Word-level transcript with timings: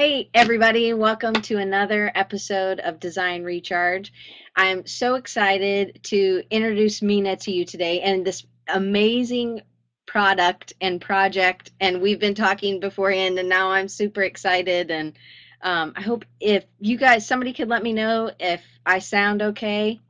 Hey, 0.00 0.30
everybody, 0.32 0.94
welcome 0.94 1.34
to 1.34 1.58
another 1.58 2.10
episode 2.14 2.80
of 2.80 3.00
Design 3.00 3.42
Recharge. 3.42 4.14
I'm 4.56 4.86
so 4.86 5.16
excited 5.16 6.00
to 6.04 6.42
introduce 6.50 7.00
Meena 7.00 7.38
to 7.40 7.52
you 7.52 7.66
today 7.66 8.00
and 8.00 8.24
this 8.24 8.46
amazing 8.66 9.60
product 10.06 10.72
and 10.80 11.02
project. 11.02 11.72
And 11.80 12.00
we've 12.00 12.18
been 12.18 12.34
talking 12.34 12.80
beforehand, 12.80 13.38
and 13.38 13.46
now 13.46 13.72
I'm 13.72 13.88
super 13.88 14.22
excited. 14.22 14.90
And 14.90 15.18
um, 15.60 15.92
I 15.94 16.00
hope 16.00 16.24
if 16.40 16.64
you 16.78 16.96
guys, 16.96 17.26
somebody 17.26 17.52
could 17.52 17.68
let 17.68 17.82
me 17.82 17.92
know 17.92 18.30
if 18.40 18.62
I 18.86 19.00
sound 19.00 19.42
okay. 19.42 20.00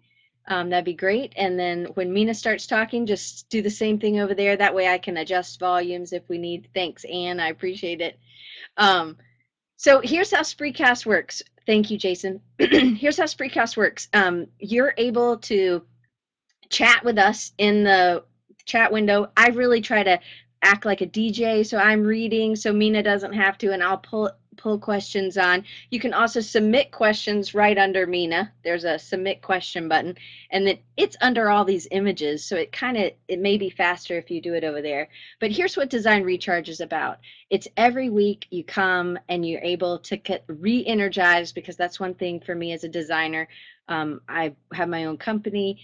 Um, 0.47 0.71
that'd 0.71 0.85
be 0.85 0.95
great. 0.95 1.33
And 1.35 1.59
then 1.59 1.87
when 1.95 2.15
Meena 2.15 2.37
starts 2.37 2.69
talking, 2.69 3.07
just 3.07 3.49
do 3.49 3.61
the 3.61 3.71
same 3.71 3.99
thing 3.99 4.21
over 4.21 4.35
there. 4.35 4.57
That 4.57 4.77
way 4.77 4.87
I 4.87 4.99
can 4.99 5.17
adjust 5.17 5.59
volumes 5.59 6.13
if 6.13 6.29
we 6.29 6.39
need. 6.39 6.69
Thanks, 6.77 7.05
Anne. 7.05 7.41
I 7.41 7.49
appreciate 7.49 8.01
it. 8.01 8.21
Um, 8.77 9.17
so 9.81 10.03
here's 10.05 10.31
how 10.31 10.43
Spreecast 10.43 11.07
works. 11.07 11.43
Thank 11.65 11.91
you, 11.91 11.97
Jason. 11.97 12.43
here's 12.59 13.17
how 13.17 13.25
Spreecast 13.25 13.79
works. 13.79 14.11
Um, 14.13 14.47
you're 14.59 14.93
able 14.99 15.39
to 15.39 15.81
chat 16.69 17.03
with 17.03 17.17
us 17.17 17.53
in 17.57 17.85
the 17.85 18.23
chat 18.67 18.93
window. 18.93 19.31
I 19.39 19.49
really 19.49 19.81
try 19.81 20.03
to 20.03 20.21
act 20.61 20.85
like 20.85 21.01
a 21.01 21.07
DJ, 21.07 21.65
so 21.65 21.79
I'm 21.79 22.03
reading 22.03 22.57
so 22.57 22.75
Meena 22.75 23.03
doesn't 23.03 23.33
have 23.33 23.57
to, 23.57 23.73
and 23.73 23.83
I'll 23.83 23.97
pull 23.97 24.31
pull 24.61 24.79
questions 24.79 25.39
on. 25.39 25.65
You 25.91 25.99
can 25.99 26.13
also 26.13 26.41
submit 26.41 26.91
questions 26.91 27.55
right 27.55 27.79
under 27.79 28.07
Meena. 28.07 28.51
There's 28.63 28.85
a 28.85 28.99
submit 28.99 29.43
question 29.43 29.89
button 29.89 30.17
and 30.51 30.67
then 30.67 30.79
it's 30.97 31.17
under 31.21 31.51
all 31.51 31.65
these 31.65 31.89
images. 31.91 32.45
So 32.45 32.57
it 32.57 32.73
kind 32.73 32.97
of, 32.97 33.13
it 33.29 33.41
may 33.41 33.57
be 33.57 33.71
faster 33.71 34.19
if 34.19 34.31
you 34.31 34.41
do 34.41 34.55
it 34.55 34.65
over 34.65 34.83
there. 34.83 35.09
But 35.41 35.51
here's 35.51 35.77
what 35.77 35.91
Design 35.91 36.23
Recharge 36.23 36.69
is 36.69 36.81
about. 36.81 37.19
It's 37.49 37.69
every 37.77 38.11
week 38.11 38.47
you 38.51 38.65
come 38.65 39.19
and 39.29 39.47
you're 39.47 39.63
able 39.63 39.99
to 40.01 40.17
get 40.17 40.45
re-energized 40.47 41.55
because 41.55 41.77
that's 41.77 41.99
one 41.99 42.15
thing 42.15 42.41
for 42.41 42.55
me 42.55 42.73
as 42.73 42.85
a 42.85 42.89
designer. 42.89 43.49
Um, 43.89 44.21
I 44.29 44.55
have 44.73 44.89
my 44.89 45.07
own 45.07 45.17
company 45.17 45.81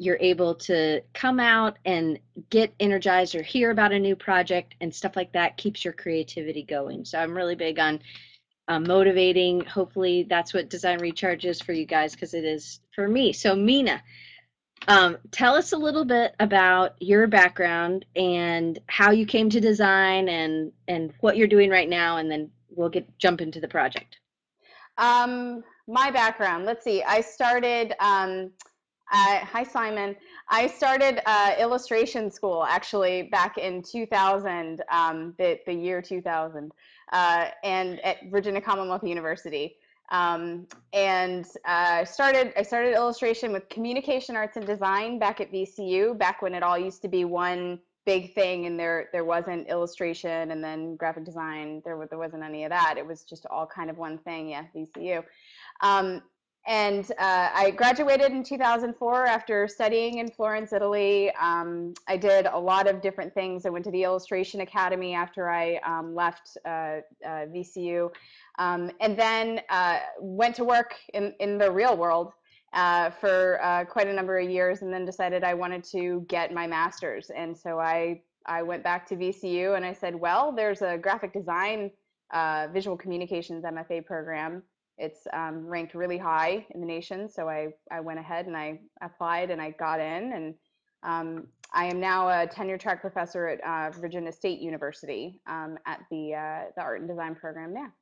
you're 0.00 0.16
able 0.18 0.54
to 0.54 1.02
come 1.12 1.38
out 1.38 1.76
and 1.84 2.18
get 2.48 2.72
energized 2.80 3.34
or 3.34 3.42
hear 3.42 3.70
about 3.70 3.92
a 3.92 3.98
new 3.98 4.16
project 4.16 4.74
and 4.80 4.94
stuff 4.94 5.14
like 5.14 5.30
that 5.30 5.58
keeps 5.58 5.84
your 5.84 5.92
creativity 5.92 6.62
going. 6.62 7.04
So 7.04 7.18
I'm 7.18 7.36
really 7.36 7.54
big 7.54 7.78
on 7.78 8.00
uh, 8.66 8.80
motivating. 8.80 9.62
Hopefully 9.66 10.26
that's 10.26 10.54
what 10.54 10.70
Design 10.70 11.00
Recharge 11.00 11.44
is 11.44 11.60
for 11.60 11.74
you 11.74 11.84
guys 11.84 12.14
because 12.14 12.32
it 12.32 12.46
is 12.46 12.80
for 12.94 13.08
me. 13.08 13.34
So 13.34 13.54
Meena, 13.54 14.00
um, 14.88 15.18
tell 15.32 15.54
us 15.54 15.72
a 15.72 15.76
little 15.76 16.06
bit 16.06 16.34
about 16.40 16.94
your 17.00 17.26
background 17.26 18.06
and 18.16 18.78
how 18.86 19.10
you 19.10 19.26
came 19.26 19.50
to 19.50 19.60
design 19.60 20.30
and 20.30 20.72
and 20.88 21.12
what 21.20 21.36
you're 21.36 21.46
doing 21.46 21.68
right 21.68 21.90
now, 21.90 22.16
and 22.16 22.30
then 22.30 22.50
we'll 22.70 22.88
get 22.88 23.06
jump 23.18 23.42
into 23.42 23.60
the 23.60 23.68
project. 23.68 24.16
Um, 24.96 25.62
my 25.86 26.10
background. 26.10 26.64
Let's 26.64 26.84
see. 26.84 27.02
I 27.02 27.20
started. 27.20 27.92
Um, 28.00 28.52
uh, 29.10 29.40
hi, 29.40 29.64
Simon. 29.64 30.14
I 30.48 30.66
started 30.66 31.20
uh, 31.26 31.54
illustration 31.58 32.30
school 32.30 32.64
actually 32.64 33.24
back 33.24 33.58
in 33.58 33.82
2000, 33.82 34.82
um, 34.90 35.34
the, 35.36 35.58
the 35.66 35.72
year 35.72 36.00
2000, 36.00 36.72
uh, 37.12 37.46
and 37.64 38.00
at 38.00 38.18
Virginia 38.30 38.60
Commonwealth 38.60 39.02
University. 39.02 39.76
Um, 40.12 40.66
and 40.92 41.46
uh, 41.64 42.04
started 42.04 42.52
I 42.56 42.62
started 42.62 42.94
illustration 42.94 43.52
with 43.52 43.68
communication 43.68 44.34
arts 44.34 44.56
and 44.56 44.66
design 44.66 45.18
back 45.18 45.40
at 45.40 45.52
VCU, 45.52 46.18
back 46.18 46.42
when 46.42 46.54
it 46.54 46.62
all 46.64 46.78
used 46.78 47.02
to 47.02 47.08
be 47.08 47.24
one 47.24 47.78
big 48.06 48.34
thing, 48.34 48.66
and 48.66 48.78
there 48.78 49.08
there 49.12 49.24
wasn't 49.24 49.68
illustration 49.68 50.50
and 50.50 50.64
then 50.64 50.96
graphic 50.96 51.24
design. 51.24 51.80
There 51.84 52.06
there 52.08 52.18
wasn't 52.18 52.42
any 52.42 52.64
of 52.64 52.70
that. 52.70 52.96
It 52.98 53.06
was 53.06 53.22
just 53.22 53.46
all 53.46 53.66
kind 53.66 53.88
of 53.88 53.98
one 53.98 54.18
thing. 54.18 54.48
Yeah, 54.48 54.64
VCU. 54.74 55.22
Um, 55.80 56.22
and 56.70 57.10
uh, 57.18 57.48
I 57.52 57.72
graduated 57.72 58.30
in 58.30 58.44
2004 58.44 59.26
after 59.26 59.66
studying 59.66 60.18
in 60.18 60.30
Florence, 60.30 60.72
Italy. 60.72 61.32
Um, 61.32 61.94
I 62.06 62.16
did 62.16 62.46
a 62.46 62.56
lot 62.56 62.86
of 62.86 63.02
different 63.02 63.34
things. 63.34 63.66
I 63.66 63.70
went 63.70 63.84
to 63.86 63.90
the 63.90 64.04
Illustration 64.04 64.60
Academy 64.60 65.12
after 65.12 65.50
I 65.50 65.80
um, 65.84 66.14
left 66.14 66.56
uh, 66.64 66.68
uh, 66.68 67.00
VCU, 67.24 68.12
um, 68.60 68.92
and 69.00 69.18
then 69.18 69.62
uh, 69.68 69.98
went 70.20 70.54
to 70.56 70.64
work 70.64 70.94
in, 71.12 71.34
in 71.40 71.58
the 71.58 71.68
real 71.68 71.96
world 71.96 72.34
uh, 72.72 73.10
for 73.10 73.58
uh, 73.64 73.84
quite 73.84 74.06
a 74.06 74.12
number 74.12 74.38
of 74.38 74.48
years, 74.48 74.82
and 74.82 74.94
then 74.94 75.04
decided 75.04 75.42
I 75.42 75.54
wanted 75.54 75.82
to 75.90 76.24
get 76.28 76.54
my 76.54 76.68
master's. 76.68 77.30
And 77.30 77.58
so 77.58 77.80
I 77.80 78.22
I 78.46 78.62
went 78.62 78.84
back 78.84 79.08
to 79.08 79.16
VCU 79.16 79.76
and 79.76 79.84
I 79.84 79.92
said, 79.92 80.14
well, 80.14 80.52
there's 80.52 80.82
a 80.82 80.96
graphic 80.96 81.32
design, 81.32 81.90
visual 82.72 82.96
communications 82.96 83.64
MFA 83.64 84.06
program 84.06 84.62
it's 85.00 85.26
um, 85.32 85.66
ranked 85.66 85.94
really 85.94 86.18
high 86.18 86.66
in 86.70 86.80
the 86.80 86.86
nation. 86.86 87.28
So 87.28 87.48
I, 87.48 87.68
I 87.90 88.00
went 88.00 88.18
ahead 88.18 88.46
and 88.46 88.56
I 88.56 88.80
applied 89.02 89.50
and 89.50 89.60
I 89.60 89.70
got 89.70 89.98
in. 89.98 90.32
And 90.32 90.54
um, 91.02 91.46
I 91.72 91.86
am 91.86 91.98
now 91.98 92.28
a 92.28 92.46
tenure 92.46 92.78
track 92.78 93.00
professor 93.00 93.48
at 93.48 93.60
uh, 93.64 93.98
Virginia 93.98 94.32
State 94.32 94.60
University 94.60 95.40
um, 95.46 95.78
at 95.86 96.00
the, 96.10 96.34
uh, 96.34 96.70
the 96.76 96.82
art 96.82 97.00
and 97.00 97.08
design 97.08 97.34
program 97.34 97.72
there. 97.72 97.92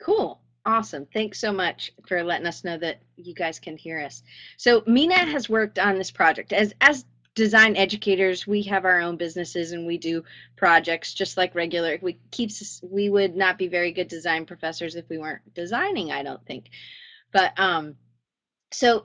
Cool. 0.00 0.40
Awesome. 0.64 1.06
Thanks 1.12 1.38
so 1.38 1.52
much 1.52 1.92
for 2.08 2.22
letting 2.24 2.46
us 2.46 2.64
know 2.64 2.76
that 2.78 3.00
you 3.16 3.34
guys 3.34 3.58
can 3.58 3.76
hear 3.76 4.00
us. 4.00 4.22
So 4.56 4.80
Meena 4.82 5.14
has 5.14 5.48
worked 5.48 5.78
on 5.78 5.96
this 5.96 6.10
project 6.10 6.52
as 6.52 6.74
as 6.80 7.04
design 7.36 7.76
educators 7.76 8.46
we 8.46 8.62
have 8.62 8.86
our 8.86 8.98
own 8.98 9.16
businesses 9.16 9.72
and 9.72 9.86
we 9.86 9.98
do 9.98 10.24
projects 10.56 11.12
just 11.12 11.36
like 11.36 11.54
regular 11.54 11.98
we 12.00 12.18
keeps 12.30 12.80
we 12.82 13.10
would 13.10 13.36
not 13.36 13.58
be 13.58 13.68
very 13.68 13.92
good 13.92 14.08
design 14.08 14.46
professors 14.46 14.96
if 14.96 15.08
we 15.10 15.18
weren't 15.18 15.54
designing 15.54 16.10
i 16.10 16.22
don't 16.22 16.44
think. 16.46 16.70
But 17.32 17.52
um 17.58 17.94
so 18.72 19.04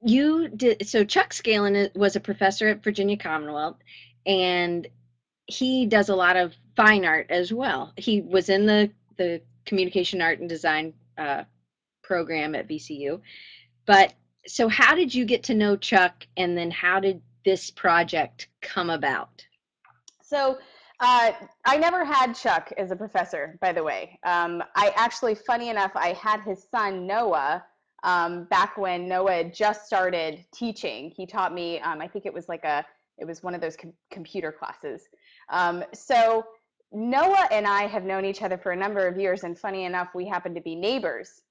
you 0.00 0.48
did 0.48 0.88
so 0.88 1.04
chuck 1.04 1.30
scalin 1.30 1.94
was 1.96 2.16
a 2.16 2.20
professor 2.20 2.68
at 2.68 2.84
virginia 2.84 3.16
commonwealth 3.16 3.76
and 4.24 4.86
he 5.46 5.84
does 5.84 6.08
a 6.08 6.14
lot 6.14 6.36
of 6.36 6.54
fine 6.76 7.04
art 7.04 7.26
as 7.30 7.52
well. 7.52 7.92
He 7.96 8.20
was 8.20 8.48
in 8.48 8.64
the 8.64 8.90
the 9.16 9.42
communication 9.66 10.22
art 10.22 10.38
and 10.38 10.48
design 10.48 10.94
uh, 11.18 11.44
program 12.02 12.54
at 12.54 12.68
vcu 12.68 13.20
but 13.86 14.12
so 14.46 14.68
how 14.68 14.94
did 14.94 15.14
you 15.14 15.24
get 15.24 15.44
to 15.44 15.54
know 15.54 15.76
chuck 15.76 16.26
and 16.36 16.56
then 16.56 16.70
how 16.70 16.98
did 16.98 17.20
this 17.44 17.70
project 17.70 18.48
come 18.60 18.90
about? 18.90 19.44
So 20.22 20.58
uh, 21.00 21.32
I 21.64 21.76
never 21.78 22.04
had 22.04 22.32
Chuck 22.32 22.72
as 22.78 22.90
a 22.90 22.96
professor, 22.96 23.58
by 23.60 23.72
the 23.72 23.82
way. 23.82 24.18
Um, 24.24 24.62
I 24.76 24.92
actually, 24.96 25.34
funny 25.34 25.68
enough, 25.68 25.92
I 25.94 26.12
had 26.12 26.40
his 26.42 26.66
son 26.70 27.06
Noah 27.06 27.64
um, 28.04 28.44
back 28.44 28.76
when 28.76 29.08
Noah 29.08 29.44
just 29.44 29.86
started 29.86 30.44
teaching. 30.54 31.10
He 31.10 31.26
taught 31.26 31.52
me, 31.52 31.80
um, 31.80 32.00
I 32.00 32.08
think 32.08 32.26
it 32.26 32.32
was 32.32 32.48
like 32.48 32.64
a, 32.64 32.84
it 33.18 33.24
was 33.24 33.42
one 33.42 33.54
of 33.54 33.60
those 33.60 33.76
com 33.76 33.92
computer 34.10 34.52
classes. 34.52 35.02
Um, 35.50 35.84
so 35.92 36.44
Noah 36.92 37.48
and 37.50 37.66
I 37.66 37.86
have 37.86 38.04
known 38.04 38.24
each 38.24 38.42
other 38.42 38.58
for 38.58 38.72
a 38.72 38.76
number 38.76 39.06
of 39.06 39.18
years, 39.18 39.44
and 39.44 39.58
funny 39.58 39.84
enough, 39.84 40.08
we 40.14 40.26
happen 40.26 40.54
to 40.54 40.60
be 40.60 40.74
neighbors. 40.74 41.42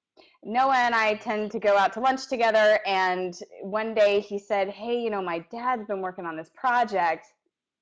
Noah 0.43 0.77
and 0.77 0.95
I 0.95 1.15
tend 1.15 1.51
to 1.51 1.59
go 1.59 1.77
out 1.77 1.93
to 1.93 1.99
lunch 1.99 2.27
together. 2.27 2.79
And 2.85 3.37
one 3.61 3.93
day 3.93 4.19
he 4.19 4.39
said, 4.39 4.69
Hey, 4.69 4.99
you 4.99 5.09
know, 5.09 5.21
my 5.21 5.39
dad's 5.51 5.85
been 5.85 6.01
working 6.01 6.25
on 6.25 6.35
this 6.35 6.49
project, 6.55 7.27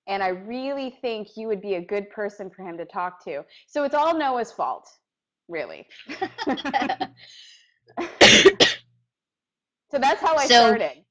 and 0.07 0.21
I 0.21 0.29
really 0.29 0.97
think 1.01 1.37
you 1.37 1.47
would 1.47 1.61
be 1.61 1.75
a 1.75 1.81
good 1.81 2.09
person 2.09 2.49
for 2.49 2.63
him 2.63 2.77
to 2.77 2.85
talk 2.85 3.23
to. 3.25 3.45
So 3.67 3.83
it's 3.83 3.95
all 3.95 4.17
Noah's 4.17 4.51
fault, 4.51 4.89
really. 5.47 5.87
so 6.09 6.17
that's 9.93 10.21
how 10.21 10.35
I 10.35 10.47
so, 10.47 10.67
started. 10.67 11.03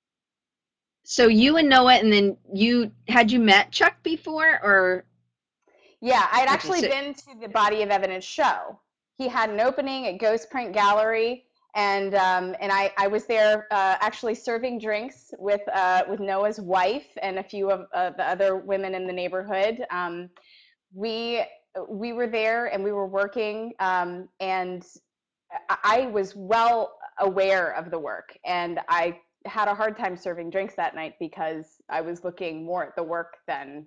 So 1.05 1.29
you 1.29 1.57
and 1.57 1.69
Noah, 1.69 1.95
and 1.95 2.13
then 2.13 2.37
you 2.53 2.93
had 3.09 3.33
you 3.33 3.39
met 3.41 3.73
Chuck 3.73 4.03
before, 4.03 4.61
or? 4.63 5.05
Yeah, 6.01 6.27
I'd 6.31 6.49
actually 6.49 6.83
been 6.83 7.15
to 7.15 7.25
the 7.41 7.49
Body 7.49 7.83
of 7.83 7.89
Evidence 7.89 8.25
show 8.25 8.79
he 9.19 9.29
had 9.29 9.51
an 9.51 9.61
opening 9.61 10.07
at 10.07 10.19
Ghost 10.19 10.49
Print 10.49 10.73
Gallery, 10.73 11.45
and 11.75 12.15
um, 12.15 12.55
and 12.61 12.73
I, 12.73 12.93
I 12.97 13.09
was 13.09 13.27
there 13.27 13.67
uh, 13.73 13.97
actually 14.01 14.37
serving 14.37 14.79
drinks 14.79 15.35
with 15.39 15.61
uh, 15.75 16.05
with 16.09 16.21
Noah's 16.21 16.61
wife 16.61 17.07
and 17.21 17.39
a 17.41 17.43
few 17.43 17.71
of 17.71 17.87
uh, 17.93 18.11
the 18.11 18.27
other 18.27 18.57
women 18.57 18.95
in 18.95 19.07
the 19.07 19.13
neighborhood. 19.13 19.85
Um, 19.91 20.31
we 20.95 21.45
we 21.89 22.13
were 22.13 22.29
there 22.29 22.67
and 22.67 22.83
we 22.83 22.93
were 22.93 23.09
working, 23.09 23.73
um, 23.81 24.29
and 24.39 24.87
I 25.69 26.07
was 26.13 26.35
well 26.37 26.97
aware 27.19 27.75
of 27.75 27.91
the 27.91 27.99
work, 27.99 28.39
and 28.47 28.79
I 28.89 29.19
had 29.47 29.67
a 29.67 29.75
hard 29.75 29.97
time 29.97 30.17
serving 30.17 30.51
drinks 30.51 30.75
that 30.77 30.95
night 30.95 31.15
because 31.19 31.67
I 31.89 32.03
was 32.03 32.23
looking 32.23 32.65
more 32.65 32.85
at 32.85 32.95
the 32.95 33.03
work 33.03 33.39
than 33.49 33.85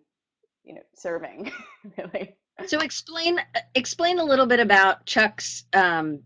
you 0.65 0.75
know 0.75 0.81
serving 0.94 1.51
really 1.97 2.35
so 2.65 2.79
explain 2.79 3.39
explain 3.75 4.19
a 4.19 4.23
little 4.23 4.45
bit 4.45 4.59
about 4.59 5.05
Chuck's 5.05 5.65
um, 5.73 6.19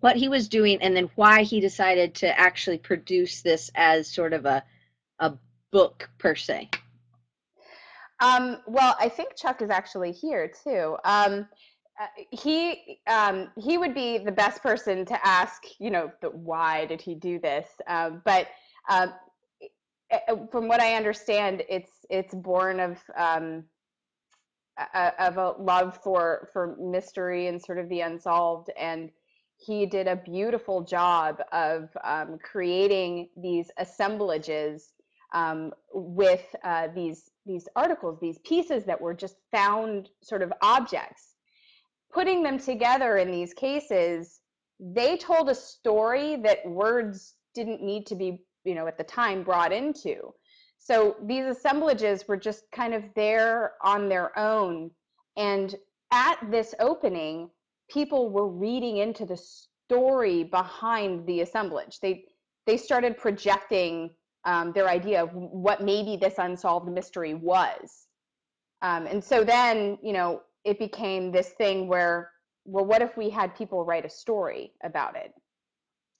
what 0.00 0.16
he 0.16 0.28
was 0.28 0.48
doing 0.48 0.80
and 0.82 0.96
then 0.96 1.10
why 1.14 1.42
he 1.42 1.60
decided 1.60 2.14
to 2.16 2.38
actually 2.38 2.78
produce 2.78 3.42
this 3.42 3.70
as 3.74 4.08
sort 4.12 4.32
of 4.32 4.46
a 4.46 4.62
a 5.18 5.34
book 5.70 6.10
per 6.18 6.34
se. 6.34 6.70
Um, 8.20 8.58
well, 8.66 8.96
I 9.00 9.08
think 9.08 9.34
Chuck 9.36 9.62
is 9.62 9.70
actually 9.70 10.12
here 10.12 10.50
too. 10.64 10.96
Um, 11.04 11.48
uh, 12.00 12.06
he 12.30 13.00
um, 13.06 13.48
he 13.58 13.78
would 13.78 13.94
be 13.94 14.18
the 14.18 14.32
best 14.32 14.62
person 14.62 15.04
to 15.06 15.26
ask. 15.26 15.62
You 15.78 15.90
know, 15.90 16.12
the, 16.20 16.30
why 16.30 16.86
did 16.86 17.00
he 17.00 17.14
do 17.14 17.38
this? 17.38 17.66
Uh, 17.86 18.10
but 18.24 18.48
um, 18.88 19.12
from 20.50 20.68
what 20.68 20.80
I 20.80 20.94
understand, 20.94 21.62
it's 21.68 21.90
it's 22.08 22.34
born 22.34 22.80
of 22.80 22.98
um, 23.16 23.64
of 24.94 25.36
a 25.36 25.54
love 25.58 25.98
for 26.02 26.48
for 26.52 26.76
mystery 26.78 27.46
and 27.46 27.60
sort 27.62 27.78
of 27.78 27.88
the 27.88 28.00
unsolved 28.00 28.70
and 28.78 29.10
he 29.60 29.84
did 29.84 30.08
a 30.08 30.16
beautiful 30.16 30.82
job 30.82 31.42
of 31.52 31.90
um, 32.02 32.38
creating 32.42 33.28
these 33.36 33.70
assemblages 33.76 34.92
um, 35.34 35.72
with 35.92 36.44
uh, 36.64 36.88
these 36.94 37.30
these 37.46 37.68
articles, 37.76 38.18
these 38.20 38.38
pieces 38.38 38.84
that 38.84 39.00
were 39.00 39.14
just 39.14 39.36
found 39.50 40.08
sort 40.22 40.42
of 40.42 40.52
objects. 40.62 41.34
Putting 42.12 42.42
them 42.42 42.58
together 42.58 43.16
in 43.18 43.30
these 43.30 43.54
cases, 43.54 44.40
they 44.78 45.16
told 45.16 45.48
a 45.48 45.54
story 45.54 46.36
that 46.36 46.66
words 46.66 47.34
didn't 47.54 47.82
need 47.82 48.06
to 48.06 48.14
be, 48.14 48.42
you 48.64 48.74
know, 48.74 48.86
at 48.86 48.98
the 48.98 49.04
time 49.04 49.42
brought 49.42 49.72
into. 49.72 50.32
So 50.80 51.16
these 51.22 51.44
assemblages 51.44 52.26
were 52.26 52.38
just 52.38 52.64
kind 52.72 52.94
of 52.94 53.04
there 53.14 53.74
on 53.84 54.08
their 54.08 54.36
own. 54.36 54.90
And 55.36 55.76
at 56.10 56.38
this 56.50 56.74
opening, 56.80 57.50
people 57.88 58.30
were 58.30 58.48
reading 58.48 58.96
into 58.96 59.26
the 59.26 59.36
story 59.36 60.42
behind 60.42 61.26
the 61.26 61.42
assemblage. 61.42 62.00
They 62.00 62.24
they 62.66 62.76
started 62.76 63.16
projecting 63.16 64.10
um, 64.44 64.72
their 64.72 64.88
idea 64.88 65.22
of 65.22 65.30
what 65.34 65.82
maybe 65.82 66.16
this 66.16 66.34
unsolved 66.38 66.88
mystery 66.88 67.34
was. 67.34 68.06
Um, 68.82 69.06
and 69.06 69.22
so 69.22 69.44
then, 69.44 69.98
you 70.02 70.12
know, 70.12 70.42
it 70.64 70.78
became 70.78 71.30
this 71.30 71.50
thing 71.50 71.88
where, 71.88 72.30
well, 72.64 72.84
what 72.84 73.02
if 73.02 73.16
we 73.16 73.28
had 73.28 73.54
people 73.54 73.84
write 73.84 74.04
a 74.04 74.10
story 74.10 74.72
about 74.82 75.16
it? 75.16 75.32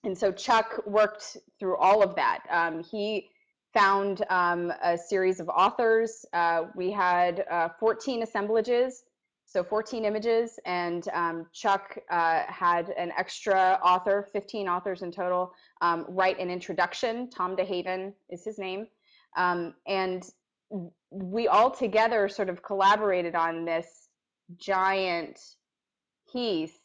And 0.05 0.17
so 0.17 0.33
Chuck 0.33 0.83
worked 0.87 1.37
through 1.59 1.77
all 1.77 2.03
of 2.03 2.15
that. 2.17 2.41
Um, 2.51 2.83
he 2.83 3.29
found 3.72 4.25
um, 4.31 4.72
a 4.82 4.96
series 4.99 5.40
of 5.40 5.49
authors. 5.49 6.25
Uh, 6.32 6.64
we 6.75 6.90
had 6.90 7.44
uh, 7.50 7.69
14 7.78 8.22
assemblages, 8.22 9.05
so 9.46 9.62
14 9.64 10.05
images, 10.05 10.58
and 10.64 11.08
um, 11.12 11.46
Chuck 11.52 11.99
uh, 12.11 12.43
had 12.46 12.90
an 12.90 13.12
extra 13.17 13.81
author, 13.82 14.28
15 14.32 14.69
authors 14.69 15.02
in 15.02 15.11
total, 15.11 15.52
um, 15.81 16.06
write 16.08 16.38
an 16.38 16.50
introduction. 16.50 17.28
Tom 17.31 17.56
DeHaven 17.56 18.12
is 18.28 18.44
his 18.44 18.58
name. 18.58 18.87
Um, 19.37 19.75
and 19.87 20.25
we 21.11 21.49
all 21.49 21.70
together 21.70 22.28
sort 22.28 22.49
of 22.49 22.62
collaborated 22.62 23.34
on 23.34 23.64
this 23.64 24.08
giant 24.56 25.40
piece, 26.32 26.78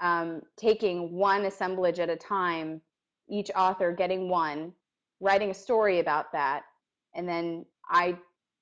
um, 0.00 0.42
taking 0.56 1.12
one 1.12 1.44
assemblage 1.44 1.98
at 1.98 2.08
a 2.08 2.16
time, 2.16 2.80
each 3.28 3.50
author 3.54 3.92
getting 3.92 4.28
one, 4.28 4.72
writing 5.20 5.50
a 5.50 5.54
story 5.54 6.00
about 6.00 6.32
that, 6.32 6.62
and 7.14 7.28
then 7.28 7.64
I 7.88 8.16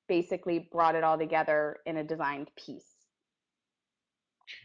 basically 0.08 0.68
brought 0.72 0.94
it 0.94 1.04
all 1.04 1.18
together 1.18 1.78
in 1.86 1.98
a 1.98 2.04
designed 2.04 2.50
piece. 2.56 2.98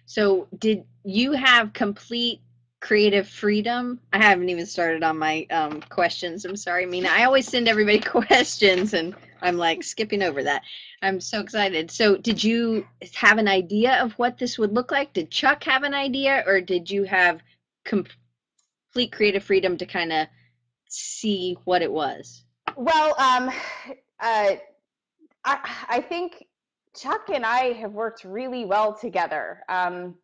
So, 0.06 0.48
did 0.57 0.86
you 1.04 1.34
have 1.34 1.74
complete 1.74 2.42
creative 2.80 3.28
freedom? 3.28 4.00
I 4.12 4.22
haven't 4.24 4.50
even 4.50 4.66
started 4.66 5.04
on 5.04 5.18
my 5.18 5.45
um, 5.51 5.81
questions. 5.81 6.45
I'm 6.45 6.56
sorry, 6.56 6.86
Meena. 6.86 7.07
I 7.07 7.25
always 7.25 7.48
send 7.48 7.68
everybody 7.68 8.00
questions, 8.19 8.94
and 8.94 9.16
I'm 9.42 9.57
like 9.57 9.84
skipping 9.84 10.24
over 10.24 10.44
that. 10.44 10.63
I'm 11.01 11.19
so 11.19 11.42
excited. 11.42 11.92
So, 11.92 12.18
did 12.18 12.44
you 12.44 12.88
have 13.13 13.38
an 13.38 13.48
idea 13.48 14.01
of 14.01 14.13
what 14.13 14.38
this 14.38 14.57
would 14.57 14.74
look 14.74 14.92
like? 14.92 15.13
Did 15.13 15.30
Chuck 15.30 15.63
have 15.66 15.84
an 15.84 15.94
idea, 15.94 16.44
or 16.48 16.62
did 16.62 16.89
you 16.89 17.04
have 17.04 17.42
complete 17.84 19.12
creative 19.12 19.44
freedom 19.44 19.78
to 19.78 19.86
kind 19.86 20.13
of 20.13 20.28
see 20.94 21.57
what 21.66 21.81
it 21.81 21.92
was? 21.92 22.45
Well, 22.75 23.16
um, 23.19 23.50
uh, 24.19 24.56
I, 25.45 25.86
I 25.90 26.01
think 26.01 26.45
Chuck 26.95 27.30
and 27.34 27.45
I 27.45 27.74
have 27.74 27.92
worked 27.92 28.24
really 28.24 28.66
well 28.66 28.94
together. 28.94 29.62
Um, 29.69 30.16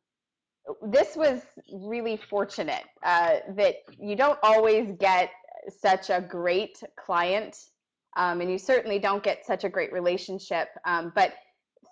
this 0.84 1.16
was 1.16 1.42
really 1.74 2.18
fortunate 2.18 2.84
uh, 3.04 3.38
that 3.56 3.78
you 4.00 4.16
don't 4.16 4.38
always 4.44 4.92
get 5.00 5.32
such 5.82 6.10
a 6.10 6.22
great 6.22 6.82
client, 6.96 7.58
um, 8.18 8.42
and 8.42 8.52
you 8.52 8.58
certainly 8.58 9.00
don't 9.00 9.24
get 9.24 9.46
such 9.46 9.64
a 9.64 9.70
great 9.70 9.92
relationship. 9.92 10.70
Um, 10.86 11.12
but 11.16 11.34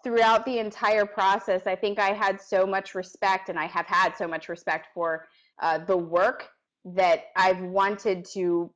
throughout 0.04 0.46
the 0.46 0.60
entire 0.60 1.06
process, 1.06 1.66
I 1.66 1.76
think 1.76 2.00
I 2.00 2.14
had 2.14 2.40
so 2.40 2.66
much 2.66 2.94
respect, 2.94 3.50
and 3.50 3.58
I 3.58 3.66
have 3.66 3.88
had 3.88 4.16
so 4.16 4.28
much 4.28 4.48
respect 4.48 4.88
for 4.94 5.28
uh, 5.62 5.80
the 5.80 5.98
work 5.98 6.50
that 6.86 7.26
I've 7.36 7.62
wanted 7.62 8.26
to 8.34 8.72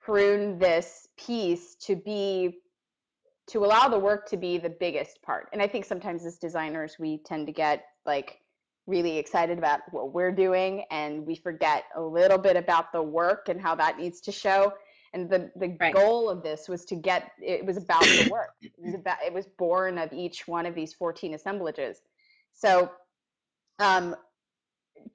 prune 0.00 0.58
this 0.58 1.06
piece 1.16 1.74
to 1.82 1.96
be 1.96 2.58
to 3.48 3.64
allow 3.64 3.88
the 3.88 3.98
work 3.98 4.28
to 4.28 4.36
be 4.36 4.58
the 4.58 4.70
biggest 4.70 5.22
part. 5.22 5.48
And 5.52 5.62
I 5.62 5.68
think 5.68 5.84
sometimes 5.84 6.24
as 6.24 6.36
designers 6.36 6.96
we 6.98 7.18
tend 7.18 7.46
to 7.46 7.52
get 7.52 7.84
like 8.04 8.40
really 8.86 9.18
excited 9.18 9.58
about 9.58 9.80
what 9.90 10.12
we're 10.12 10.32
doing 10.32 10.84
and 10.90 11.26
we 11.26 11.34
forget 11.34 11.84
a 11.96 12.00
little 12.00 12.38
bit 12.38 12.56
about 12.56 12.92
the 12.92 13.02
work 13.02 13.48
and 13.48 13.60
how 13.60 13.74
that 13.76 13.98
needs 13.98 14.20
to 14.22 14.32
show. 14.32 14.72
And 15.12 15.30
the, 15.30 15.50
the 15.56 15.76
right. 15.80 15.94
goal 15.94 16.28
of 16.28 16.42
this 16.42 16.68
was 16.68 16.84
to 16.86 16.96
get 16.96 17.32
it 17.40 17.64
was 17.64 17.76
about 17.76 18.02
the 18.02 18.28
work. 18.30 18.50
It 18.62 18.72
was 18.78 18.94
about 18.94 19.18
it 19.24 19.32
was 19.32 19.46
born 19.46 19.98
of 19.98 20.12
each 20.12 20.46
one 20.46 20.66
of 20.66 20.74
these 20.74 20.92
14 20.92 21.34
assemblages. 21.34 21.98
So 22.52 22.90
um, 23.78 24.16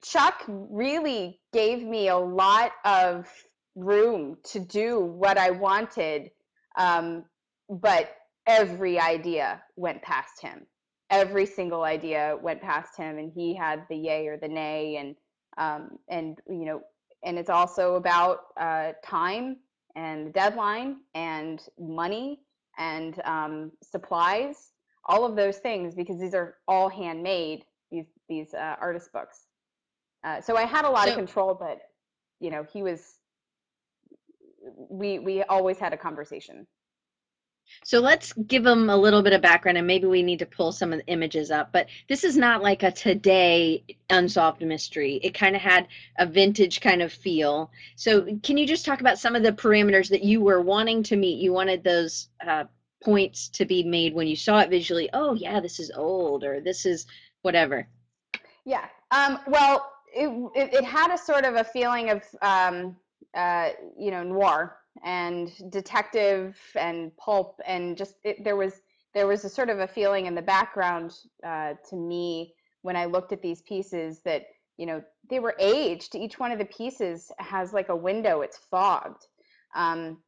Chuck 0.02 0.42
really 0.48 1.40
gave 1.52 1.82
me 1.82 2.08
a 2.08 2.16
lot 2.16 2.72
of 2.84 3.28
room 3.74 4.36
to 4.44 4.60
do 4.60 5.00
what 5.00 5.38
I 5.38 5.50
wanted, 5.50 6.30
um, 6.76 7.24
but 7.68 8.10
every 8.46 8.98
idea 8.98 9.62
went 9.76 10.02
past 10.02 10.40
him. 10.40 10.66
Every 11.10 11.46
single 11.46 11.84
idea 11.84 12.36
went 12.42 12.62
past 12.62 12.96
him, 12.96 13.18
and 13.18 13.30
he 13.32 13.54
had 13.54 13.84
the 13.88 13.96
yay 13.96 14.26
or 14.26 14.36
the 14.36 14.48
nay, 14.48 14.96
and 14.96 15.16
um, 15.58 15.98
and 16.08 16.38
you 16.48 16.64
know, 16.64 16.80
and 17.24 17.38
it's 17.38 17.50
also 17.50 17.96
about 17.96 18.38
uh, 18.58 18.92
time 19.04 19.58
and 19.94 20.26
the 20.26 20.30
deadline 20.30 20.96
and 21.14 21.60
money 21.78 22.40
and 22.78 23.20
um, 23.24 23.72
supplies, 23.82 24.72
all 25.04 25.26
of 25.26 25.36
those 25.36 25.58
things, 25.58 25.94
because 25.94 26.18
these 26.18 26.34
are 26.34 26.56
all 26.66 26.88
handmade. 26.88 27.64
These 27.90 28.06
these 28.28 28.54
uh, 28.54 28.76
artist 28.80 29.12
books. 29.12 29.46
Uh, 30.24 30.40
so 30.40 30.56
I 30.56 30.64
had 30.64 30.84
a 30.84 30.90
lot 30.90 31.04
so, 31.04 31.10
of 31.10 31.16
control, 31.16 31.54
but 31.54 31.80
you 32.40 32.50
know, 32.50 32.64
he 32.72 32.82
was. 32.82 33.18
We 34.88 35.18
we 35.18 35.42
always 35.42 35.78
had 35.78 35.92
a 35.92 35.96
conversation. 35.96 36.66
So 37.84 38.00
let's 38.00 38.32
give 38.32 38.64
them 38.64 38.90
a 38.90 38.96
little 38.96 39.22
bit 39.22 39.32
of 39.32 39.40
background 39.40 39.78
and 39.78 39.86
maybe 39.86 40.06
we 40.06 40.22
need 40.22 40.38
to 40.40 40.46
pull 40.46 40.72
some 40.72 40.92
of 40.92 40.98
the 40.98 41.06
images 41.06 41.50
up. 41.50 41.72
But 41.72 41.86
this 42.08 42.24
is 42.24 42.36
not 42.36 42.62
like 42.62 42.82
a 42.82 42.90
today 42.90 43.84
unsolved 44.10 44.62
mystery. 44.62 45.20
It 45.22 45.34
kind 45.34 45.56
of 45.56 45.62
had 45.62 45.88
a 46.18 46.26
vintage 46.26 46.80
kind 46.80 47.02
of 47.02 47.12
feel. 47.12 47.70
So 47.96 48.26
can 48.42 48.58
you 48.58 48.66
just 48.66 48.84
talk 48.84 49.00
about 49.00 49.18
some 49.18 49.34
of 49.34 49.42
the 49.42 49.52
parameters 49.52 50.08
that 50.10 50.22
you 50.22 50.40
were 50.40 50.60
wanting 50.60 51.02
to 51.04 51.16
meet? 51.16 51.40
You 51.40 51.52
wanted 51.52 51.82
those 51.82 52.28
uh, 52.46 52.64
points 53.02 53.48
to 53.48 53.64
be 53.64 53.82
made 53.82 54.14
when 54.14 54.26
you 54.26 54.36
saw 54.36 54.60
it 54.60 54.70
visually. 54.70 55.08
Oh, 55.12 55.34
yeah, 55.34 55.60
this 55.60 55.80
is 55.80 55.90
old 55.94 56.44
or 56.44 56.60
this 56.60 56.86
is 56.86 57.06
whatever. 57.42 57.88
Yeah. 58.64 58.86
Um, 59.10 59.40
well, 59.46 59.91
it, 60.14 60.74
it, 60.74 60.84
had 60.84 61.12
a 61.12 61.18
sort 61.18 61.44
of 61.44 61.54
a 61.54 61.64
feeling 61.64 62.10
of, 62.10 62.22
um, 62.42 62.96
uh, 63.34 63.70
you 63.98 64.10
know, 64.10 64.22
noir 64.22 64.76
and 65.04 65.50
detective 65.70 66.56
and 66.76 67.16
pulp 67.16 67.58
and 67.66 67.96
just 67.96 68.16
it, 68.24 68.44
there 68.44 68.56
was 68.56 68.82
there 69.14 69.26
was 69.26 69.44
a 69.44 69.48
sort 69.48 69.68
of 69.68 69.78
a 69.80 69.86
feeling 69.86 70.26
in 70.26 70.34
the 70.34 70.42
background 70.42 71.14
uh, 71.44 71.74
to 71.88 71.96
me 71.96 72.54
when 72.82 72.96
I 72.96 73.04
looked 73.04 73.32
at 73.32 73.42
these 73.42 73.62
pieces 73.62 74.20
that 74.24 74.46
you 74.76 74.86
know 74.86 75.02
they 75.28 75.40
were 75.40 75.54
aged. 75.58 76.14
Each 76.14 76.38
one 76.38 76.52
of 76.52 76.58
the 76.58 76.64
pieces 76.66 77.30
has 77.38 77.72
like 77.72 77.88
a 77.88 77.96
window; 77.96 78.40
it's 78.40 78.58
fogged. 78.70 79.26
Um, 79.74 80.18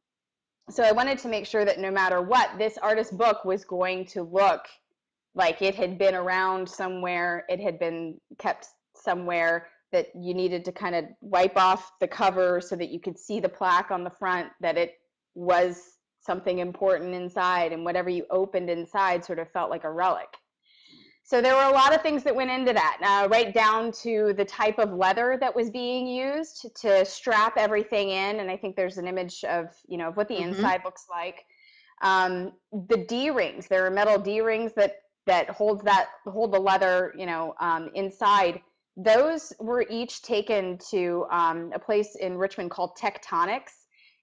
so 0.69 0.83
I 0.83 0.91
wanted 0.91 1.19
to 1.19 1.27
make 1.27 1.45
sure 1.45 1.63
that 1.63 1.79
no 1.79 1.91
matter 1.91 2.21
what, 2.21 2.57
this 2.57 2.77
artist 2.79 3.15
book 3.15 3.45
was 3.45 3.63
going 3.63 4.05
to 4.07 4.23
look 4.23 4.65
like 5.35 5.61
it 5.61 5.75
had 5.75 5.99
been 5.99 6.15
around 6.15 6.67
somewhere, 6.67 7.45
it 7.49 7.59
had 7.59 7.77
been 7.77 8.19
kept 8.39 8.67
somewhere, 8.95 9.67
that 9.95 10.07
you 10.13 10.33
needed 10.33 10.65
to 10.65 10.73
kind 10.73 10.93
of 10.93 11.05
wipe 11.21 11.55
off 11.55 11.89
the 12.01 12.07
cover 12.07 12.59
so 12.59 12.75
that 12.75 12.89
you 12.89 12.99
could 12.99 13.17
see 13.17 13.39
the 13.39 13.47
plaque 13.47 13.91
on 13.91 14.03
the 14.03 14.09
front 14.09 14.49
that 14.59 14.77
it 14.77 14.95
was 15.35 15.81
something 16.19 16.59
important 16.59 17.13
inside 17.13 17.71
and 17.71 17.85
whatever 17.85 18.09
you 18.09 18.25
opened 18.29 18.69
inside 18.69 19.23
sort 19.23 19.39
of 19.39 19.49
felt 19.51 19.69
like 19.69 19.85
a 19.85 19.91
relic. 19.91 20.27
So 21.23 21.41
there 21.41 21.55
were 21.55 21.63
a 21.63 21.71
lot 21.71 21.95
of 21.95 22.01
things 22.01 22.23
that 22.23 22.35
went 22.35 22.51
into 22.51 22.73
that, 22.73 22.97
uh, 23.01 23.29
right 23.29 23.53
down 23.53 23.93
to 24.03 24.33
the 24.35 24.43
type 24.43 24.79
of 24.79 24.91
leather 24.91 25.37
that 25.39 25.55
was 25.55 25.69
being 25.69 26.05
used 26.05 26.67
to 26.81 27.05
strap 27.05 27.53
everything 27.55 28.09
in. 28.09 28.41
And 28.41 28.51
I 28.51 28.57
think 28.57 28.75
there's 28.75 28.97
an 28.97 29.07
image 29.07 29.45
of, 29.45 29.69
you 29.87 29.97
know, 29.97 30.09
of 30.09 30.17
what 30.17 30.27
the 30.27 30.35
mm-hmm. 30.35 30.49
inside 30.49 30.81
looks 30.83 31.05
like. 31.09 31.45
Um, 32.01 32.51
the 32.89 32.97
D 32.97 33.29
rings, 33.29 33.67
there 33.67 33.85
are 33.85 33.89
metal 33.89 34.19
D 34.19 34.41
rings 34.41 34.73
that 34.75 34.97
that 35.25 35.49
holds 35.49 35.83
that 35.85 36.09
hold 36.27 36.53
the 36.53 36.59
leather, 36.59 37.13
you 37.17 37.25
know, 37.25 37.55
um, 37.61 37.89
inside. 37.95 38.61
Those 38.97 39.53
were 39.59 39.85
each 39.89 40.21
taken 40.21 40.77
to 40.89 41.25
um, 41.29 41.71
a 41.73 41.79
place 41.79 42.15
in 42.15 42.37
Richmond 42.37 42.71
called 42.71 42.97
Tectonics. 42.97 43.73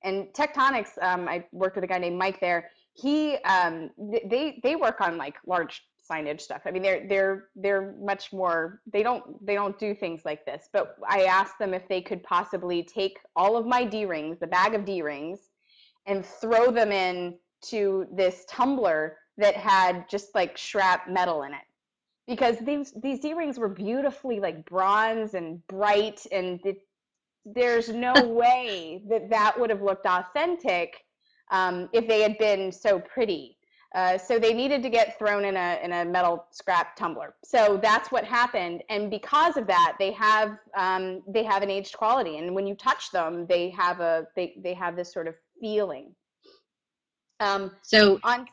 And 0.02 0.28
Tectonics, 0.34 1.00
um, 1.02 1.28
I 1.28 1.44
worked 1.52 1.76
with 1.76 1.84
a 1.84 1.88
guy 1.88 1.98
named 1.98 2.18
Mike 2.18 2.40
there. 2.40 2.70
He, 2.94 3.36
um, 3.44 3.90
they, 3.98 4.60
they 4.62 4.76
work 4.76 5.00
on 5.00 5.16
like 5.16 5.36
large 5.46 5.82
signage 6.10 6.40
stuff. 6.40 6.62
I 6.66 6.70
mean, 6.70 6.82
they're 6.82 7.06
they're 7.08 7.48
they're 7.54 7.94
much 8.00 8.32
more. 8.32 8.80
They 8.92 9.02
don't 9.02 9.44
they 9.44 9.54
don't 9.54 9.78
do 9.78 9.94
things 9.94 10.22
like 10.24 10.44
this. 10.44 10.68
But 10.72 10.96
I 11.08 11.24
asked 11.24 11.58
them 11.58 11.74
if 11.74 11.86
they 11.88 12.00
could 12.00 12.22
possibly 12.24 12.82
take 12.82 13.18
all 13.36 13.56
of 13.56 13.66
my 13.66 13.84
D 13.84 14.04
rings, 14.04 14.38
the 14.38 14.46
bag 14.46 14.74
of 14.74 14.84
D 14.84 15.02
rings, 15.02 15.50
and 16.06 16.24
throw 16.24 16.70
them 16.70 16.92
in 16.92 17.38
to 17.66 18.06
this 18.12 18.44
tumbler 18.48 19.18
that 19.38 19.54
had 19.56 20.08
just 20.08 20.34
like 20.34 20.58
scrap 20.58 21.08
metal 21.08 21.44
in 21.44 21.52
it 21.52 21.62
because 22.26 22.56
these 22.58 22.92
these 23.02 23.20
D-rings 23.20 23.58
were 23.58 23.68
beautifully 23.68 24.40
like 24.40 24.64
bronze 24.64 25.34
and 25.34 25.66
bright 25.66 26.24
and 26.30 26.60
it, 26.64 26.78
there's 27.44 27.88
no 27.88 28.12
way 28.28 29.02
that 29.08 29.30
that 29.30 29.58
would 29.58 29.70
have 29.70 29.82
looked 29.82 30.06
authentic 30.06 31.02
um, 31.50 31.88
if 31.92 32.06
they 32.08 32.22
had 32.22 32.38
been 32.38 32.72
so 32.72 32.98
pretty. 32.98 33.56
Uh, 33.94 34.16
so 34.16 34.38
they 34.38 34.54
needed 34.54 34.82
to 34.82 34.88
get 34.88 35.18
thrown 35.18 35.44
in 35.44 35.54
a 35.54 35.78
in 35.82 35.92
a 35.92 36.02
metal 36.02 36.46
scrap 36.50 36.96
tumbler. 36.96 37.34
So 37.44 37.78
that's 37.82 38.10
what 38.10 38.24
happened, 38.24 38.82
and 38.88 39.10
because 39.10 39.58
of 39.58 39.66
that, 39.66 39.96
they 39.98 40.12
have 40.12 40.56
um, 40.74 41.22
they 41.28 41.44
have 41.44 41.62
an 41.62 41.68
aged 41.68 41.94
quality, 41.98 42.38
and 42.38 42.54
when 42.54 42.66
you 42.66 42.74
touch 42.74 43.10
them, 43.10 43.46
they 43.50 43.68
have 43.70 44.00
a 44.00 44.26
they 44.34 44.54
they 44.62 44.72
have 44.72 44.96
this 44.96 45.12
sort 45.12 45.28
of 45.28 45.34
feeling. 45.60 46.14
Um, 47.40 47.72
so 47.82 48.18
on 48.24 48.46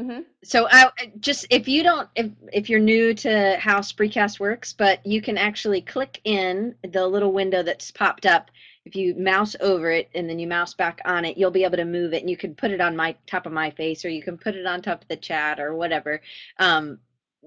Mm-hmm. 0.00 0.20
So 0.42 0.66
I 0.70 0.90
just 1.20 1.46
if 1.50 1.68
you 1.68 1.82
don't 1.82 2.08
if 2.14 2.30
if 2.52 2.70
you're 2.70 2.80
new 2.80 3.12
to 3.14 3.58
how 3.58 3.80
Spreecast 3.80 4.40
works, 4.40 4.72
but 4.72 5.04
you 5.04 5.20
can 5.20 5.36
actually 5.36 5.82
click 5.82 6.20
in 6.24 6.74
the 6.90 7.06
little 7.06 7.32
window 7.32 7.62
that's 7.62 7.90
popped 7.90 8.24
up. 8.24 8.50
If 8.86 8.96
you 8.96 9.14
mouse 9.16 9.54
over 9.60 9.90
it 9.90 10.08
and 10.14 10.28
then 10.28 10.38
you 10.38 10.46
mouse 10.46 10.72
back 10.72 11.02
on 11.04 11.26
it, 11.26 11.36
you'll 11.36 11.50
be 11.50 11.64
able 11.64 11.76
to 11.76 11.84
move 11.84 12.14
it, 12.14 12.22
and 12.22 12.30
you 12.30 12.36
can 12.36 12.54
put 12.54 12.70
it 12.70 12.80
on 12.80 12.96
my 12.96 13.14
top 13.26 13.44
of 13.44 13.52
my 13.52 13.70
face, 13.70 14.02
or 14.06 14.08
you 14.08 14.22
can 14.22 14.38
put 14.38 14.54
it 14.54 14.64
on 14.64 14.80
top 14.80 15.02
of 15.02 15.08
the 15.08 15.16
chat, 15.16 15.60
or 15.60 15.74
whatever. 15.74 16.22
Um, 16.58 16.98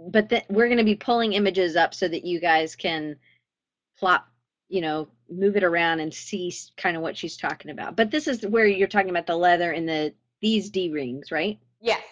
but 0.10 0.30
that 0.30 0.46
we're 0.50 0.68
going 0.68 0.78
to 0.78 0.84
be 0.84 0.96
pulling 0.96 1.34
images 1.34 1.76
up 1.76 1.96
so 1.96 2.08
that 2.08 2.24
you 2.24 2.40
guys 2.40 2.76
can 2.76 3.16
plop, 3.98 4.28
you 4.70 4.82
know, 4.82 5.08
move 5.28 5.56
it 5.56 5.64
around 5.64 6.02
and 6.02 6.14
see 6.14 6.54
kind 6.78 6.96
of 6.96 7.02
what 7.02 7.18
she's 7.18 7.36
talking 7.36 7.72
about. 7.72 7.96
But 7.96 8.12
this 8.12 8.28
is 8.28 8.46
where 8.46 8.68
you're 8.68 8.88
talking 8.88 9.10
about 9.10 9.26
the 9.26 9.36
leather 9.36 9.72
and 9.72 9.90
the 9.90 10.14
these 10.40 10.70
D 10.70 10.92
rings, 10.92 11.32
right? 11.32 11.58
Yes. 11.82 12.04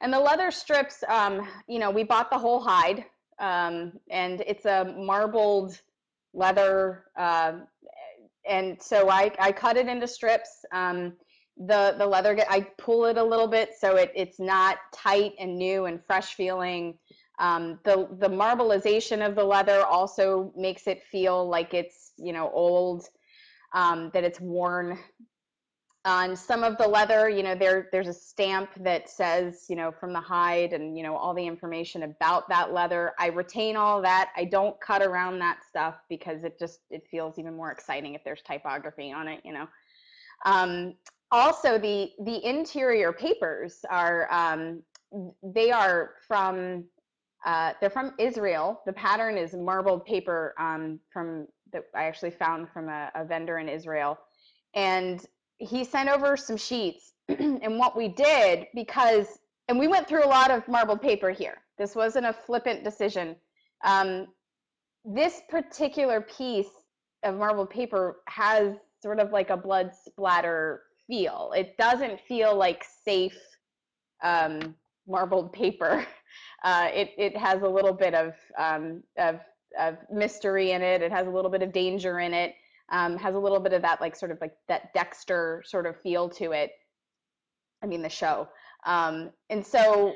And 0.00 0.12
the 0.12 0.18
leather 0.20 0.50
strips, 0.50 1.04
um, 1.08 1.46
you 1.68 1.78
know, 1.78 1.90
we 1.90 2.04
bought 2.04 2.30
the 2.30 2.38
whole 2.38 2.60
hide, 2.60 3.04
um, 3.38 3.92
and 4.10 4.42
it's 4.46 4.64
a 4.64 4.94
marbled 4.96 5.80
leather, 6.32 7.04
uh, 7.18 7.52
and 8.48 8.80
so 8.80 9.10
I, 9.10 9.30
I 9.38 9.52
cut 9.52 9.76
it 9.76 9.88
into 9.88 10.06
strips. 10.06 10.64
Um, 10.72 11.14
the 11.58 11.94
the 11.98 12.06
leather, 12.06 12.38
I 12.48 12.66
pull 12.78 13.04
it 13.04 13.18
a 13.18 13.22
little 13.22 13.46
bit 13.46 13.70
so 13.78 13.96
it, 13.96 14.10
it's 14.14 14.40
not 14.40 14.78
tight 14.94 15.34
and 15.38 15.58
new 15.58 15.84
and 15.84 16.02
fresh 16.02 16.34
feeling. 16.34 16.96
Um, 17.38 17.78
the 17.84 18.08
the 18.18 18.28
marbleization 18.28 19.26
of 19.26 19.34
the 19.34 19.44
leather 19.44 19.84
also 19.84 20.52
makes 20.56 20.86
it 20.86 21.02
feel 21.04 21.46
like 21.46 21.74
it's 21.74 22.12
you 22.16 22.32
know 22.32 22.50
old, 22.54 23.06
um, 23.74 24.10
that 24.14 24.24
it's 24.24 24.40
worn 24.40 24.98
on 26.06 26.34
some 26.34 26.64
of 26.64 26.78
the 26.78 26.86
leather 26.86 27.28
you 27.28 27.42
know 27.42 27.54
there 27.54 27.88
there's 27.92 28.08
a 28.08 28.12
stamp 28.12 28.70
that 28.80 29.10
says 29.10 29.66
you 29.68 29.76
know 29.76 29.92
from 29.92 30.12
the 30.14 30.20
hide 30.20 30.72
and 30.72 30.96
you 30.96 31.02
know 31.02 31.14
all 31.14 31.34
the 31.34 31.46
information 31.46 32.04
about 32.04 32.48
that 32.48 32.72
leather. 32.72 33.12
I 33.18 33.26
retain 33.26 33.76
all 33.76 34.00
that. 34.02 34.30
I 34.36 34.44
don't 34.44 34.80
cut 34.80 35.02
around 35.02 35.38
that 35.40 35.58
stuff 35.68 35.96
because 36.08 36.42
it 36.44 36.58
just 36.58 36.80
it 36.90 37.06
feels 37.10 37.38
even 37.38 37.54
more 37.54 37.70
exciting 37.70 38.14
if 38.14 38.24
there's 38.24 38.40
typography 38.42 39.12
on 39.12 39.28
it 39.28 39.40
you 39.44 39.52
know. 39.52 39.68
Um, 40.46 40.94
also 41.30 41.78
the 41.78 42.10
the 42.24 42.44
interior 42.48 43.12
papers 43.12 43.84
are 43.90 44.32
um, 44.32 44.82
they 45.42 45.70
are 45.70 46.14
from 46.26 46.84
uh, 47.44 47.74
they're 47.80 47.90
from 47.90 48.12
israel. 48.18 48.80
The 48.86 48.92
pattern 48.94 49.36
is 49.36 49.52
marbled 49.52 50.06
paper 50.06 50.54
um, 50.58 50.98
from 51.12 51.46
that 51.72 51.84
i 51.94 52.04
actually 52.04 52.30
found 52.30 52.68
from 52.70 52.88
a, 52.88 53.10
a 53.14 53.24
vendor 53.24 53.58
in 53.58 53.68
israel. 53.68 54.18
And 54.74 55.24
he 55.60 55.84
sent 55.84 56.08
over 56.08 56.36
some 56.36 56.56
sheets 56.56 57.12
and 57.28 57.78
what 57.78 57.96
we 57.96 58.08
did 58.08 58.66
because 58.74 59.38
and 59.68 59.78
we 59.78 59.86
went 59.86 60.08
through 60.08 60.24
a 60.24 60.26
lot 60.26 60.50
of 60.50 60.66
marbled 60.66 61.00
paper 61.00 61.30
here. 61.30 61.58
This 61.78 61.94
wasn't 61.94 62.26
a 62.26 62.32
flippant 62.32 62.82
decision. 62.82 63.36
Um, 63.84 64.26
this 65.04 65.42
particular 65.48 66.22
piece 66.22 66.66
of 67.22 67.36
marbled 67.36 67.70
paper 67.70 68.16
has 68.26 68.74
sort 69.00 69.20
of 69.20 69.30
like 69.30 69.50
a 69.50 69.56
blood 69.56 69.92
splatter 69.94 70.82
feel. 71.06 71.52
It 71.56 71.76
doesn't 71.78 72.20
feel 72.20 72.56
like 72.56 72.84
safe 73.04 73.38
um, 74.22 74.74
marbled 75.06 75.52
paper. 75.52 76.04
Uh, 76.62 76.88
it, 76.92 77.10
it 77.16 77.36
has 77.36 77.62
a 77.62 77.68
little 77.68 77.92
bit 77.92 78.14
of, 78.14 78.34
um, 78.58 79.02
of, 79.18 79.40
of 79.80 79.96
mystery 80.12 80.72
in 80.72 80.82
it. 80.82 81.00
It 81.00 81.10
has 81.10 81.26
a 81.26 81.30
little 81.30 81.50
bit 81.50 81.62
of 81.62 81.72
danger 81.72 82.20
in 82.20 82.34
it 82.34 82.54
um, 82.90 83.16
has 83.16 83.34
a 83.34 83.38
little 83.38 83.60
bit 83.60 83.72
of 83.72 83.82
that 83.82 84.00
like 84.00 84.16
sort 84.16 84.30
of 84.30 84.40
like 84.40 84.54
that 84.68 84.92
Dexter 84.94 85.62
sort 85.66 85.86
of 85.86 86.00
feel 86.00 86.28
to 86.30 86.52
it. 86.52 86.72
I 87.82 87.86
mean 87.86 88.02
the 88.02 88.08
show. 88.08 88.48
Um, 88.86 89.30
and 89.48 89.64
so 89.64 90.14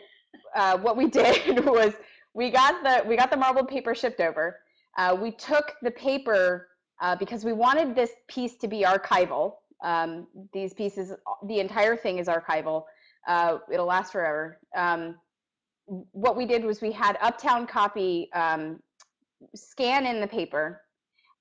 uh, 0.54 0.78
what 0.78 0.96
we 0.96 1.08
did 1.10 1.64
was 1.64 1.94
we 2.34 2.50
got 2.50 2.82
the 2.82 3.06
we 3.08 3.16
got 3.16 3.30
the 3.30 3.36
marbled 3.36 3.68
paper 3.68 3.94
shipped 3.94 4.20
over. 4.20 4.58
Uh, 4.96 5.16
we 5.20 5.30
took 5.30 5.72
the 5.82 5.90
paper 5.90 6.68
uh, 7.00 7.16
because 7.16 7.44
we 7.44 7.52
wanted 7.52 7.94
this 7.94 8.10
piece 8.28 8.56
to 8.56 8.68
be 8.68 8.82
archival. 8.82 9.54
Um, 9.82 10.26
these 10.52 10.72
pieces, 10.72 11.12
the 11.46 11.60
entire 11.60 11.96
thing 11.96 12.18
is 12.18 12.28
archival. 12.28 12.84
Uh, 13.26 13.58
it'll 13.72 13.86
last 13.86 14.12
forever. 14.12 14.58
Um, 14.76 15.16
what 15.86 16.36
we 16.36 16.46
did 16.46 16.64
was 16.64 16.80
we 16.80 16.92
had 16.92 17.18
Uptown 17.20 17.66
Copy 17.66 18.30
um, 18.32 18.80
scan 19.54 20.06
in 20.06 20.20
the 20.20 20.26
paper. 20.26 20.80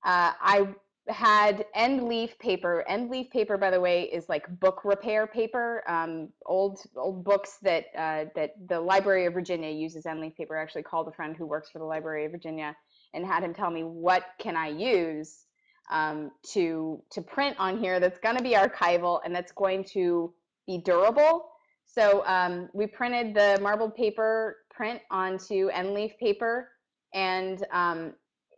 Uh, 0.04 0.32
I 0.40 0.68
had 1.08 1.66
end 1.74 2.08
leaf 2.08 2.38
paper. 2.38 2.84
End 2.88 3.10
leaf 3.10 3.30
paper, 3.30 3.58
by 3.58 3.70
the 3.70 3.80
way, 3.80 4.04
is 4.04 4.28
like 4.28 4.46
book 4.60 4.84
repair 4.84 5.26
paper. 5.26 5.82
Um, 5.88 6.28
old 6.46 6.80
old 6.96 7.24
books 7.24 7.58
that 7.62 7.86
uh, 7.96 8.26
that 8.34 8.52
the 8.68 8.80
Library 8.80 9.26
of 9.26 9.34
Virginia 9.34 9.70
uses 9.70 10.06
end 10.06 10.20
leaf 10.20 10.34
paper. 10.36 10.58
I 10.58 10.62
actually 10.62 10.84
called 10.84 11.08
a 11.08 11.12
friend 11.12 11.36
who 11.36 11.46
works 11.46 11.70
for 11.70 11.78
the 11.78 11.84
Library 11.84 12.24
of 12.24 12.32
Virginia 12.32 12.74
and 13.12 13.26
had 13.26 13.42
him 13.42 13.54
tell 13.54 13.70
me 13.70 13.82
what 13.82 14.24
can 14.38 14.56
I 14.56 14.68
use 14.68 15.44
um, 15.90 16.30
to 16.52 17.02
to 17.12 17.22
print 17.22 17.56
on 17.58 17.78
here 17.78 18.00
that's 18.00 18.18
going 18.18 18.36
to 18.36 18.42
be 18.42 18.52
archival 18.52 19.20
and 19.24 19.34
that's 19.34 19.52
going 19.52 19.84
to 19.92 20.32
be 20.66 20.78
durable. 20.78 21.48
So 21.86 22.24
um, 22.26 22.68
we 22.72 22.86
printed 22.86 23.34
the 23.34 23.58
marbled 23.62 23.94
paper 23.94 24.56
print 24.70 25.00
onto 25.10 25.68
end 25.68 25.94
leaf 25.94 26.12
paper 26.18 26.70
and 27.12 27.64
um, 27.72 28.14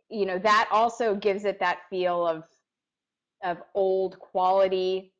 you 0.09 0.25
know 0.25 0.39
that 0.39 0.67
also 0.71 1.15
gives 1.15 1.45
it 1.45 1.59
that 1.59 1.79
feel 1.89 2.25
of 2.25 2.43
of 3.43 3.57
old 3.75 4.19
quality. 4.19 5.13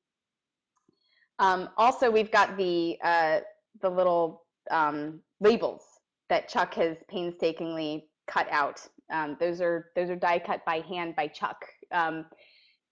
Um, 1.39 1.69
also 1.77 2.09
we've 2.09 2.31
got 2.31 2.57
the 2.57 2.97
uh, 3.03 3.39
the 3.81 3.89
little 3.89 4.43
um, 4.71 5.21
labels 5.39 5.83
that 6.29 6.49
chuck 6.49 6.73
has 6.75 6.97
painstakingly 7.09 8.09
cut 8.27 8.47
out. 8.51 8.81
Um, 9.11 9.37
those 9.39 9.61
are 9.61 9.91
those 9.95 10.09
are 10.09 10.15
die 10.15 10.39
cut 10.39 10.65
by 10.65 10.79
hand 10.79 11.15
by 11.15 11.27
chuck. 11.27 11.57
Um, 11.91 12.25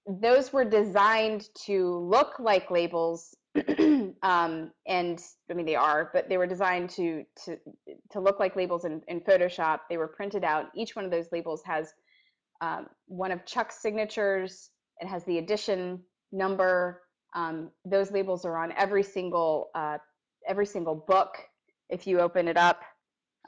those 0.07 0.53
were 0.53 0.65
designed 0.65 1.49
to 1.65 1.97
look 1.97 2.39
like 2.39 2.69
labels 2.69 3.35
um, 4.21 4.71
and 4.87 5.21
I 5.49 5.53
mean 5.53 5.65
they 5.65 5.75
are, 5.75 6.09
but 6.13 6.27
they 6.27 6.37
were 6.37 6.47
designed 6.47 6.89
to 6.91 7.23
to 7.45 7.57
to 8.11 8.19
look 8.19 8.39
like 8.39 8.55
labels 8.55 8.85
in, 8.85 9.01
in 9.07 9.21
Photoshop. 9.21 9.81
They 9.89 9.97
were 9.97 10.07
printed 10.07 10.43
out. 10.43 10.67
Each 10.75 10.95
one 10.95 11.05
of 11.05 11.11
those 11.11 11.27
labels 11.31 11.61
has 11.65 11.93
um, 12.61 12.87
one 13.07 13.31
of 13.31 13.45
Chuck's 13.45 13.81
signatures. 13.81 14.69
It 14.99 15.07
has 15.07 15.23
the 15.25 15.37
edition 15.37 16.01
number. 16.31 17.01
Um, 17.33 17.71
those 17.85 18.11
labels 18.11 18.45
are 18.45 18.57
on 18.57 18.73
every 18.77 19.03
single 19.03 19.69
uh, 19.73 19.97
every 20.47 20.65
single 20.65 20.95
book. 20.95 21.37
If 21.89 22.07
you 22.07 22.19
open 22.19 22.47
it 22.47 22.57
up, 22.57 22.81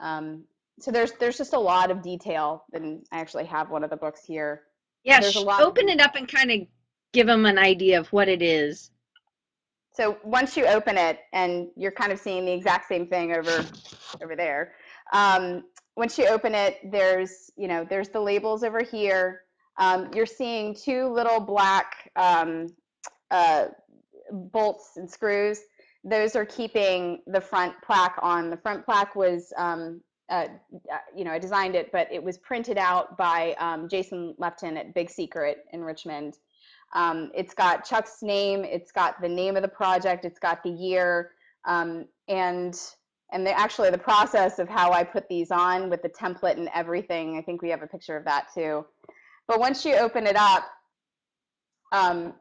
um, 0.00 0.44
so 0.80 0.90
there's 0.90 1.12
there's 1.12 1.36
just 1.36 1.52
a 1.52 1.58
lot 1.58 1.90
of 1.90 2.02
detail. 2.02 2.64
And 2.72 3.04
I 3.12 3.20
actually 3.20 3.46
have 3.46 3.70
one 3.70 3.84
of 3.84 3.90
the 3.90 3.96
books 3.96 4.24
here. 4.24 4.62
Yeah, 5.04 5.20
open 5.60 5.88
it 5.88 6.00
up 6.00 6.14
and 6.16 6.26
kind 6.30 6.50
of 6.50 6.60
give 7.12 7.26
them 7.26 7.46
an 7.46 7.58
idea 7.58 7.98
of 7.98 8.08
what 8.08 8.28
it 8.28 8.42
is. 8.42 8.90
So 9.98 10.16
once 10.22 10.56
you 10.56 10.64
open 10.64 10.96
it 10.96 11.18
and 11.32 11.70
you're 11.74 11.90
kind 11.90 12.12
of 12.12 12.20
seeing 12.20 12.44
the 12.44 12.52
exact 12.52 12.86
same 12.86 13.08
thing 13.08 13.32
over 13.34 13.66
over 14.22 14.36
there, 14.36 14.74
um, 15.12 15.64
once 15.96 16.16
you 16.16 16.28
open 16.28 16.54
it, 16.54 16.78
there's 16.92 17.50
you 17.56 17.66
know 17.66 17.84
there's 17.88 18.08
the 18.10 18.20
labels 18.20 18.62
over 18.62 18.80
here. 18.80 19.40
Um, 19.76 20.10
you're 20.14 20.24
seeing 20.24 20.72
two 20.72 21.08
little 21.08 21.40
black 21.40 22.12
um, 22.14 22.68
uh, 23.32 23.66
bolts 24.30 24.92
and 24.96 25.10
screws. 25.10 25.60
those 26.04 26.36
are 26.36 26.46
keeping 26.46 27.22
the 27.26 27.40
front 27.40 27.74
plaque 27.84 28.18
on. 28.22 28.50
The 28.50 28.56
front 28.56 28.84
plaque 28.84 29.16
was, 29.16 29.52
um, 29.56 30.00
uh, 30.30 30.46
uh, 30.92 30.98
you 31.14 31.24
know, 31.24 31.32
I 31.32 31.40
designed 31.40 31.74
it, 31.74 31.90
but 31.90 32.06
it 32.12 32.22
was 32.22 32.38
printed 32.38 32.78
out 32.78 33.16
by 33.16 33.56
um, 33.58 33.88
Jason 33.88 34.34
Lepton 34.40 34.76
at 34.76 34.94
Big 34.94 35.10
Secret 35.10 35.64
in 35.72 35.82
Richmond. 35.82 36.38
Um, 36.94 37.30
it's 37.34 37.54
got 37.54 37.84
Chuck's 37.84 38.22
name, 38.22 38.64
it's 38.64 38.92
got 38.92 39.20
the 39.20 39.28
name 39.28 39.56
of 39.56 39.62
the 39.62 39.68
project, 39.68 40.24
it's 40.24 40.38
got 40.38 40.62
the 40.62 40.70
year, 40.70 41.32
um, 41.66 42.06
and 42.28 42.80
and 43.30 43.46
the, 43.46 43.58
actually 43.58 43.90
the 43.90 43.98
process 43.98 44.58
of 44.58 44.70
how 44.70 44.92
I 44.92 45.04
put 45.04 45.28
these 45.28 45.50
on 45.50 45.90
with 45.90 46.00
the 46.00 46.08
template 46.08 46.56
and 46.56 46.70
everything. 46.74 47.36
I 47.36 47.42
think 47.42 47.60
we 47.60 47.68
have 47.68 47.82
a 47.82 47.86
picture 47.86 48.16
of 48.16 48.24
that 48.24 48.46
too. 48.54 48.86
But 49.46 49.60
once 49.60 49.84
you 49.84 49.96
open 49.96 50.26
it 50.26 50.36
up, 50.36 50.64
um, 51.92 52.32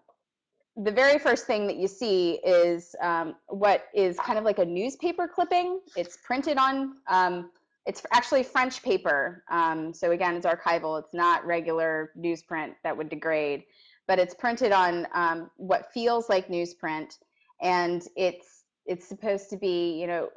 the 0.77 0.91
very 0.91 1.17
first 1.17 1.45
thing 1.45 1.65
that 1.67 1.77
you 1.77 1.87
see 1.87 2.39
is 2.45 2.95
um, 3.01 3.35
what 3.47 3.85
is 3.93 4.17
kind 4.19 4.37
of 4.37 4.45
like 4.45 4.59
a 4.59 4.65
newspaper 4.65 5.27
clipping. 5.27 5.81
It's 5.95 6.17
printed 6.23 6.57
on, 6.57 6.97
um, 7.07 7.51
it's 7.85 8.05
actually 8.13 8.43
French 8.43 8.83
paper. 8.83 9.43
Um, 9.49 9.93
so 9.93 10.11
again, 10.11 10.35
it's 10.35 10.45
archival. 10.45 10.99
It's 10.99 11.13
not 11.13 11.45
regular 11.45 12.11
newsprint 12.17 12.75
that 12.83 12.95
would 12.95 13.09
degrade, 13.09 13.63
but 14.07 14.19
it's 14.19 14.33
printed 14.33 14.71
on 14.71 15.07
um, 15.13 15.51
what 15.57 15.91
feels 15.93 16.29
like 16.29 16.47
newsprint. 16.47 17.17
And 17.61 18.07
it's 18.15 18.63
it's 18.87 19.05
supposed 19.05 19.49
to 19.49 19.57
be, 19.57 19.99
you 19.99 20.07
know, 20.07 20.29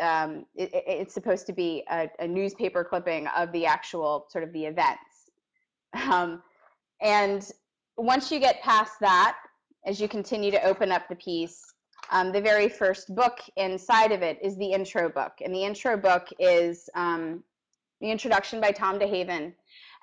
um, 0.00 0.46
it, 0.54 0.70
it's 0.72 1.12
supposed 1.12 1.46
to 1.46 1.52
be 1.52 1.84
a, 1.90 2.08
a, 2.20 2.26
newspaper 2.26 2.82
clipping 2.82 3.26
of 3.36 3.52
the 3.52 3.66
actual 3.66 4.26
sort 4.30 4.42
of 4.42 4.52
the 4.54 4.64
events. 4.64 5.02
Um, 6.10 6.42
and 7.02 7.50
once 7.98 8.32
you 8.32 8.40
get 8.40 8.62
past 8.62 8.92
that, 9.00 9.36
as 9.84 10.00
you 10.00 10.08
continue 10.08 10.50
to 10.50 10.62
open 10.64 10.90
up 10.90 11.08
the 11.08 11.16
piece, 11.16 11.62
um, 12.10 12.32
the 12.32 12.40
very 12.40 12.68
first 12.68 13.14
book 13.14 13.40
inside 13.56 14.12
of 14.12 14.22
it 14.22 14.38
is 14.42 14.56
the 14.56 14.72
intro 14.72 15.10
book. 15.10 15.32
And 15.44 15.54
the 15.54 15.64
intro 15.64 15.96
book 15.96 16.28
is 16.38 16.88
um, 16.94 17.44
the 18.00 18.10
introduction 18.10 18.60
by 18.60 18.70
Tom 18.70 18.98
DeHaven. 18.98 19.52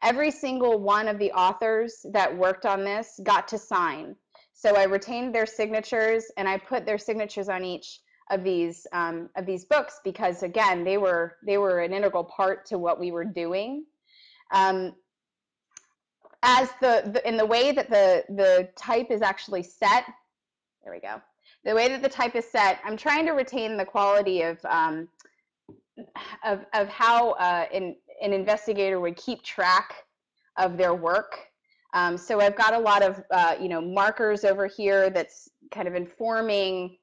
Every 0.04 0.32
single 0.32 0.80
one 0.80 1.08
of 1.08 1.20
the 1.20 1.32
authors 1.32 2.06
that 2.12 2.36
worked 2.36 2.66
on 2.66 2.84
this 2.84 3.20
got 3.24 3.48
to 3.50 3.58
sign. 3.58 4.16
So 4.54 4.76
I 4.76 4.84
retained 4.84 5.34
their 5.34 5.46
signatures 5.46 6.26
and 6.38 6.48
I 6.48 6.58
put 6.58 6.86
their 6.86 6.98
signatures 6.98 7.50
on 7.50 7.64
each 7.64 8.02
of 8.32 8.44
these 8.44 8.88
um, 8.92 9.30
of 9.36 9.46
these 9.46 9.66
books 9.66 10.00
because 10.04 10.42
again 10.42 10.84
they 10.84 10.98
were 10.98 11.38
they 11.46 11.58
were 11.58 11.82
an 11.82 11.94
integral 11.94 12.24
part 12.24 12.66
to 12.68 12.78
what 12.78 13.00
we 13.00 13.12
were 13.12 13.26
doing. 13.26 13.86
Um, 14.52 14.94
as 16.46 16.70
the, 16.80 17.10
the 17.12 17.28
in 17.28 17.38
the 17.38 17.46
way 17.46 17.72
that 17.72 17.90
the 17.90 18.24
the 18.30 18.70
type 18.76 19.08
is 19.10 19.22
actually 19.22 19.64
set 19.64 20.06
there 20.84 20.94
we 20.94 21.00
go 21.00 21.20
the 21.64 21.74
way 21.74 21.88
that 21.90 22.04
the 22.04 22.10
type 22.10 22.36
is 22.36 22.46
set 22.46 22.80
i'm 22.86 22.96
trying 22.96 23.26
to 23.26 23.32
retain 23.32 23.76
the 23.78 23.86
quality 23.86 24.44
of 24.44 24.64
um, 24.66 25.08
of, 26.44 26.66
of 26.74 26.88
how 26.90 27.32
uh, 27.32 27.66
an, 27.74 27.96
an 28.22 28.34
investigator 28.34 29.00
would 29.00 29.16
keep 29.16 29.44
track 29.44 30.06
of 30.58 30.78
their 30.78 30.94
work 30.94 31.38
um, 31.94 32.18
so 32.18 32.40
i've 32.40 32.56
got 32.56 32.74
a 32.74 32.80
lot 32.80 33.04
of 33.04 33.24
uh, 33.32 33.56
you 33.60 33.70
know 33.70 33.82
markers 33.82 34.44
over 34.44 34.68
here 34.68 35.10
that's 35.10 35.50
kind 35.72 35.88
of 35.88 35.96
informing 35.96 36.98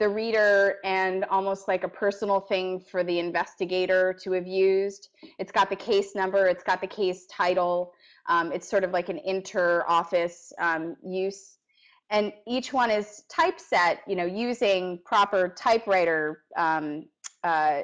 the 0.00 0.08
reader 0.08 0.76
and 0.84 1.24
almost 1.26 1.68
like 1.68 1.84
a 1.84 1.88
personal 1.88 2.40
thing 2.40 2.80
for 2.80 3.04
the 3.04 3.18
investigator 3.18 4.12
to 4.12 4.32
have 4.32 4.46
used 4.46 5.10
it's 5.38 5.52
got 5.52 5.70
the 5.70 5.76
case 5.76 6.14
number 6.14 6.46
it's 6.46 6.64
got 6.64 6.80
the 6.80 6.86
case 6.86 7.26
title 7.26 7.92
um, 8.28 8.52
it's 8.52 8.68
sort 8.68 8.84
of 8.84 8.90
like 8.90 9.08
an 9.08 9.18
inter-office 9.24 10.52
um, 10.58 10.96
use. 11.04 11.58
And 12.10 12.32
each 12.46 12.72
one 12.72 12.90
is 12.90 13.24
typeset, 13.28 13.98
you 14.06 14.14
know, 14.14 14.24
using 14.24 15.00
proper 15.04 15.48
typewriter. 15.48 16.42
Um, 16.56 17.06
uh, 17.42 17.82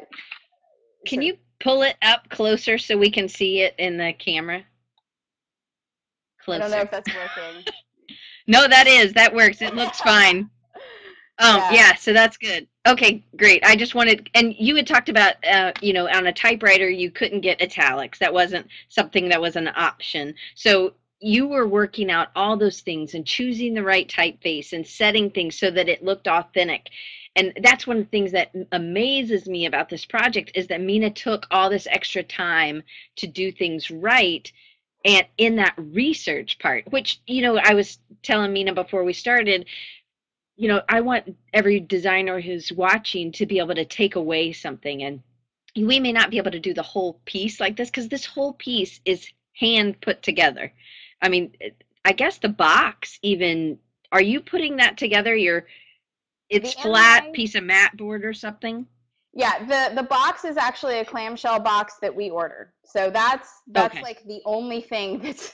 can 1.07 1.23
you 1.23 1.37
pull 1.63 1.83
it 1.83 1.97
up 2.03 2.29
closer 2.29 2.77
so 2.79 2.97
we 2.99 3.11
can 3.11 3.29
see 3.29 3.61
it 3.61 3.75
in 3.79 3.97
the 3.97 4.13
camera? 4.13 4.65
Closer. 6.45 6.63
I 6.63 6.69
don't 6.69 6.71
know 6.71 6.83
if 6.83 6.91
that's 6.91 7.09
working. 7.09 7.65
no, 8.47 8.67
that 8.69 8.87
is. 8.87 9.13
That 9.13 9.35
works. 9.35 9.63
It 9.63 9.75
looks 9.75 10.01
fine. 10.01 10.51
Um, 11.39 11.57
yeah. 11.57 11.73
yeah. 11.73 11.95
so 11.95 12.13
that's 12.13 12.37
good. 12.37 12.67
Okay, 12.87 13.25
great. 13.37 13.65
I 13.65 13.77
just 13.77 13.95
wanted, 13.95 14.29
and 14.35 14.55
you 14.59 14.75
had 14.75 14.89
talked 14.89 15.09
about, 15.09 15.35
uh, 15.49 15.73
you 15.81 15.93
know, 15.93 16.09
on 16.09 16.27
a 16.27 16.33
typewriter 16.33 16.91
you 16.91 17.13
couldn't 17.13 17.43
get 17.43 17.63
italics. 17.63 18.19
That 18.19 18.35
wasn't 18.35 18.67
something 18.89 19.29
that 19.29 19.41
was 19.41 19.55
an 19.55 19.69
option. 19.77 20.35
So 20.57 20.95
you 21.21 21.47
were 21.47 21.69
working 21.69 22.11
out 22.11 22.29
all 22.35 22.57
those 22.57 22.81
things 22.81 23.15
and 23.15 23.25
choosing 23.25 23.75
the 23.75 23.85
right 23.85 24.09
typeface 24.09 24.73
and 24.73 24.85
setting 24.85 25.31
things 25.31 25.57
so 25.57 25.71
that 25.71 25.89
it 25.89 26.03
looked 26.03 26.27
authentic. 26.27 26.89
And 27.35 27.53
that's 27.63 27.87
one 27.87 27.97
of 27.99 28.05
the 28.05 28.11
things 28.11 28.33
that 28.33 28.53
amazes 28.73 29.49
me 29.49 29.67
about 29.67 29.89
this 29.89 30.05
project 30.05 30.53
is 30.55 30.67
that 30.67 30.81
Meena 30.81 31.15
took 31.15 31.47
all 31.51 31.71
this 31.71 31.87
extra 31.91 32.23
time 32.23 32.83
to 33.17 33.27
do 33.27 33.51
things 33.51 33.91
right 33.91 34.51
and 35.05 35.27
in 35.37 35.57
that 35.57 35.75
research 35.77 36.61
part 36.61 36.85
which 36.93 37.21
you 37.27 37.43
know 37.43 37.59
i 37.59 37.75
was 37.75 37.99
telling 38.23 38.55
meena 38.55 38.73
before 38.73 39.03
we 39.03 39.13
started 39.13 39.67
you 40.57 40.69
know, 40.69 40.83
I 40.89 41.01
want 41.01 41.35
every 41.53 41.81
designer 41.81 42.41
who's 42.41 42.73
watching 42.73 43.33
to 43.33 43.47
be 43.47 43.59
able 43.59 43.75
to 43.75 43.85
take 43.85 44.17
away 44.17 44.53
something. 44.53 45.03
And 45.03 45.21
we 45.75 45.99
may 45.99 46.13
not 46.13 46.31
be 46.31 46.39
able 46.39 46.51
to 46.51 46.61
do 46.61 46.75
the 46.75 46.83
whole 46.83 47.21
piece 47.25 47.59
like 47.59 47.77
this 47.77 47.91
because 47.91 48.09
this 48.09 48.27
whole 48.27 48.53
piece 48.55 49.01
is 49.05 49.27
hand 49.55 50.01
put 50.01 50.23
together. 50.23 50.73
I 51.21 51.29
mean, 51.29 51.53
I 52.05 52.13
guess 52.13 52.39
the 52.39 52.49
box 52.49 53.19
even, 53.23 53.79
are 54.11 54.23
you 54.23 54.41
putting 54.41 54.77
that 54.77 54.99
together? 54.99 55.35
You're, 55.35 55.67
it's 56.53 56.75
the 56.75 56.83
flat 56.83 57.25
MI, 57.27 57.33
piece 57.33 57.55
of 57.55 57.65
mat 57.65 57.97
board 57.97 58.25
or 58.25 58.33
something? 58.33 58.87
Yeah, 59.35 59.65
the 59.65 59.95
the 59.95 60.03
box 60.03 60.45
is 60.45 60.57
actually 60.57 60.99
a 60.99 61.05
clamshell 61.05 61.61
box 61.61 61.95
that 62.03 62.15
we 62.15 62.31
ordered. 62.31 62.73
So 62.85 63.11
that's 63.11 63.49
that's 63.69 63.95
okay. 63.95 64.03
like 64.03 64.23
the 64.25 64.41
only 64.45 64.81
thing 64.81 65.19
that's 65.23 65.53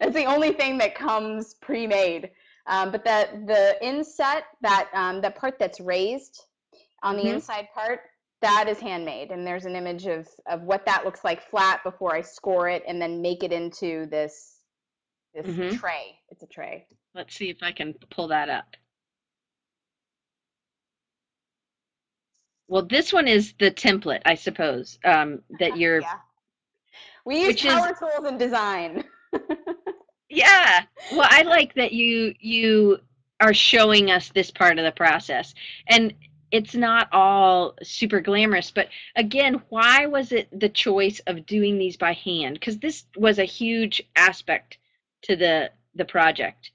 that's 0.00 0.14
the 0.14 0.24
only 0.24 0.52
thing 0.52 0.78
that 0.78 0.94
comes 0.94 1.54
pre-made. 1.54 2.30
Um, 2.66 2.90
but 2.90 3.04
the 3.04 3.28
the 3.46 3.86
inset 3.86 4.44
that 4.62 4.88
um, 4.94 5.20
that 5.20 5.36
part 5.36 5.58
that's 5.58 5.80
raised 5.80 6.44
on 7.02 7.16
the 7.16 7.22
mm-hmm. 7.22 7.34
inside 7.34 7.68
part 7.74 8.00
that 8.40 8.68
is 8.68 8.78
handmade, 8.78 9.30
and 9.30 9.46
there's 9.46 9.64
an 9.64 9.76
image 9.76 10.06
of 10.06 10.28
of 10.46 10.62
what 10.62 10.86
that 10.86 11.04
looks 11.04 11.24
like 11.24 11.42
flat 11.42 11.82
before 11.84 12.14
I 12.14 12.22
score 12.22 12.68
it 12.68 12.82
and 12.86 13.00
then 13.00 13.20
make 13.20 13.42
it 13.42 13.52
into 13.52 14.06
this 14.06 14.58
this 15.34 15.46
mm-hmm. 15.46 15.76
tray. 15.76 16.18
It's 16.30 16.42
a 16.42 16.46
tray. 16.46 16.86
Let's 17.14 17.34
see 17.34 17.50
if 17.50 17.62
I 17.62 17.72
can 17.72 17.94
pull 18.10 18.28
that 18.28 18.48
up. 18.48 18.76
Well, 22.68 22.82
this 22.82 23.12
one 23.12 23.26
is 23.26 23.54
the 23.58 23.70
template, 23.70 24.22
I 24.24 24.34
suppose, 24.34 24.98
um, 25.04 25.40
that 25.58 25.76
you're. 25.78 26.00
yeah. 26.00 26.18
We 27.24 27.42
use 27.42 27.60
power 27.60 27.92
is, 27.92 27.98
tools 27.98 28.26
in 28.26 28.38
design. 28.38 29.04
Yeah. 30.28 30.82
Well, 31.12 31.28
I 31.28 31.42
like 31.42 31.74
that 31.74 31.92
you 31.92 32.34
you 32.38 32.98
are 33.40 33.54
showing 33.54 34.10
us 34.10 34.28
this 34.28 34.50
part 34.50 34.78
of 34.78 34.84
the 34.84 34.92
process. 34.92 35.54
And 35.88 36.14
it's 36.50 36.74
not 36.74 37.08
all 37.12 37.74
super 37.82 38.20
glamorous, 38.20 38.70
but 38.70 38.88
again, 39.16 39.62
why 39.68 40.06
was 40.06 40.32
it 40.32 40.48
the 40.58 40.68
choice 40.68 41.20
of 41.26 41.46
doing 41.46 41.78
these 41.78 41.96
by 41.96 42.14
hand? 42.14 42.54
Because 42.54 42.78
this 42.78 43.04
was 43.16 43.38
a 43.38 43.44
huge 43.44 44.02
aspect 44.16 44.78
to 45.22 45.36
the 45.36 45.70
the 45.94 46.04
project. 46.04 46.72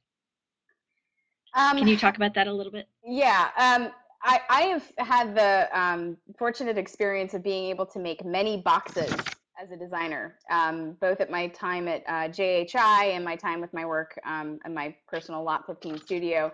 Um, 1.55 1.77
Can 1.77 1.87
you 1.87 1.97
talk 1.97 2.15
about 2.15 2.33
that 2.33 2.47
a 2.47 2.53
little 2.53 2.71
bit? 2.71 2.87
Yeah. 3.05 3.49
Um, 3.57 3.91
I, 4.23 4.41
I 4.49 4.61
have 4.63 4.91
had 4.97 5.35
the 5.35 5.69
um, 5.77 6.17
fortunate 6.37 6.77
experience 6.77 7.33
of 7.33 7.43
being 7.43 7.65
able 7.65 7.85
to 7.87 7.99
make 7.99 8.23
many 8.23 8.57
boxes 8.57 9.13
as 9.61 9.71
a 9.71 9.77
designer, 9.77 10.37
um, 10.49 10.93
both 11.01 11.19
at 11.19 11.29
my 11.29 11.47
time 11.47 11.87
at 11.87 12.03
uh, 12.07 12.29
JHI 12.29 13.11
and 13.11 13.23
my 13.23 13.35
time 13.35 13.61
with 13.61 13.73
my 13.73 13.85
work 13.85 14.17
um, 14.25 14.59
in 14.65 14.73
my 14.73 14.95
personal 15.07 15.43
Lot 15.43 15.67
15 15.67 15.99
studio. 15.99 16.51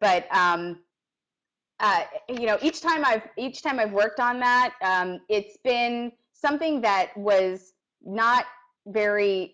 But 0.00 0.32
um, 0.34 0.80
uh, 1.80 2.04
you 2.28 2.46
know, 2.46 2.58
each 2.60 2.80
time 2.80 3.04
I've 3.04 3.28
each 3.36 3.62
time 3.62 3.78
I've 3.78 3.92
worked 3.92 4.20
on 4.20 4.40
that, 4.40 4.74
um, 4.82 5.20
it's 5.28 5.56
been 5.64 6.12
something 6.32 6.80
that 6.82 7.16
was 7.16 7.72
not 8.02 8.46
very. 8.86 9.52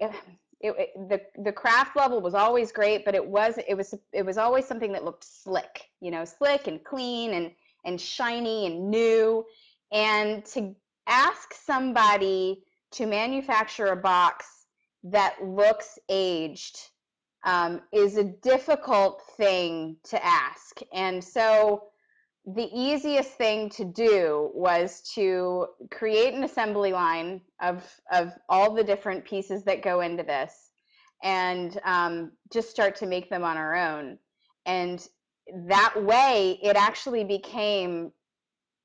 It, 0.67 1.11
the 1.11 1.21
the 1.43 1.53
craft 1.53 1.95
level 1.95 2.23
was 2.23 2.35
always 2.35 2.73
great, 2.73 3.05
but 3.05 3.15
it 3.15 3.25
was 3.25 3.59
it 3.69 3.75
was 3.75 3.95
it 4.13 4.25
was 4.25 4.39
always 4.39 4.67
something 4.67 4.93
that 4.93 5.05
looked 5.05 5.25
slick, 5.25 5.91
you 6.01 6.11
know, 6.11 6.25
slick 6.25 6.67
and 6.67 6.83
clean 6.83 7.35
and 7.35 7.53
and 7.85 8.01
shiny 8.01 8.67
and 8.67 8.91
new. 8.91 9.45
And 9.93 10.45
to 10.47 10.75
ask 11.07 11.53
somebody 11.53 12.65
to 12.93 13.07
manufacture 13.07 13.89
a 13.89 13.97
box 13.97 14.47
that 15.03 15.37
looks 15.45 15.99
aged 16.09 16.79
um, 17.45 17.83
is 17.93 18.17
a 18.17 18.25
difficult 18.25 19.23
thing 19.37 19.97
to 20.05 20.25
ask. 20.25 20.81
And 20.95 21.23
so 21.23 21.85
the 22.47 22.69
easiest 22.75 23.31
thing 23.31 23.71
to 23.71 23.85
do 23.85 24.51
was 24.55 25.01
to 25.15 25.67
create 25.91 26.35
an 26.35 26.45
assembly 26.45 26.93
line 26.93 27.41
of, 27.63 27.85
of 28.13 28.33
all 28.49 28.75
the 28.75 28.85
different 28.85 29.25
pieces 29.25 29.65
that 29.65 29.83
go 29.83 30.01
into 30.01 30.23
this 30.23 30.71
and 31.23 31.81
um, 31.85 32.33
just 32.53 32.69
start 32.69 32.97
to 32.97 33.07
make 33.07 33.31
them 33.31 33.45
on 33.45 33.57
our 33.57 33.75
own. 33.75 34.19
And 34.67 35.07
that 35.69 35.95
way, 36.03 36.59
it 36.63 36.77
actually 36.77 37.25
became 37.25 38.13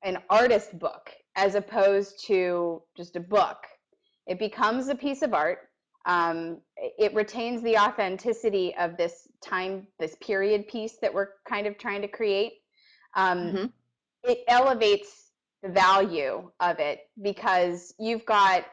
an 0.02 0.18
artist 0.30 0.78
book 0.78 1.10
as 1.36 1.54
opposed 1.54 2.24
to 2.26 2.82
just 2.96 3.16
a 3.16 3.20
book. 3.20 3.58
It 4.26 4.38
becomes 4.38 4.88
a 4.88 4.94
piece 4.94 5.20
of 5.20 5.34
art. 5.34 5.58
Um, 6.06 6.62
it 6.76 7.14
retains 7.14 7.62
the 7.62 7.76
authenticity 7.76 8.74
of 8.78 8.96
this 8.96 9.28
time, 9.44 9.86
this 9.98 10.16
period 10.22 10.66
piece 10.68 10.96
that 11.02 11.12
we're 11.12 11.28
kind 11.46 11.66
of 11.66 11.76
trying 11.76 12.00
to 12.00 12.08
create. 12.08 12.52
Um, 13.14 13.50
hmm 13.50 13.66
it 14.22 14.44
elevates 14.48 15.32
the 15.62 15.68
value 15.68 16.50
of 16.60 16.78
it 16.78 17.00
because 17.22 17.94
you've 17.98 18.24
got 18.26 18.64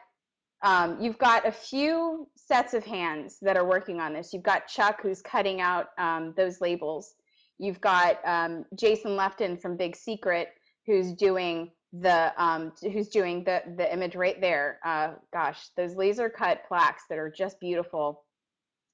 um, 0.64 0.98
you've 1.00 1.18
got 1.18 1.46
a 1.46 1.52
few 1.52 2.28
sets 2.34 2.74
of 2.74 2.84
hands 2.84 3.38
that 3.42 3.56
are 3.56 3.64
working 3.64 4.00
on 4.00 4.12
this. 4.12 4.32
You've 4.32 4.42
got 4.42 4.66
Chuck 4.66 5.00
who's 5.00 5.22
cutting 5.22 5.60
out 5.60 5.86
um, 5.98 6.34
those 6.36 6.60
labels. 6.60 7.14
You've 7.58 7.80
got 7.80 8.18
um, 8.26 8.64
Jason 8.74 9.14
Lefton 9.14 9.56
from 9.56 9.76
Big 9.76 9.94
Secret 9.94 10.48
who's 10.84 11.12
doing 11.12 11.70
the 11.92 12.32
um, 12.42 12.72
who's 12.82 13.08
doing 13.08 13.44
the 13.44 13.62
the 13.76 13.92
image 13.92 14.16
right 14.16 14.40
there. 14.40 14.80
Uh, 14.84 15.12
gosh, 15.32 15.68
those 15.76 15.94
laser 15.94 16.28
cut 16.28 16.62
plaques 16.66 17.04
that 17.08 17.18
are 17.18 17.30
just 17.30 17.60
beautiful. 17.60 18.24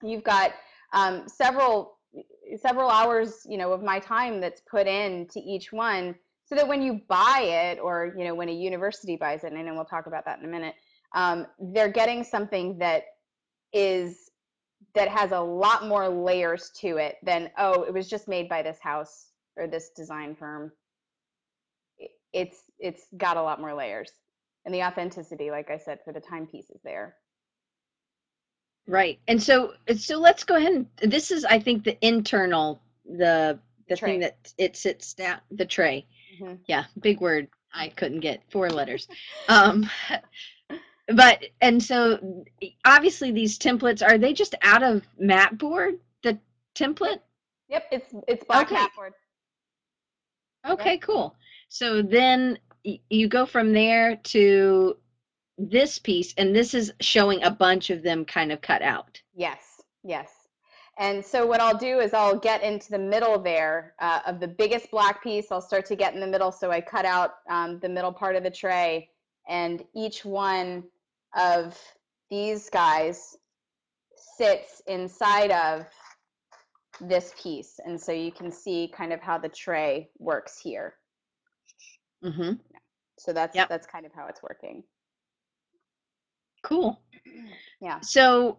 You've 0.03 0.25
got 0.25 0.53
um, 0.93 1.27
several 1.29 1.94
several 2.61 2.91
hours, 2.91 3.47
you 3.49 3.59
know, 3.59 3.73
of 3.73 3.83
my 3.83 3.99
time 3.99 4.41
that's 4.41 4.61
put 4.71 4.87
into 4.87 5.41
each 5.45 5.73
one, 5.73 6.15
so 6.47 6.55
that 6.55 6.69
when 6.69 6.83
you 6.83 7.01
buy 7.09 7.41
it, 7.43 7.79
or 7.81 8.15
you 8.17 8.25
know, 8.25 8.35
when 8.35 8.49
a 8.49 8.53
university 8.53 9.17
buys 9.17 9.45
it, 9.45 9.53
and 9.53 9.59
I 9.59 9.63
know 9.63 9.75
we'll 9.75 9.85
talk 9.85 10.07
about 10.07 10.25
that 10.27 10.39
in 10.39 10.45
a 10.45 10.49
minute, 10.49 10.75
um, 11.15 11.47
they're 11.59 11.91
getting 11.91 12.23
something 12.25 12.79
that 12.79 13.05
is 13.73 14.31
that 14.95 15.09
has 15.09 15.33
a 15.33 15.41
lot 15.41 15.87
more 15.87 16.09
layers 16.09 16.71
to 16.81 16.99
it 16.99 17.17
than 17.23 17.51
oh, 17.59 17.83
it 17.83 17.93
was 17.93 18.09
just 18.09 18.29
made 18.29 18.49
by 18.49 18.63
this 18.63 18.79
house 18.81 19.31
or 19.57 19.67
this 19.67 19.91
design 19.97 20.35
firm. 20.35 20.71
It's 22.33 22.59
it's 22.79 23.07
got 23.17 23.37
a 23.37 23.43
lot 23.43 23.61
more 23.61 23.75
layers. 23.75 24.11
And 24.67 24.75
the 24.75 24.83
authenticity 24.83 25.51
like 25.51 25.71
i 25.71 25.77
said 25.77 25.99
for 26.05 26.15
the 26.15 26.21
timepiece 26.21 26.71
is 26.71 26.81
there 26.83 27.17
Right. 28.87 29.19
And 29.29 29.43
so 29.43 29.75
so 29.97 30.19
let's 30.19 30.45
go 30.45 30.57
ahead 30.57 30.73
and 30.75 31.13
this 31.13 31.31
is 31.31 31.45
I 31.45 31.59
think 31.59 31.85
the 31.85 31.97
internal 32.07 32.81
the 33.07 33.59
the 33.89 33.97
Tray. 33.97 34.09
thing 34.09 34.21
that 34.21 34.53
it 34.59 34.77
sits 34.77 35.15
down 35.15 35.41
the 35.51 35.65
tray. 35.65 36.07
Mhm. 36.41 36.59
Yeah, 36.67 36.85
big 37.01 37.21
word. 37.21 37.49
I 37.73 37.89
couldn't 37.89 38.21
get 38.21 38.43
four 38.51 38.71
letters. 38.71 39.09
Um 39.49 39.89
but 41.15 41.45
and 41.61 41.83
so 41.83 42.45
obviously 42.85 43.31
these 43.31 43.59
templates 43.59 44.07
are 44.07 44.19
they 44.19 44.33
just 44.33 44.55
out 44.63 44.83
of 44.83 45.07
mat 45.19 45.59
board 45.59 45.99
the 46.23 46.39
template? 46.75 47.21
yep 47.69 47.85
it's 47.91 48.15
it's 48.29 48.45
black 48.45 48.71
Okay. 48.71 48.75
mat 48.75 48.91
board 48.95 49.13
Okay, 50.69 50.99
cool. 50.99 51.37
So 51.69 52.03
then 52.03 52.59
you 53.11 53.29
go 53.29 53.47
from 53.47 53.73
there 53.73 54.17
to 54.17 54.97
this 55.59 55.99
piece 55.99 56.35
and 56.37 56.55
this 56.55 56.75
is 56.75 56.93
showing 57.01 57.43
a 57.45 57.51
bunch 57.51 57.91
of 57.91 58.03
them 58.03 58.25
kind 58.25 58.51
of 58.53 58.61
cut 58.61 58.83
out. 58.83 59.21
yes 59.35 59.81
yes 60.03 60.29
and 60.99 61.25
so 61.25 61.47
what 61.47 61.61
i'll 61.61 61.77
do 61.77 61.99
is 62.01 62.13
i'll 62.13 62.39
get 62.39 62.63
into 62.63 62.91
the 62.91 62.99
middle 62.99 63.39
there 63.39 63.95
uh, 64.01 64.21
of 64.27 64.41
the 64.41 64.49
biggest 64.49 64.91
black 64.91 65.23
piece 65.23 65.47
i'll 65.51 65.61
start 65.61 65.85
to 65.87 65.97
get 65.97 66.15
in 66.15 66.21
the 66.21 66.27
middle 66.27 66.51
so 66.53 66.71
i 66.71 66.81
cut 66.81 67.05
out 67.05 67.35
um, 67.49 67.79
the 67.81 67.89
middle 67.89 68.13
part 68.13 68.37
of 68.37 68.43
the 68.43 68.51
tray 68.51 69.09
and 69.49 69.85
each 69.95 70.25
one 70.25 70.83
of 71.37 71.79
these 72.31 72.69
guys 72.71 73.37
sits 74.37 74.83
inside 74.87 75.51
of 75.51 75.87
this 77.01 77.33
piece 77.41 77.81
and 77.85 78.01
so 78.01 78.13
you 78.13 78.31
can 78.33 78.51
see 78.53 78.93
kind 78.97 79.13
of 79.13 79.21
how 79.21 79.37
the 79.39 79.49
tray 79.49 80.09
works 80.19 80.59
here 80.59 80.95
Mhm. 82.25 82.59
so 83.19 83.33
that's 83.33 83.55
Yep. 83.55 83.69
that's 83.69 83.87
kind 83.87 84.07
of 84.07 84.13
how 84.13 84.27
it's 84.27 84.43
working 84.43 84.83
Cool. 86.65 87.01
yeah 87.81 88.01
So 88.01 88.59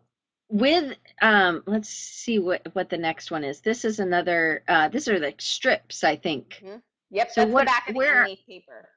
with 0.50 0.96
um 1.22 1.63
let's 1.65 1.89
see 1.89 2.39
what 2.39 2.62
what 2.74 2.89
the 2.89 2.98
next 2.98 3.32
one 3.32 3.44
is. 3.44 3.60
This 3.62 3.84
is 3.84 4.00
another 4.00 4.63
uh 4.68 4.88
these 4.89 5.08
are 5.10 5.20
the 5.20 5.34
strips, 5.39 6.04
I 6.04 6.15
think. 6.15 6.63
yep 7.12 7.32
So 7.32 7.46
what- 7.46 7.65
back 7.65 7.89
of 7.89 7.96
where- 7.96 8.26
the 8.28 8.38
paper 8.48 8.89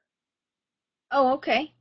Oh, 1.11 1.33
okay. 1.33 1.73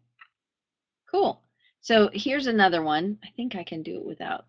Cool. 1.10 1.42
So 1.82 2.08
here's 2.14 2.46
another 2.46 2.82
one. 2.82 3.18
I 3.22 3.28
think 3.36 3.54
I 3.56 3.62
can 3.62 3.82
do 3.82 3.96
it 3.96 4.04
without 4.04 4.46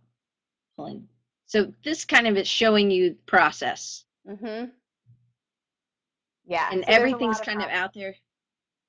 pulling. 0.78 1.06
So 1.48 1.74
this 1.84 2.06
kind 2.06 2.28
of 2.28 2.38
is 2.38 2.48
showing 2.48 2.89
you 2.89 3.10
the 3.12 3.15
process. 3.26 4.06
mm-hmm 4.28 4.70
yeah 6.46 6.70
And 6.72 6.84
so 6.86 6.92
everything's 6.92 7.39
kind 7.42 7.60
of 7.60 7.68
process. 7.68 7.84
out 7.84 7.94
there. 7.94 8.15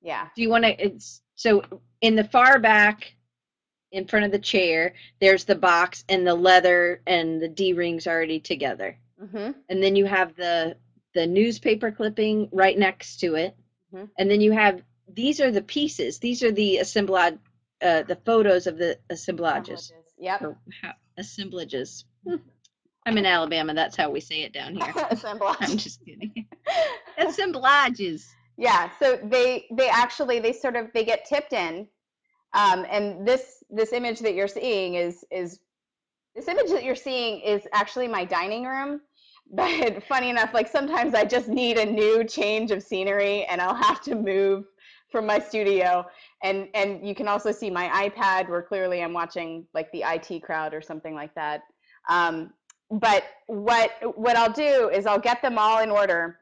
yeah 0.00 0.28
Do 0.36 0.42
you 0.42 0.48
want 0.48 0.64
to 0.64 0.70
it's 0.84 1.22
so 1.34 1.62
in 2.02 2.14
the 2.14 2.24
far 2.24 2.58
back 2.60 3.14
in 3.92 4.06
front 4.06 4.24
of 4.24 4.32
the 4.32 4.38
chair, 4.38 4.94
there's 5.20 5.44
the 5.44 5.54
box 5.54 6.04
and 6.08 6.26
the 6.26 6.34
leather 6.34 7.02
and 7.06 7.40
the 7.40 7.48
D-rings 7.48 8.06
already 8.06 8.40
together. 8.40 8.96
mm-hmm. 9.22 9.52
And 9.68 9.82
then 9.82 9.96
you 9.96 10.06
have 10.06 10.34
the 10.36 10.76
the 11.12 11.26
newspaper 11.26 11.90
clipping 11.90 12.48
right 12.52 12.78
next 12.78 13.18
to 13.20 13.34
it. 13.34 13.56
Mhm. 13.92 14.08
and 14.18 14.30
then 14.30 14.40
you 14.40 14.52
have 14.52 14.82
these 15.08 15.40
are 15.40 15.50
the 15.50 15.62
pieces 15.62 16.18
these 16.20 16.42
are 16.44 16.52
the 16.52 16.78
assemblage 16.78 17.38
uh, 17.82 18.02
the 18.04 18.14
photos 18.24 18.66
of 18.68 18.78
the 18.78 18.96
assemblages 19.10 19.92
yep. 20.18 20.42
Or 20.42 20.56
how, 20.82 20.92
assemblages. 21.16 22.04
I'm 23.06 23.18
in 23.18 23.26
alabama 23.26 23.74
that's 23.74 23.96
how 23.96 24.10
we 24.10 24.20
say 24.20 24.42
it 24.42 24.52
down 24.52 24.76
here. 24.76 24.92
Assemblage. 25.10 25.56
I'm 25.60 25.76
just 25.76 26.04
kidding. 26.04 26.46
Assemblages. 27.18 28.28
Yeah 28.56 28.90
so 29.00 29.18
they 29.24 29.66
they 29.72 29.88
actually 29.88 30.38
they 30.38 30.52
sort 30.52 30.76
of 30.76 30.92
they 30.92 31.04
get 31.04 31.24
tipped 31.24 31.52
in 31.52 31.88
um, 32.54 32.86
and 32.90 33.26
this 33.26 33.62
this 33.70 33.92
image 33.92 34.20
that 34.20 34.34
you're 34.34 34.48
seeing 34.48 34.94
is 34.94 35.24
is 35.30 35.60
this 36.34 36.48
image 36.48 36.70
that 36.70 36.84
you're 36.84 36.94
seeing 36.94 37.40
is 37.40 37.66
actually 37.72 38.08
my 38.08 38.24
dining 38.24 38.64
room 38.64 39.00
but 39.52 40.02
funny 40.04 40.30
enough 40.30 40.54
like 40.54 40.68
sometimes 40.68 41.12
i 41.12 41.24
just 41.24 41.48
need 41.48 41.76
a 41.76 41.84
new 41.84 42.22
change 42.22 42.70
of 42.70 42.82
scenery 42.82 43.44
and 43.46 43.60
i'll 43.60 43.74
have 43.74 44.00
to 44.00 44.14
move 44.14 44.64
from 45.10 45.26
my 45.26 45.38
studio. 45.38 46.06
And 46.42 46.68
and 46.74 47.06
you 47.06 47.14
can 47.14 47.28
also 47.28 47.52
see 47.52 47.70
my 47.70 47.88
ipad 48.08 48.48
where 48.48 48.62
clearly 48.62 49.02
i'm 49.02 49.12
watching 49.12 49.66
like 49.74 49.90
the 49.92 50.04
it 50.04 50.42
crowd 50.42 50.72
or 50.72 50.80
something 50.80 51.14
like 51.14 51.34
that. 51.34 51.62
Um, 52.08 52.52
but 52.90 53.24
what 53.46 53.92
what 54.16 54.36
i'll 54.36 54.52
do 54.52 54.90
is 54.92 55.06
i'll 55.06 55.20
get 55.20 55.40
them 55.42 55.58
all 55.58 55.80
in 55.80 55.92
order 55.92 56.40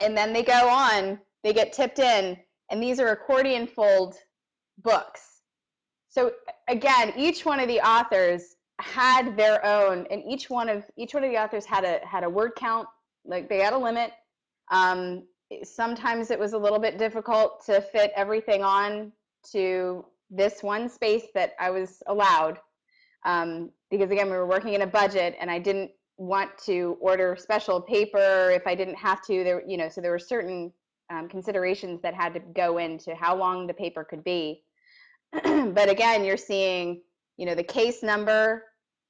and 0.00 0.16
then 0.16 0.32
they 0.32 0.42
go 0.42 0.66
on 0.66 1.18
they 1.44 1.52
get 1.52 1.74
tipped 1.74 1.98
in 1.98 2.38
and 2.70 2.82
these 2.82 2.98
are 2.98 3.08
accordion 3.08 3.66
fold 3.66 4.16
books. 4.82 5.42
So 6.08 6.32
again 6.68 7.12
each 7.16 7.44
one 7.44 7.60
of 7.60 7.68
the 7.68 7.80
authors 7.80 8.56
had 8.80 9.36
their 9.36 9.64
own 9.64 10.06
and 10.10 10.22
each 10.26 10.48
one 10.48 10.68
of 10.68 10.84
each 10.96 11.14
one 11.14 11.24
of 11.24 11.30
the 11.30 11.38
authors 11.38 11.64
had 11.64 11.84
a 11.84 12.00
had 12.06 12.24
a 12.24 12.30
word 12.30 12.52
count 12.56 12.88
like 13.24 13.48
they 13.48 13.58
had 13.58 13.72
a 13.72 13.78
limit. 13.78 14.12
Um, 14.70 15.24
sometimes 15.64 16.30
it 16.30 16.38
was 16.38 16.52
a 16.52 16.58
little 16.58 16.78
bit 16.78 16.98
difficult 16.98 17.64
to 17.66 17.80
fit 17.80 18.12
everything 18.14 18.62
on 18.62 19.12
to 19.52 20.04
this 20.30 20.62
one 20.62 20.88
space 20.88 21.24
that 21.34 21.52
i 21.58 21.70
was 21.70 22.02
allowed 22.06 22.58
um, 23.24 23.70
because 23.90 24.10
again 24.10 24.26
we 24.26 24.36
were 24.36 24.46
working 24.46 24.74
in 24.74 24.82
a 24.82 24.86
budget 24.86 25.34
and 25.40 25.50
i 25.50 25.58
didn't 25.58 25.90
want 26.20 26.50
to 26.58 26.96
order 27.00 27.36
special 27.38 27.80
paper. 27.80 28.50
If 28.50 28.66
i 28.66 28.74
didn't 28.74 28.96
have 28.96 29.22
to 29.26 29.44
there 29.44 29.62
you 29.66 29.76
know 29.76 29.88
so 29.88 30.00
there 30.00 30.10
were 30.10 30.18
certain 30.18 30.72
um, 31.10 31.28
considerations 31.28 32.02
that 32.02 32.12
had 32.12 32.34
to 32.34 32.40
go 32.40 32.78
into 32.78 33.14
how 33.14 33.34
long 33.34 33.66
the 33.66 33.74
paper 33.74 34.04
could 34.04 34.22
be 34.24 34.62
but 35.74 35.88
again 35.88 36.24
you're 36.24 36.36
seeing 36.36 37.02
you 37.36 37.46
know 37.46 37.54
the 37.54 37.62
case 37.62 38.02
number 38.02 38.64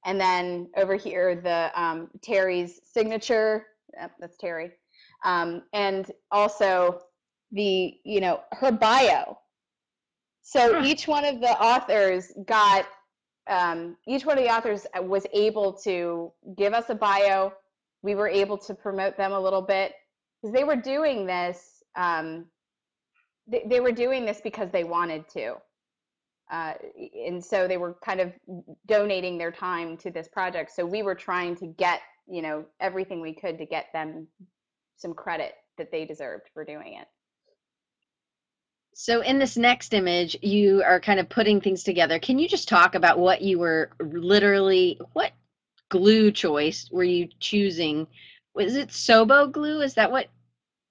and 0.05 0.21
then 0.21 0.69
over 0.77 0.95
here 0.95 1.35
the 1.35 1.71
um, 1.81 2.09
terry's 2.23 2.81
signature. 2.85 3.67
That's 4.19 4.37
terry. 4.37 4.73
Um, 5.25 5.63
and 5.73 6.11
also 6.31 7.01
the 7.53 7.95
you 8.05 8.21
know 8.21 8.41
her 8.53 8.73
bio. 8.73 9.39
So 10.43 10.83
each 10.83 11.07
one 11.07 11.25
of 11.25 11.41
the 11.41 11.51
authors 11.51 12.33
got 12.47 12.87
um, 13.51 13.97
each 14.07 14.25
one 14.25 14.39
of 14.39 14.45
the 14.45 14.51
authors 14.51 14.87
was 15.01 15.27
able 15.33 15.73
to 15.85 16.33
give 16.57 16.73
us 16.73 16.87
a 16.89 16.95
bio. 16.95 17.53
We 18.03 18.15
were 18.15 18.29
able 18.29 18.57
to 18.59 18.75
promote 18.75 19.17
them 19.17 19.33
a 19.33 19.41
little 19.41 19.63
bit. 19.63 19.93
Because 20.41 20.55
they 20.55 20.65
were 20.65 20.77
doing 20.77 21.27
this 21.27 21.83
um, 21.97 22.47
they, 23.49 23.65
they 23.67 23.81
were 23.81 23.93
doing 23.93 24.25
this 24.25 24.41
because 24.43 24.71
they 24.71 24.85
wanted 24.85 25.29
to 25.31 25.57
uh, 26.51 26.75
and 27.27 27.45
so 27.45 27.69
they 27.69 27.77
were 27.77 27.97
kind 28.05 28.21
of 28.21 28.33
donating 28.87 29.39
their 29.39 29.51
time 29.51 29.97
to 29.97 30.11
this 30.11 30.29
project 30.29 30.71
so 30.75 30.85
we 30.85 31.03
were 31.03 31.15
trying 31.15 31.57
to 31.57 31.67
get 31.67 32.01
you 32.29 32.43
know 32.43 32.65
everything 32.81 33.21
we 33.21 33.33
could 33.33 33.59
to 33.59 33.67
get 33.67 33.87
them 33.93 34.27
some 34.97 35.15
credit 35.15 35.55
that 35.77 35.91
they 35.91 36.05
deserved 36.05 36.49
for 36.53 36.65
doing 36.65 36.95
it 36.95 37.07
so 38.95 39.21
in 39.21 39.39
this 39.39 39.57
next 39.57 39.95
image 39.95 40.37
you 40.43 40.83
are 40.85 41.01
kind 41.01 41.21
of 41.21 41.29
putting 41.29 41.61
things 41.61 41.83
together 41.83 42.19
can 42.19 42.39
you 42.39 42.49
just 42.49 42.69
talk 42.69 42.95
about 42.95 43.19
what 43.19 43.43
you 43.43 43.59
were 43.59 43.91
literally 44.01 45.01
what 45.13 45.33
glue 45.89 46.31
choice 46.31 46.89
were 46.91 47.05
you 47.05 47.29
choosing 47.41 48.07
Was 48.55 48.75
it 48.75 48.89
Sobo 48.89 49.51
glue? 49.51 49.83
Is 49.83 49.95
that 49.95 50.11
what? 50.11 50.27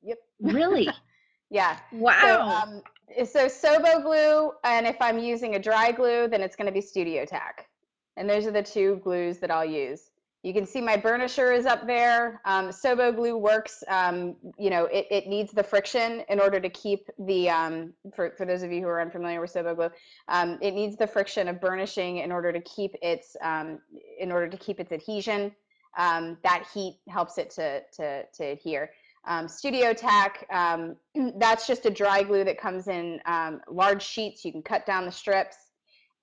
Yep. 0.04 0.18
Really? 0.42 0.88
yeah. 1.50 1.78
Wow. 1.92 2.22
So, 2.22 2.42
um, 2.42 2.82
so 3.26 3.48
Sobo 3.48 4.04
glue, 4.04 4.52
and 4.64 4.86
if 4.86 4.98
I'm 5.02 5.20
using 5.20 5.56
a 5.56 5.60
dry 5.60 5.92
glue, 5.92 6.28
then 6.28 6.42
it's 6.42 6.56
going 6.56 6.68
to 6.68 6.72
be 6.72 6.82
Studio 6.82 7.26
Tack. 7.26 7.68
And 8.18 8.30
those 8.30 8.46
are 8.46 8.52
the 8.52 8.64
two 8.64 9.00
glues 9.04 9.38
that 9.40 9.52
I'll 9.52 9.66
use. 9.66 10.12
You 10.44 10.54
can 10.54 10.66
see 10.66 10.82
my 10.82 10.96
burnisher 10.96 11.56
is 11.56 11.66
up 11.66 11.88
there. 11.88 12.42
Um, 12.46 12.70
Sobo 12.70 13.16
glue 13.16 13.38
works, 13.38 13.84
um, 13.88 14.36
you 14.58 14.70
know, 14.70 14.86
it, 14.86 15.08
it 15.10 15.28
needs 15.28 15.52
the 15.52 15.64
friction 15.64 16.24
in 16.30 16.40
order 16.40 16.60
to 16.60 16.70
keep 16.70 17.10
the, 17.20 17.50
um, 17.50 17.94
for, 18.16 18.32
for 18.38 18.46
those 18.46 18.64
of 18.64 18.72
you 18.72 18.82
who 18.82 18.88
are 18.88 19.02
unfamiliar 19.02 19.42
with 19.42 19.54
Sobo 19.54 19.76
glue, 19.76 19.90
um, 20.28 20.58
it 20.62 20.74
needs 20.74 20.96
the 20.96 21.08
friction 21.08 21.48
of 21.48 21.60
burnishing 21.60 22.18
in 22.18 22.32
order 22.32 22.52
to 22.52 22.62
keep 22.62 22.96
its, 23.02 23.36
um, 23.42 23.80
in 24.20 24.32
order 24.32 24.48
to 24.48 24.58
keep 24.58 24.80
its 24.80 24.92
adhesion. 24.92 25.52
Um, 25.98 26.38
that 26.44 26.68
heat 26.72 27.00
helps 27.10 27.40
it 27.40 27.50
to, 27.52 27.82
to, 27.94 28.24
to 28.36 28.44
adhere. 28.44 28.92
Um, 29.26 29.48
Studio 29.48 29.94
Tack, 29.94 30.46
um, 30.52 30.96
that's 31.38 31.68
just 31.68 31.86
a 31.86 31.90
dry 31.90 32.24
glue 32.24 32.44
that 32.44 32.60
comes 32.60 32.88
in 32.88 33.20
um, 33.26 33.62
large 33.70 34.04
sheets. 34.04 34.46
You 34.46 34.52
can 34.52 34.62
cut 34.62 34.86
down 34.86 35.06
the 35.06 35.12
strips. 35.12 35.58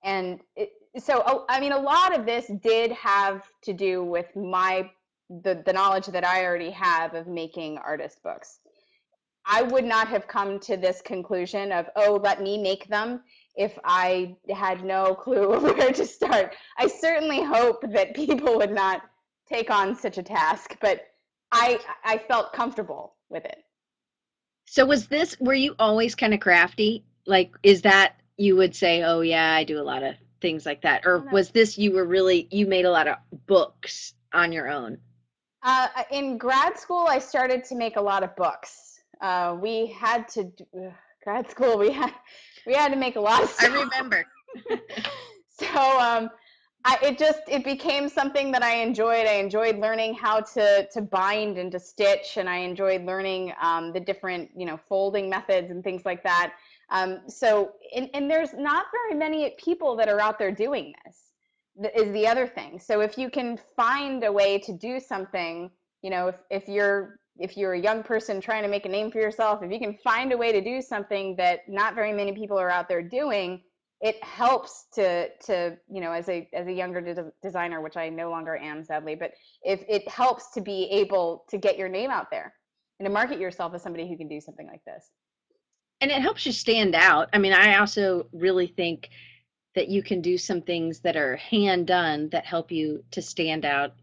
And 0.03 0.39
it, 0.55 0.71
so, 0.97 1.23
oh, 1.25 1.45
I 1.49 1.59
mean, 1.59 1.71
a 1.71 1.79
lot 1.79 2.17
of 2.17 2.25
this 2.25 2.49
did 2.61 2.91
have 2.91 3.43
to 3.63 3.73
do 3.73 4.03
with 4.03 4.35
my, 4.35 4.89
the, 5.29 5.61
the 5.65 5.73
knowledge 5.73 6.05
that 6.07 6.25
I 6.25 6.45
already 6.45 6.71
have 6.71 7.15
of 7.15 7.27
making 7.27 7.77
artist 7.79 8.23
books. 8.23 8.59
I 9.45 9.61
would 9.61 9.85
not 9.85 10.07
have 10.07 10.27
come 10.27 10.59
to 10.61 10.75
this 10.75 11.01
conclusion 11.01 11.71
of, 11.71 11.87
oh, 11.95 12.19
let 12.23 12.41
me 12.41 12.57
make 12.57 12.87
them 12.87 13.21
if 13.55 13.77
I 13.83 14.35
had 14.53 14.83
no 14.83 15.13
clue 15.19 15.59
where 15.59 15.91
to 15.91 16.05
start. 16.05 16.55
I 16.77 16.87
certainly 16.87 17.43
hope 17.43 17.83
that 17.91 18.15
people 18.15 18.57
would 18.57 18.71
not 18.71 19.01
take 19.47 19.69
on 19.69 19.95
such 19.95 20.17
a 20.17 20.23
task, 20.23 20.75
but 20.81 21.07
I 21.55 21.79
I 22.03 22.17
felt 22.17 22.53
comfortable 22.53 23.15
with 23.29 23.45
it. 23.45 23.63
So 24.65 24.85
was 24.85 25.07
this 25.07 25.39
were 25.39 25.53
you 25.53 25.75
always 25.79 26.13
kind 26.13 26.33
of 26.33 26.39
crafty? 26.39 27.03
Like 27.25 27.55
is 27.63 27.81
that 27.83 28.15
you 28.37 28.55
would 28.57 28.75
say, 28.75 29.03
"Oh 29.03 29.21
yeah, 29.21 29.53
I 29.53 29.63
do 29.63 29.79
a 29.79 29.83
lot 29.83 30.03
of 30.03 30.15
things 30.41 30.65
like 30.65 30.81
that." 30.81 31.05
Or 31.05 31.19
was 31.31 31.49
this 31.49 31.77
you 31.77 31.93
were 31.93 32.05
really 32.05 32.47
you 32.51 32.67
made 32.67 32.85
a 32.85 32.91
lot 32.91 33.07
of 33.07 33.17
books 33.47 34.13
on 34.33 34.51
your 34.51 34.69
own? 34.69 34.97
Uh, 35.63 35.87
in 36.11 36.37
grad 36.37 36.77
school, 36.77 37.07
I 37.09 37.19
started 37.19 37.63
to 37.65 37.75
make 37.75 37.95
a 37.95 38.01
lot 38.01 38.21
of 38.21 38.35
books. 38.35 38.99
Uh, 39.21 39.57
we 39.59 39.87
had 39.87 40.27
to 40.29 40.51
uh, 40.77 40.91
grad 41.23 41.49
school. 41.49 41.77
We 41.77 41.91
had 41.91 42.13
we 42.67 42.73
had 42.73 42.89
to 42.89 42.97
make 42.97 43.15
a 43.15 43.21
lot 43.21 43.43
of 43.43 43.49
stuff. 43.49 43.71
I 43.71 43.81
remember. 43.81 44.25
so 45.59 45.99
um, 45.99 46.29
I, 46.87 46.99
it 47.01 47.17
just 47.17 47.39
it 47.47 47.63
became 47.63 48.07
something 48.07 48.51
that 48.51 48.61
I 48.63 48.75
enjoyed. 48.75 49.25
I 49.25 49.33
enjoyed 49.33 49.79
learning 49.79 50.13
how 50.13 50.41
to 50.41 50.87
to 50.87 51.01
bind 51.01 51.57
and 51.57 51.71
to 51.71 51.79
stitch, 51.79 52.37
and 52.37 52.47
I 52.47 52.57
enjoyed 52.57 53.03
learning 53.05 53.53
um, 53.59 53.91
the 53.91 53.99
different 53.99 54.51
you 54.55 54.67
know 54.67 54.77
folding 54.77 55.27
methods 55.27 55.71
and 55.71 55.83
things 55.83 56.05
like 56.05 56.21
that. 56.23 56.53
Um, 56.91 57.21
so 57.27 57.71
and, 57.95 58.09
and 58.13 58.29
there's 58.29 58.53
not 58.53 58.85
very 58.91 59.17
many 59.17 59.55
people 59.57 59.95
that 59.95 60.07
are 60.07 60.21
out 60.21 60.37
there 60.37 60.51
doing 60.51 60.93
this. 61.03 61.91
Is 61.95 62.13
the 62.13 62.27
other 62.27 62.47
thing. 62.47 62.79
So 62.79 63.01
if 63.01 63.17
you 63.17 63.29
can 63.29 63.59
find 63.75 64.23
a 64.23 64.31
way 64.31 64.59
to 64.59 64.71
do 64.71 64.99
something, 64.99 65.71
you 66.03 66.11
know, 66.11 66.27
if 66.27 66.35
if 66.51 66.67
you're 66.69 67.19
if 67.37 67.57
you're 67.57 67.73
a 67.73 67.81
young 67.81 68.03
person 68.03 68.39
trying 68.39 68.61
to 68.61 68.69
make 68.69 68.85
a 68.85 68.89
name 68.89 69.11
for 69.11 69.19
yourself, 69.19 69.63
if 69.63 69.71
you 69.71 69.79
can 69.79 69.97
find 70.03 70.31
a 70.31 70.37
way 70.37 70.51
to 70.51 70.61
do 70.61 70.81
something 70.83 71.35
that 71.37 71.67
not 71.67 71.95
very 71.95 72.13
many 72.13 72.31
people 72.31 72.59
are 72.59 72.69
out 72.69 72.87
there 72.87 73.01
doing, 73.01 73.61
it 74.01 74.21
helps 74.23 74.85
to 74.93 75.29
to 75.45 75.77
you 75.89 76.01
know 76.01 76.11
as 76.11 76.27
a 76.29 76.47
as 76.53 76.67
a 76.67 76.71
younger 76.71 77.01
de- 77.01 77.31
designer 77.41 77.81
which 77.81 77.95
i 77.95 78.09
no 78.09 78.29
longer 78.29 78.57
am 78.57 78.83
sadly 78.83 79.15
but 79.15 79.31
if 79.63 79.83
it 79.87 80.07
helps 80.09 80.51
to 80.51 80.61
be 80.61 80.83
able 80.91 81.45
to 81.49 81.57
get 81.57 81.77
your 81.77 81.87
name 81.87 82.11
out 82.11 82.29
there 82.29 82.53
and 82.99 83.05
to 83.05 83.11
market 83.11 83.39
yourself 83.39 83.73
as 83.73 83.81
somebody 83.81 84.07
who 84.07 84.17
can 84.17 84.27
do 84.27 84.39
something 84.39 84.67
like 84.67 84.83
this. 84.85 85.09
And 86.01 86.11
it 86.11 86.21
helps 86.21 86.45
you 86.45 86.51
stand 86.51 86.95
out. 86.95 87.29
I 87.33 87.37
mean 87.37 87.53
i 87.53 87.77
also 87.77 88.27
really 88.31 88.67
think 88.67 89.09
that 89.75 89.89
you 89.89 90.01
can 90.01 90.21
do 90.21 90.37
some 90.37 90.61
things 90.61 90.99
that 91.01 91.17
are 91.17 91.35
hand 91.35 91.87
done 91.87 92.29
that 92.29 92.45
help 92.45 92.71
you 92.71 93.03
to 93.11 93.21
stand 93.21 93.65
out 93.65 93.93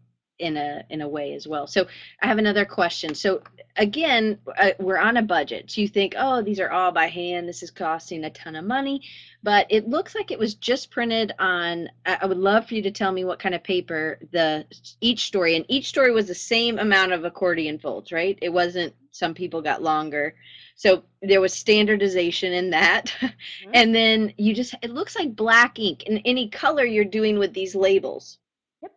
in 0.43 0.57
a 0.57 0.83
in 0.89 1.01
a 1.01 1.07
way 1.07 1.33
as 1.33 1.47
well. 1.47 1.65
So 1.65 1.87
I 2.21 2.27
have 2.27 2.37
another 2.37 2.65
question. 2.65 3.15
So 3.15 3.41
again, 3.77 4.37
uh, 4.57 4.71
we're 4.79 4.97
on 4.97 5.17
a 5.17 5.21
budget. 5.21 5.71
So 5.71 5.81
you 5.81 5.87
think, 5.87 6.13
oh, 6.17 6.41
these 6.41 6.59
are 6.59 6.69
all 6.69 6.91
by 6.91 7.07
hand. 7.07 7.47
This 7.47 7.63
is 7.63 7.71
costing 7.71 8.25
a 8.25 8.29
ton 8.29 8.55
of 8.55 8.65
money, 8.65 9.01
but 9.41 9.65
it 9.69 9.87
looks 9.87 10.15
like 10.15 10.31
it 10.31 10.39
was 10.39 10.55
just 10.55 10.91
printed 10.91 11.33
on. 11.39 11.89
I 12.05 12.25
would 12.25 12.37
love 12.37 12.67
for 12.67 12.75
you 12.75 12.81
to 12.83 12.91
tell 12.91 13.11
me 13.11 13.23
what 13.23 13.39
kind 13.39 13.55
of 13.55 13.63
paper 13.63 14.19
the 14.31 14.65
each 15.01 15.25
story 15.25 15.55
and 15.55 15.65
each 15.69 15.87
story 15.87 16.11
was 16.11 16.27
the 16.27 16.35
same 16.35 16.77
amount 16.77 17.13
of 17.13 17.23
accordion 17.23 17.79
folds, 17.79 18.11
right? 18.11 18.37
It 18.41 18.49
wasn't. 18.49 18.93
Some 19.11 19.33
people 19.33 19.61
got 19.61 19.83
longer. 19.83 20.35
So 20.75 21.03
there 21.21 21.41
was 21.41 21.53
standardization 21.53 22.53
in 22.53 22.69
that. 22.71 23.13
Mm-hmm. 23.63 23.71
And 23.75 23.95
then 23.95 24.33
you 24.37 24.53
just, 24.53 24.73
it 24.81 24.91
looks 24.91 25.15
like 25.15 25.35
black 25.35 25.79
ink 25.79 26.03
and 26.07 26.21
any 26.25 26.49
color 26.49 26.83
you're 26.83 27.05
doing 27.05 27.39
with 27.39 27.53
these 27.53 27.75
labels. 27.75 28.39
Yep. 28.81 28.91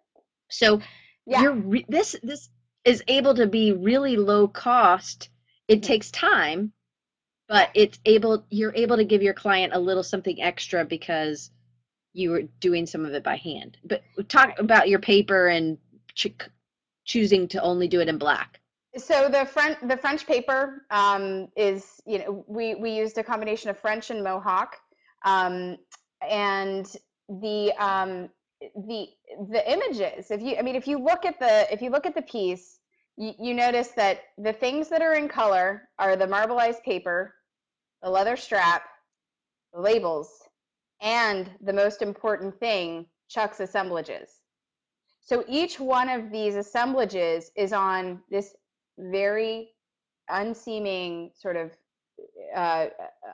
So 0.49 0.81
yeah. 1.27 1.43
you're 1.43 1.55
re- 1.55 1.87
this 1.89 2.17
this 2.23 2.49
is 2.85 3.03
able 3.09 3.35
to 3.35 3.47
be 3.47 3.73
really 3.73 4.17
low 4.17 4.49
cost 4.49 5.29
it 5.69 5.77
mm-hmm. 5.77 5.81
takes 5.83 6.11
time 6.11 6.73
but 7.49 7.71
it's 7.75 7.99
able 8.05 8.45
you're 8.51 8.75
able 8.75 8.97
to 8.97 9.05
give 9.05 9.23
your 9.23 9.35
client 9.35 9.73
a 9.75 9.79
little 9.79 10.03
something 10.03 10.41
extra 10.43 10.85
because 10.85 11.51
you 12.13 12.31
were 12.31 12.43
doing 12.61 12.87
some 12.87 13.05
of 13.05 13.13
it 13.13 13.23
by 13.23 13.37
hand 13.37 13.77
but 13.85 14.03
talk 14.29 14.59
about 14.59 14.89
your 14.89 14.99
paper 14.99 15.49
and 15.49 15.77
ch- 16.15 16.33
choosing 17.05 17.47
to 17.47 17.61
only 17.61 17.89
do 17.89 18.01
it 18.01 18.09
in 18.09 18.19
black 18.19 18.61
so 18.97 19.29
the 19.29 19.45
french 19.45 19.77
the 19.83 19.97
french 19.97 20.27
paper 20.27 20.87
um, 20.91 21.49
is 21.57 22.01
you 22.07 22.19
know 22.19 22.45
we 22.47 22.75
we 22.75 22.91
used 22.91 23.19
a 23.19 23.23
combination 23.23 23.69
of 23.69 23.79
french 23.79 24.11
and 24.11 24.23
mohawk 24.23 24.77
um, 25.25 25.77
and 26.29 26.97
the 27.29 27.73
um, 27.79 28.29
the 28.89 29.09
the 29.51 29.71
images. 29.71 30.31
If 30.31 30.41
you 30.43 30.57
i 30.57 30.63
mean 30.63 30.77
if 30.77 30.87
you 30.87 30.99
look 30.99 31.25
at 31.25 31.39
the 31.39 31.73
if 31.73 31.83
you 31.83 31.91
look 31.91 32.07
at 32.07 32.15
the 32.15 32.23
piece 32.23 32.79
you, 33.17 33.33
you 33.39 33.55
notice 33.55 33.89
that 33.89 34.21
the 34.39 34.53
things 34.53 34.89
that 34.89 35.03
are 35.03 35.15
in 35.15 35.29
color 35.29 35.89
are 35.99 36.17
the 36.17 36.27
marbleized 36.27 36.83
paper 36.83 37.35
the 38.03 38.11
leather 38.11 38.37
strap 38.37 38.83
the 39.75 39.81
labels 39.81 40.31
and 41.01 41.51
the 41.63 41.73
most 41.73 42.03
important 42.03 42.59
thing 42.59 43.07
chuck's 43.29 43.61
assemblages. 43.61 44.31
So 45.21 45.45
each 45.49 45.81
one 45.81 46.09
of 46.09 46.31
these 46.31 46.55
assemblages 46.55 47.51
is 47.57 47.73
on 47.73 48.23
this 48.31 48.55
very 48.99 49.71
unseeming 50.29 51.31
sort 51.35 51.57
of 51.57 51.73
uh, 52.55 52.87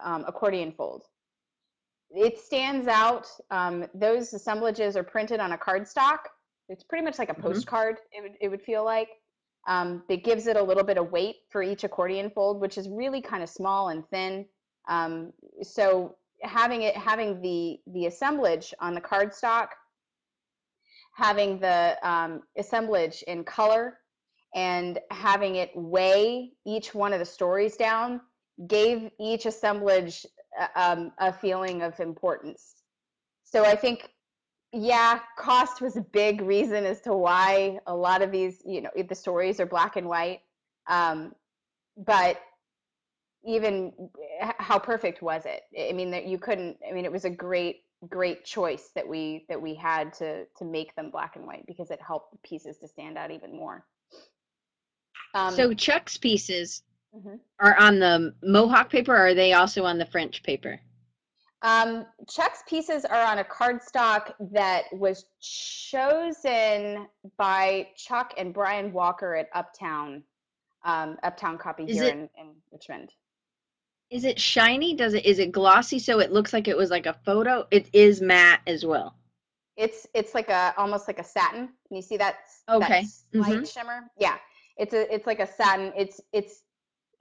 um, 0.02 0.24
accordion 0.26 0.72
fold 0.72 1.04
it 2.14 2.38
stands 2.38 2.88
out. 2.88 3.26
Um, 3.50 3.86
those 3.94 4.32
assemblages 4.32 4.96
are 4.96 5.02
printed 5.02 5.40
on 5.40 5.52
a 5.52 5.58
cardstock. 5.58 6.18
It's 6.68 6.84
pretty 6.84 7.04
much 7.04 7.18
like 7.18 7.30
a 7.30 7.32
mm-hmm. 7.32 7.42
postcard. 7.42 7.96
Mm-hmm. 7.96 8.18
It 8.18 8.22
would 8.22 8.38
it 8.40 8.48
would 8.48 8.62
feel 8.62 8.84
like. 8.84 9.08
Um, 9.68 10.02
it 10.08 10.24
gives 10.24 10.48
it 10.48 10.56
a 10.56 10.62
little 10.62 10.82
bit 10.82 10.98
of 10.98 11.12
weight 11.12 11.36
for 11.48 11.62
each 11.62 11.84
accordion 11.84 12.30
fold, 12.30 12.60
which 12.60 12.76
is 12.76 12.88
really 12.88 13.20
kind 13.20 13.44
of 13.44 13.48
small 13.48 13.90
and 13.90 14.04
thin. 14.08 14.44
Um, 14.88 15.32
so 15.62 16.16
having 16.42 16.82
it 16.82 16.96
having 16.96 17.40
the 17.40 17.78
the 17.92 18.06
assemblage 18.06 18.74
on 18.80 18.94
the 18.94 19.00
cardstock, 19.00 19.68
having 21.14 21.60
the 21.60 21.96
um, 22.02 22.42
assemblage 22.58 23.22
in 23.28 23.44
color, 23.44 23.98
and 24.54 24.98
having 25.10 25.56
it 25.56 25.70
weigh 25.74 26.52
each 26.66 26.94
one 26.94 27.12
of 27.12 27.18
the 27.18 27.24
stories 27.24 27.76
down 27.76 28.20
gave 28.66 29.10
each 29.18 29.46
assemblage 29.46 30.26
um, 30.74 31.12
a 31.18 31.32
feeling 31.32 31.82
of 31.82 31.98
importance. 32.00 32.82
So 33.44 33.64
I 33.64 33.76
think, 33.76 34.10
yeah, 34.72 35.20
cost 35.36 35.80
was 35.80 35.96
a 35.96 36.00
big 36.00 36.40
reason 36.40 36.84
as 36.84 37.00
to 37.02 37.12
why 37.12 37.78
a 37.86 37.94
lot 37.94 38.22
of 38.22 38.32
these, 38.32 38.62
you 38.64 38.80
know, 38.80 38.90
the 39.08 39.14
stories 39.14 39.60
are 39.60 39.66
black 39.66 39.96
and 39.96 40.08
white. 40.08 40.40
Um, 40.88 41.34
but 41.96 42.40
even 43.44 43.92
how 44.40 44.78
perfect 44.78 45.22
was 45.22 45.42
it? 45.46 45.62
I 45.78 45.92
mean, 45.92 46.10
that 46.12 46.26
you 46.26 46.38
couldn't. 46.38 46.78
I 46.88 46.92
mean, 46.92 47.04
it 47.04 47.12
was 47.12 47.24
a 47.24 47.30
great, 47.30 47.82
great 48.08 48.44
choice 48.44 48.90
that 48.94 49.06
we 49.06 49.44
that 49.48 49.60
we 49.60 49.74
had 49.74 50.12
to 50.14 50.44
to 50.58 50.64
make 50.64 50.94
them 50.96 51.10
black 51.10 51.36
and 51.36 51.46
white 51.46 51.66
because 51.66 51.90
it 51.90 52.00
helped 52.00 52.40
pieces 52.42 52.78
to 52.78 52.88
stand 52.88 53.18
out 53.18 53.30
even 53.30 53.54
more. 53.54 53.84
Um, 55.34 55.54
so 55.54 55.74
Chuck's 55.74 56.16
pieces 56.16 56.82
mm-hmm. 57.14 57.34
are 57.60 57.76
on 57.78 57.98
the 57.98 58.34
Mohawk 58.42 58.90
paper, 58.90 59.14
or 59.14 59.28
are 59.28 59.34
they 59.34 59.52
also 59.52 59.84
on 59.84 59.98
the 59.98 60.06
French 60.06 60.42
paper? 60.42 60.80
Um, 61.62 62.06
Chuck's 62.28 62.62
pieces 62.68 63.04
are 63.04 63.22
on 63.22 63.38
a 63.38 63.44
cardstock 63.44 64.32
that 64.52 64.84
was 64.92 65.26
chosen 65.40 67.06
by 67.36 67.88
Chuck 67.96 68.34
and 68.36 68.52
Brian 68.52 68.92
Walker 68.92 69.36
at 69.36 69.48
Uptown, 69.54 70.24
um, 70.84 71.16
Uptown 71.22 71.58
Copy 71.58 71.84
is 71.84 71.96
here 71.96 72.04
it, 72.04 72.14
in, 72.14 72.28
in 72.36 72.48
Richmond. 72.72 73.12
Is 74.10 74.24
it 74.24 74.40
shiny? 74.40 74.94
Does 74.94 75.14
it 75.14 75.24
is 75.24 75.38
it 75.38 75.52
glossy 75.52 75.98
so 75.98 76.18
it 76.18 76.32
looks 76.32 76.52
like 76.52 76.66
it 76.66 76.76
was 76.76 76.90
like 76.90 77.06
a 77.06 77.16
photo? 77.24 77.66
It 77.70 77.88
is 77.92 78.20
matte 78.20 78.60
as 78.66 78.84
well. 78.84 79.14
It's 79.76 80.06
it's 80.14 80.34
like 80.34 80.50
a 80.50 80.74
almost 80.76 81.08
like 81.08 81.18
a 81.18 81.24
satin. 81.24 81.68
Can 81.86 81.96
you 81.96 82.02
see 82.02 82.16
that? 82.16 82.36
Okay. 82.68 83.06
That 83.32 83.38
light 83.38 83.50
mm-hmm. 83.50 83.64
shimmer. 83.64 84.10
Yeah 84.18 84.36
it's 84.76 84.94
a 84.94 85.12
it's 85.14 85.26
like 85.26 85.40
a 85.40 85.46
satin. 85.46 85.92
It's 85.96 86.20
it's 86.32 86.62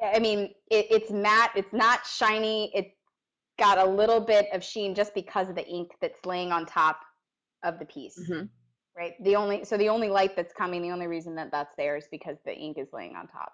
I 0.02 0.20
mean 0.20 0.54
it, 0.70 0.88
it's 0.90 1.12
matte. 1.12 1.52
It's 1.56 1.74
not 1.74 2.06
shiny. 2.06 2.72
It 2.76 2.98
got 3.60 3.78
a 3.78 3.86
little 3.86 4.20
bit 4.20 4.48
of 4.54 4.64
sheen 4.64 4.96
just 4.96 5.14
because 5.14 5.50
of 5.50 5.56
the 5.56 5.68
ink 5.68 5.92
that's 6.02 6.26
laying 6.26 6.52
on 6.52 6.66
top 6.66 7.00
of 7.64 7.80
the 7.80 7.86
piece. 7.86 8.18
Mhm. 8.18 8.50
Right. 8.98 9.14
The 9.24 9.36
only 9.36 9.64
so 9.64 9.78
the 9.78 9.90
only 9.90 10.10
light 10.10 10.36
that's 10.36 10.54
coming, 10.54 10.82
the 10.82 10.92
only 10.92 11.08
reason 11.08 11.36
that 11.36 11.52
that's 11.52 11.74
there 11.78 11.96
is 11.96 12.08
because 12.12 12.38
the 12.46 12.54
ink 12.54 12.78
is 12.78 12.90
laying 12.92 13.16
on 13.16 13.28
top. 13.28 13.54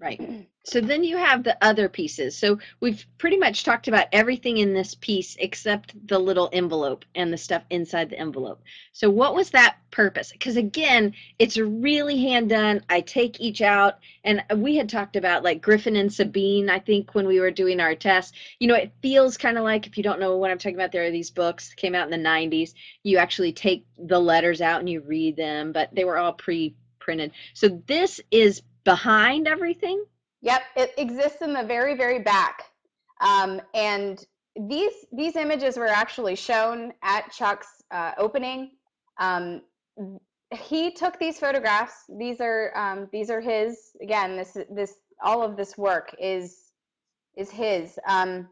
Right. 0.00 0.20
So 0.64 0.82
then 0.82 1.02
you 1.02 1.16
have 1.16 1.44
the 1.44 1.56
other 1.64 1.88
pieces. 1.88 2.36
So 2.36 2.58
we've 2.80 3.06
pretty 3.16 3.38
much 3.38 3.64
talked 3.64 3.88
about 3.88 4.08
everything 4.12 4.58
in 4.58 4.74
this 4.74 4.94
piece 4.94 5.34
except 5.40 5.94
the 6.06 6.18
little 6.18 6.50
envelope 6.52 7.06
and 7.14 7.32
the 7.32 7.38
stuff 7.38 7.62
inside 7.70 8.10
the 8.10 8.18
envelope. 8.18 8.60
So 8.92 9.08
what 9.08 9.34
was 9.34 9.48
that 9.50 9.78
purpose? 9.90 10.30
Because 10.30 10.58
again, 10.58 11.14
it's 11.38 11.56
really 11.56 12.18
hand 12.20 12.50
done. 12.50 12.82
I 12.90 13.00
take 13.00 13.40
each 13.40 13.62
out 13.62 13.94
and 14.24 14.44
we 14.56 14.76
had 14.76 14.90
talked 14.90 15.16
about 15.16 15.42
like 15.42 15.62
Griffin 15.62 15.96
and 15.96 16.12
Sabine, 16.12 16.68
I 16.68 16.80
think 16.80 17.14
when 17.14 17.26
we 17.26 17.40
were 17.40 17.50
doing 17.50 17.80
our 17.80 17.94
test. 17.94 18.34
You 18.58 18.68
know, 18.68 18.74
it 18.74 18.92
feels 19.00 19.38
kind 19.38 19.56
of 19.56 19.64
like 19.64 19.86
if 19.86 19.96
you 19.96 20.02
don't 20.02 20.20
know 20.20 20.36
what 20.36 20.50
I'm 20.50 20.58
talking 20.58 20.74
about, 20.74 20.92
there 20.92 21.06
are 21.06 21.10
these 21.10 21.30
books 21.30 21.72
came 21.72 21.94
out 21.94 22.12
in 22.12 22.22
the 22.22 22.28
90s. 22.28 22.74
You 23.04 23.16
actually 23.16 23.54
take 23.54 23.86
the 23.96 24.20
letters 24.20 24.60
out 24.60 24.80
and 24.80 24.90
you 24.90 25.00
read 25.00 25.34
them, 25.34 25.72
but 25.72 25.94
they 25.94 26.04
were 26.04 26.18
all 26.18 26.34
pre-printed. 26.34 27.32
So 27.54 27.82
this 27.86 28.20
is 28.30 28.60
behind 28.88 29.46
everything? 29.46 30.04
Yep, 30.42 30.62
it 30.76 30.94
exists 30.96 31.42
in 31.42 31.52
the 31.52 31.62
very, 31.62 31.94
very 31.96 32.20
back. 32.20 32.62
Um, 33.20 33.60
and 33.74 34.24
these 34.68 34.92
these 35.12 35.36
images 35.36 35.76
were 35.76 35.88
actually 35.88 36.36
shown 36.36 36.92
at 37.02 37.30
Chuck's 37.32 37.82
uh, 37.90 38.12
opening. 38.16 38.72
Um, 39.18 39.62
he 40.54 40.92
took 40.92 41.18
these 41.18 41.38
photographs. 41.38 42.04
These 42.18 42.40
are 42.40 42.72
um, 42.76 43.08
these 43.12 43.30
are 43.30 43.40
his. 43.40 43.90
Again, 44.02 44.36
this 44.36 44.56
this 44.70 44.94
all 45.22 45.42
of 45.42 45.56
this 45.56 45.76
work 45.76 46.14
is 46.18 46.72
is 47.36 47.50
his. 47.50 47.98
Um, 48.06 48.48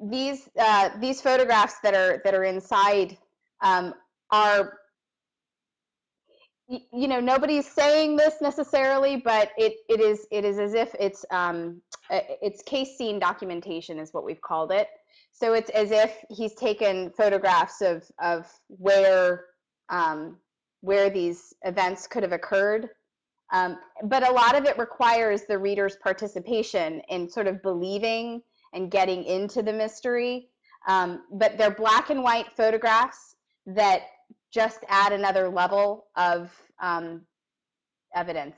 these 0.00 0.48
uh, 0.58 0.90
these 0.98 1.20
photographs 1.20 1.76
that 1.82 1.94
are 1.94 2.20
that 2.24 2.34
are 2.34 2.44
inside 2.44 3.16
um, 3.62 3.94
are 4.30 4.77
you 6.68 7.08
know 7.08 7.18
nobody's 7.18 7.66
saying 7.66 8.14
this 8.14 8.34
necessarily 8.42 9.16
but 9.16 9.52
it 9.56 9.76
it 9.88 10.00
is 10.00 10.26
it 10.30 10.44
is 10.44 10.58
as 10.58 10.74
if 10.74 10.94
it's 11.00 11.24
um 11.30 11.80
it's 12.10 12.62
case 12.62 12.96
scene 12.96 13.18
documentation 13.18 13.98
is 13.98 14.12
what 14.12 14.24
we've 14.24 14.40
called 14.40 14.72
it. 14.72 14.88
So 15.32 15.52
it's 15.52 15.70
as 15.70 15.90
if 15.90 16.16
he's 16.30 16.54
taken 16.54 17.10
photographs 17.10 17.80
of 17.80 18.04
of 18.20 18.50
where 18.68 19.46
um 19.88 20.36
where 20.80 21.10
these 21.10 21.54
events 21.64 22.06
could 22.06 22.22
have 22.22 22.32
occurred. 22.32 22.88
Um, 23.52 23.78
but 24.04 24.28
a 24.28 24.32
lot 24.32 24.56
of 24.56 24.64
it 24.64 24.78
requires 24.78 25.42
the 25.48 25.58
reader's 25.58 25.96
participation 25.96 27.00
in 27.08 27.28
sort 27.28 27.46
of 27.46 27.62
believing 27.62 28.42
and 28.74 28.90
getting 28.90 29.24
into 29.24 29.62
the 29.62 29.72
mystery. 29.72 30.48
Um, 30.86 31.22
but 31.32 31.56
they're 31.58 31.70
black 31.70 32.10
and 32.10 32.22
white 32.22 32.52
photographs 32.52 33.36
that 33.66 34.02
just 34.52 34.80
add 34.88 35.12
another 35.12 35.48
level 35.48 36.06
of 36.16 36.50
um, 36.80 37.22
evidence. 38.14 38.56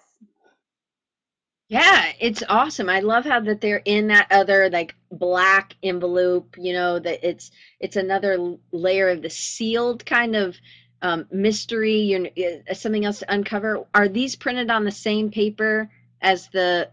Yeah, 1.69 2.13
it's 2.19 2.43
awesome. 2.49 2.89
I 2.89 2.99
love 2.99 3.25
how 3.25 3.39
that 3.41 3.61
they're 3.61 3.83
in 3.85 4.09
that 4.09 4.27
other 4.33 4.69
like 4.71 4.95
black 5.13 5.77
envelope, 5.85 6.57
you 6.59 6.73
know, 6.73 6.99
that 6.99 7.27
it's 7.27 7.53
it's 7.79 7.97
another 7.97 8.57
layer 8.73 9.09
of 9.09 9.23
the 9.23 9.31
sealed 9.31 10.05
kind 10.05 10.35
of 10.35 10.57
um, 11.03 11.27
mystery, 11.31 11.97
you 11.97 12.19
know, 12.19 12.31
uh, 12.69 12.75
something 12.75 13.05
else 13.05 13.21
to 13.21 13.33
uncover. 13.33 13.85
Are 13.95 14.09
these 14.09 14.35
printed 14.35 14.69
on 14.69 14.85
the 14.85 14.91
same 14.91 15.31
paper 15.31 15.89
as 16.21 16.49
the 16.49 16.91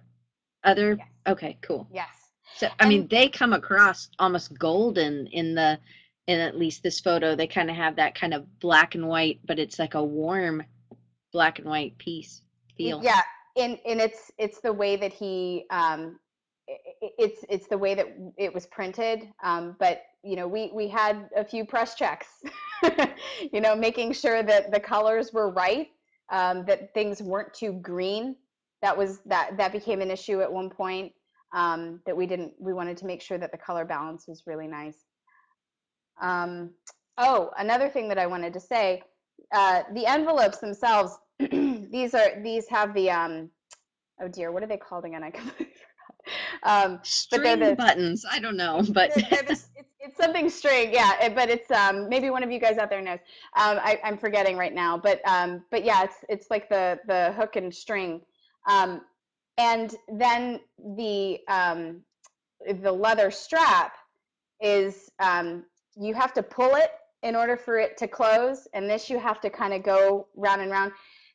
other? 0.64 0.96
Yes. 0.98 1.08
Okay, 1.26 1.58
cool. 1.62 1.88
Yes. 1.92 2.08
So 2.56 2.68
I 2.80 2.88
mean, 2.88 3.08
they 3.08 3.30
come 3.30 3.54
across 3.54 4.10
almost 4.20 4.58
golden 4.60 5.26
in 5.28 5.56
the 5.56 5.80
in 6.28 6.40
at 6.40 6.58
least 6.58 6.84
this 6.84 7.00
photo. 7.00 7.36
They 7.36 7.48
kind 7.48 7.70
of 7.70 7.76
have 7.76 7.96
that 7.96 8.14
kind 8.14 8.34
of 8.34 8.60
black 8.60 8.96
and 8.96 9.08
white, 9.08 9.40
but 9.46 9.60
it's 9.60 9.80
like 9.80 9.96
a 9.96 10.04
warm 10.04 10.64
black 11.32 11.60
and 11.60 11.68
white 11.68 11.98
piece 11.98 12.42
feel. 12.76 13.02
Yeah, 13.04 13.22
and 13.58 13.80
and 13.86 14.00
it's 14.00 14.32
it's 14.38 14.60
the 14.62 14.72
way 14.72 14.98
that 14.98 15.14
he 15.14 15.66
um, 15.72 16.20
it's 16.68 17.44
it's 17.50 17.68
the 17.68 17.78
way 17.78 17.96
that 17.96 18.08
it 18.38 18.54
was 18.54 18.66
printed. 18.68 19.30
Um, 19.44 19.76
but 19.80 20.04
you 20.24 20.36
know, 20.36 20.48
we 20.48 20.70
we 20.74 20.88
had 20.88 21.30
a 21.36 21.44
few 21.44 21.66
press 21.66 21.96
checks. 21.96 22.28
you 23.52 23.62
know, 23.62 23.76
making 23.76 24.14
sure 24.14 24.44
that 24.44 24.72
the 24.72 24.80
colors 24.80 25.32
were 25.34 25.50
right, 25.50 25.88
um, 26.30 26.66
that 26.66 26.94
things 26.94 27.22
weren't 27.22 27.54
too 27.54 27.74
green. 27.82 28.36
That 28.82 28.96
was 28.96 29.20
that 29.26 29.58
that 29.58 29.72
became 29.72 30.02
an 30.02 30.12
issue 30.12 30.42
at 30.42 30.52
one 30.52 30.70
point. 30.70 31.14
Um, 31.54 32.02
that 32.06 32.16
we 32.16 32.28
didn't 32.28 32.54
we 32.60 32.74
wanted 32.74 32.98
to 32.98 33.06
make 33.06 33.22
sure 33.22 33.38
that 33.38 33.54
the 33.54 33.58
color 33.58 33.86
balance 33.86 34.28
was 34.28 34.44
really 34.46 34.68
nice. 34.68 35.07
Um, 36.22 36.72
oh, 37.18 37.52
another 37.58 37.90
thing 37.90 38.08
that 38.10 38.18
I 38.18 38.28
wanted 38.28 38.54
to 38.54 38.60
say, 38.60 39.04
uh, 39.52 39.84
the 39.94 40.06
envelopes 40.06 40.60
themselves, 40.60 41.18
these 41.40 42.14
are 42.14 42.42
these 42.42 42.68
have 42.70 42.94
the 42.94 43.10
um, 43.10 43.50
oh 44.22 44.28
dear, 44.28 44.52
what 44.52 44.64
are 44.64 44.68
they 44.68 44.78
called 44.78 45.06
again? 45.06 45.24
I 45.24 45.30
completely 45.32 45.66
forgot. 45.66 45.84
Um, 46.64 47.00
string 47.04 47.60
the, 47.60 47.76
buttons. 47.76 48.26
I 48.30 48.40
don't 48.40 48.58
know, 48.58 48.84
but 48.94 49.12
it's, 49.16 49.70
it's, 50.00 50.18
something 50.18 50.50
string, 50.50 50.92
yeah. 50.94 51.30
But 51.30 51.50
it's 51.50 51.70
um, 51.72 52.10
maybe 52.10 52.30
one 52.30 52.44
of 52.44 52.52
you 52.52 52.60
guys 52.60 52.78
out 52.78 52.90
there 52.90 53.02
knows. 53.02 53.20
Um, 53.56 53.80
I, 53.82 54.00
am 54.04 54.18
forgetting 54.18 54.58
right 54.58 54.74
now, 54.74 54.98
but 54.98 55.22
um, 55.28 55.64
but 55.72 55.86
yeah, 55.86 56.04
it's 56.04 56.16
it's 56.30 56.48
like 56.50 56.70
the 56.70 57.00
the 57.08 57.34
hook 57.34 57.56
and 57.56 57.74
string, 57.74 58.22
um, 58.68 59.02
and 59.58 59.96
then 60.12 60.60
the 60.96 61.40
um, 61.48 62.02
the 62.82 62.92
leather 62.92 63.32
strap 63.32 63.96
is 64.60 65.12
um, 65.20 65.64
you 66.00 66.14
have 66.14 66.34
to 66.34 66.44
pull 66.44 66.76
it 66.76 66.92
in 67.24 67.36
order 67.36 67.58
for 67.58 67.78
it 67.78 67.98
to 67.98 68.08
close 68.08 68.68
and 68.74 68.90
this 68.90 69.10
you 69.10 69.20
have 69.20 69.42
to 69.42 69.50
kind 69.50 69.74
of 69.74 69.84
go 69.84 70.28
round 70.36 70.62
and 70.62 70.72
round. 70.72 70.92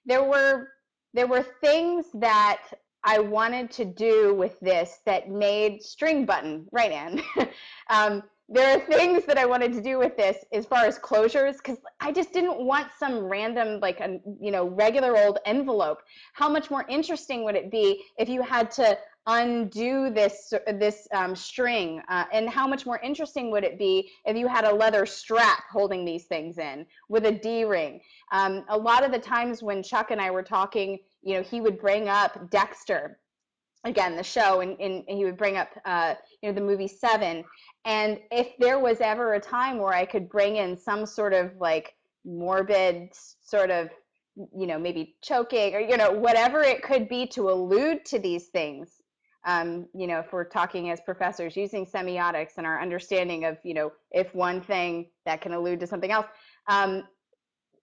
There 0.07 0.23
were 0.23 0.69
there 1.15 1.27
were 1.27 1.43
things 1.61 2.07
that 2.15 2.63
i 3.05 3.19
wanted 3.19 3.71
to 3.71 3.85
do 3.85 4.35
with 4.35 4.59
this 4.61 4.99
that 5.05 5.29
made 5.29 5.83
string 5.83 6.25
button 6.25 6.67
right 6.73 6.93
in 6.93 7.23
um, 7.91 8.23
there 8.49 8.77
are 8.77 8.81
things 8.81 9.25
that 9.25 9.39
i 9.39 9.47
wanted 9.47 9.73
to 9.73 9.81
do 9.81 9.99
with 9.99 10.17
this 10.17 10.45
as 10.53 10.67
far 10.67 10.85
as 10.85 10.99
closures 10.99 11.57
because 11.57 11.79
i 12.01 12.13
just 12.13 12.33
didn't 12.33 12.59
want 12.65 12.89
some 12.99 13.19
random 13.21 13.81
like 13.81 14.01
a 14.01 14.19
you 14.41 14.51
know 14.51 14.69
regular 14.69 15.17
old 15.17 15.39
envelope. 15.47 15.99
How 16.35 16.49
much 16.49 16.71
more 16.71 16.85
interesting 16.89 17.45
would 17.45 17.55
it 17.55 17.71
be 17.71 18.03
if 18.19 18.29
you 18.29 18.43
had 18.43 18.71
to 18.73 18.99
undo 19.27 20.11
this 20.11 20.53
this 20.75 21.07
um, 21.15 21.37
string 21.37 22.03
uh, 22.09 22.25
and 22.33 22.49
how 22.49 22.67
much 22.67 22.87
more 22.87 22.99
interesting 23.01 23.51
would 23.51 23.63
it 23.63 23.79
be 23.79 24.11
if 24.25 24.37
you 24.37 24.49
had 24.49 24.65
a 24.65 24.75
leather 24.75 25.07
strap 25.07 25.65
holding 25.71 26.05
these 26.05 26.25
things 26.25 26.59
in 26.59 26.85
with 27.09 27.27
a 27.27 27.33
d-ring? 27.33 28.01
Um, 28.33 28.65
a 28.69 28.77
lot 28.77 29.05
of 29.05 29.13
the 29.13 29.19
times 29.19 29.63
when 29.63 29.83
chuck 29.83 30.11
and 30.11 30.21
i 30.21 30.31
were 30.31 30.43
talking 30.43 30.99
you 31.23 31.35
know 31.35 31.43
he 31.43 31.61
would 31.61 31.79
bring 31.79 32.09
up 32.09 32.51
dexter 32.51 33.21
again 33.85 34.17
the 34.17 34.23
show 34.23 34.61
and, 34.61 34.79
and 34.81 35.05
he 35.07 35.25
would 35.25 35.37
bring 35.37 35.57
up 35.57 35.69
uh, 35.85 36.15
you 36.41 36.49
know 36.49 36.55
the 36.55 36.61
movie 36.61 36.89
seven 36.89 37.45
and 37.85 38.19
if 38.31 38.57
there 38.59 38.79
was 38.79 39.01
ever 39.01 39.35
a 39.35 39.41
time 39.41 39.79
where 39.79 39.95
i 39.95 40.05
could 40.05 40.29
bring 40.29 40.57
in 40.57 40.77
some 40.77 41.07
sort 41.07 41.33
of 41.33 41.53
like 41.61 41.95
morbid 42.25 43.09
sort 43.41 43.71
of 43.71 43.89
you 44.57 44.67
know 44.67 44.79
maybe 44.79 45.17
choking 45.23 45.75
or 45.75 45.81
you 45.81 45.97
know 45.97 46.11
whatever 46.11 46.61
it 46.61 46.83
could 46.83 47.09
be 47.09 47.27
to 47.27 47.51
allude 47.51 48.05
to 48.05 48.19
these 48.19 48.47
things 48.47 49.02
um, 49.45 49.87
you 49.95 50.07
know, 50.07 50.21
if 50.21 50.33
we're 50.33 50.45
talking 50.45 50.91
as 50.91 51.01
professors 51.01 51.57
using 51.57 51.85
semiotics 51.85 52.59
and 52.59 52.67
our 52.67 52.81
understanding 52.81 53.45
of, 53.45 53.59
you 53.65 53.75
know, 53.75 53.93
if 54.13 54.33
one 54.35 54.61
thing 54.61 55.09
that 55.27 55.41
can 55.41 55.53
allude 55.53 55.81
to 55.81 55.87
something 55.87 56.13
else, 56.13 56.27
um, 56.69 57.03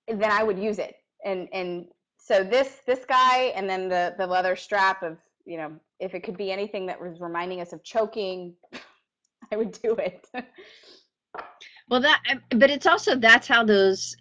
then 0.08 0.32
I 0.32 0.44
would 0.44 0.58
use 0.58 0.80
it. 0.80 0.96
And 1.26 1.50
and 1.52 1.88
so 2.18 2.44
this 2.44 2.78
this 2.88 3.06
guy, 3.06 3.52
and 3.56 3.70
then 3.70 3.90
the 3.90 4.16
the 4.18 4.26
leather 4.26 4.56
strap 4.56 5.04
of, 5.04 5.18
you 5.46 5.58
know, 5.58 5.72
if 6.00 6.16
it 6.16 6.24
could 6.24 6.38
be 6.38 6.52
anything 6.52 6.86
that 6.86 7.00
was 7.00 7.20
reminding 7.20 7.60
us 7.60 7.74
of 7.74 7.84
choking, 7.84 8.54
I 9.52 9.58
would 9.58 9.74
do 9.82 9.96
it. 9.96 10.26
well, 11.90 12.00
that, 12.00 12.22
but 12.56 12.70
it's 12.70 12.86
also 12.86 13.16
that's 13.16 13.48
how 13.48 13.66
those 13.66 14.16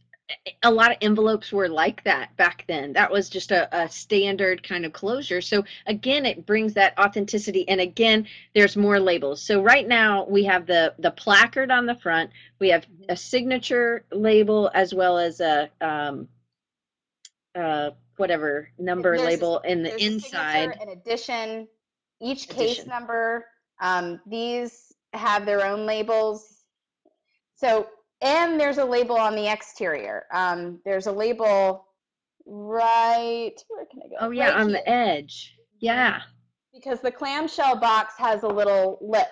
a 0.62 0.70
lot 0.70 0.90
of 0.90 0.98
envelopes 1.00 1.52
were 1.52 1.68
like 1.68 2.04
that 2.04 2.36
back 2.36 2.64
then. 2.68 2.92
That 2.92 3.10
was 3.10 3.30
just 3.30 3.50
a, 3.50 3.68
a, 3.76 3.88
standard 3.88 4.62
kind 4.62 4.84
of 4.84 4.92
closure. 4.92 5.40
So 5.40 5.64
again, 5.86 6.26
it 6.26 6.44
brings 6.44 6.74
that 6.74 6.98
authenticity. 6.98 7.66
And 7.68 7.80
again, 7.80 8.26
there's 8.54 8.76
more 8.76 9.00
labels. 9.00 9.40
So 9.40 9.62
right 9.62 9.88
now 9.88 10.26
we 10.28 10.44
have 10.44 10.66
the 10.66 10.94
the 10.98 11.10
placard 11.12 11.70
on 11.70 11.86
the 11.86 11.94
front. 11.94 12.30
We 12.58 12.68
have 12.70 12.86
a 13.08 13.16
signature 13.16 14.04
label 14.12 14.70
as 14.74 14.92
well 14.92 15.18
as 15.18 15.40
a 15.40 15.70
um, 15.80 16.28
uh, 17.54 17.90
whatever 18.16 18.70
number 18.78 19.16
there's, 19.16 19.26
label 19.26 19.60
in 19.60 19.82
the 19.82 19.96
inside. 20.02 20.76
In 20.82 20.90
addition, 20.90 21.68
each 22.20 22.48
case 22.48 22.86
number. 22.86 23.46
Um, 23.80 24.20
these 24.26 24.92
have 25.14 25.46
their 25.46 25.64
own 25.64 25.86
labels. 25.86 26.64
So 27.56 27.88
and 28.20 28.58
there's 28.60 28.78
a 28.78 28.84
label 28.84 29.16
on 29.16 29.34
the 29.34 29.46
exterior. 29.50 30.24
Um, 30.32 30.80
there's 30.84 31.06
a 31.06 31.12
label 31.12 31.86
right, 32.46 33.52
where 33.68 33.86
can 33.86 34.00
I 34.04 34.08
go? 34.08 34.16
Oh 34.20 34.30
yeah, 34.30 34.48
Right 34.50 34.56
on 34.60 34.68
here. 34.70 34.78
the 34.78 34.88
edge. 34.88 35.54
Yeah. 35.80 36.20
because 36.74 37.00
the 37.00 37.10
clamshell 37.12 37.76
box 37.78 38.14
has 38.18 38.42
a 38.42 38.48
little 38.48 38.98
lip 39.00 39.28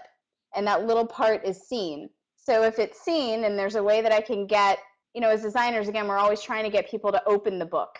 and 0.54 0.66
that 0.66 0.84
little 0.86 1.06
part 1.06 1.44
is 1.44 1.66
seen. 1.68 2.08
So 2.36 2.62
if 2.62 2.78
it's 2.78 3.00
seen 3.02 3.44
and 3.44 3.58
there's 3.58 3.74
a 3.74 3.82
way 3.82 4.00
that 4.00 4.12
I 4.12 4.20
can 4.20 4.46
get, 4.46 4.78
you 5.14 5.20
know, 5.20 5.30
as 5.30 5.42
designers, 5.42 5.88
again, 5.88 6.06
we're 6.06 6.18
always 6.18 6.40
trying 6.42 6.62
to 6.64 6.70
get 6.70 6.88
people 6.88 7.10
to 7.12 7.22
open 7.26 7.58
the 7.58 7.66
book, 7.66 7.98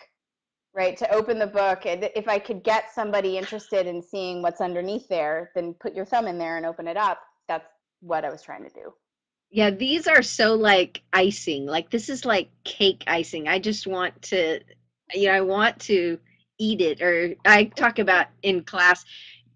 right? 0.73 0.95
To 0.97 1.13
open 1.13 1.39
the 1.39 1.47
book. 1.47 1.85
And 1.85 2.09
if 2.15 2.27
I 2.29 2.39
could 2.39 2.63
get 2.63 2.93
somebody 2.93 3.37
interested 3.37 3.85
in 3.87 4.01
seeing 4.01 4.41
what's 4.41 4.61
underneath 4.61 5.07
there, 5.09 5.51
then 5.55 5.73
put 5.79 5.93
your 5.93 6.05
thumb 6.05 6.27
in 6.27 6.37
there 6.37 6.55
and 6.57 6.65
open 6.65 6.87
it 6.87 6.95
up. 6.97 7.19
That's 7.49 7.67
what 7.99 8.23
I 8.23 8.29
was 8.29 8.41
trying 8.41 8.63
to 8.63 8.69
do. 8.69 8.93
Yeah, 9.49 9.69
these 9.69 10.07
are 10.07 10.21
so 10.21 10.55
like 10.55 11.01
icing. 11.13 11.65
Like 11.65 11.89
this 11.89 12.09
is 12.09 12.25
like 12.25 12.49
cake 12.63 13.03
icing. 13.07 13.47
I 13.47 13.59
just 13.59 13.87
want 13.87 14.21
to, 14.23 14.59
you 15.13 15.27
know, 15.27 15.33
I 15.33 15.41
want 15.41 15.79
to 15.81 16.19
eat 16.57 16.81
it. 16.81 17.01
Or 17.01 17.33
I 17.45 17.65
talk 17.65 17.99
about 17.99 18.27
in 18.43 18.63
class, 18.63 19.05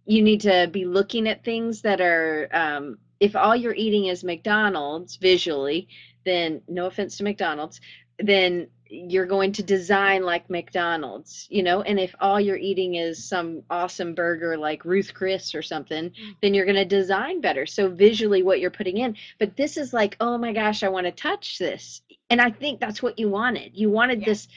you 0.05 0.23
need 0.23 0.41
to 0.41 0.69
be 0.71 0.85
looking 0.85 1.27
at 1.27 1.43
things 1.43 1.81
that 1.81 1.99
are, 2.01 2.49
um, 2.53 2.97
if 3.19 3.35
all 3.35 3.55
you're 3.55 3.75
eating 3.75 4.05
is 4.05 4.23
McDonald's 4.23 5.17
visually, 5.17 5.87
then 6.25 6.61
no 6.67 6.85
offense 6.87 7.17
to 7.17 7.23
McDonald's, 7.23 7.81
then 8.17 8.67
you're 8.91 9.25
going 9.27 9.53
to 9.53 9.63
design 9.63 10.23
like 10.23 10.49
McDonald's, 10.49 11.47
you 11.49 11.63
know? 11.63 11.81
And 11.83 11.99
if 11.99 12.15
all 12.21 12.41
you're 12.41 12.57
eating 12.57 12.95
is 12.95 13.23
some 13.23 13.63
awesome 13.69 14.15
burger 14.15 14.57
like 14.57 14.85
Ruth 14.85 15.13
Chris 15.13 15.55
or 15.55 15.63
something, 15.63 16.11
mm. 16.11 16.35
then 16.41 16.53
you're 16.53 16.65
going 16.65 16.75
to 16.77 16.85
design 16.85 17.41
better. 17.41 17.65
So 17.65 17.89
visually 17.89 18.43
what 18.43 18.59
you're 18.59 18.71
putting 18.71 18.97
in. 18.97 19.15
But 19.39 19.57
this 19.57 19.77
is 19.77 19.93
like, 19.93 20.17
oh 20.19 20.37
my 20.37 20.53
gosh, 20.53 20.83
I 20.83 20.89
want 20.89 21.07
to 21.07 21.13
touch 21.13 21.59
this. 21.59 22.01
And 22.29 22.41
I 22.41 22.51
think 22.51 22.81
that's 22.81 23.03
what 23.03 23.19
you 23.19 23.29
wanted. 23.29 23.71
You 23.75 23.89
wanted 23.91 24.21
Yeah. 24.21 24.27
this 24.27 24.49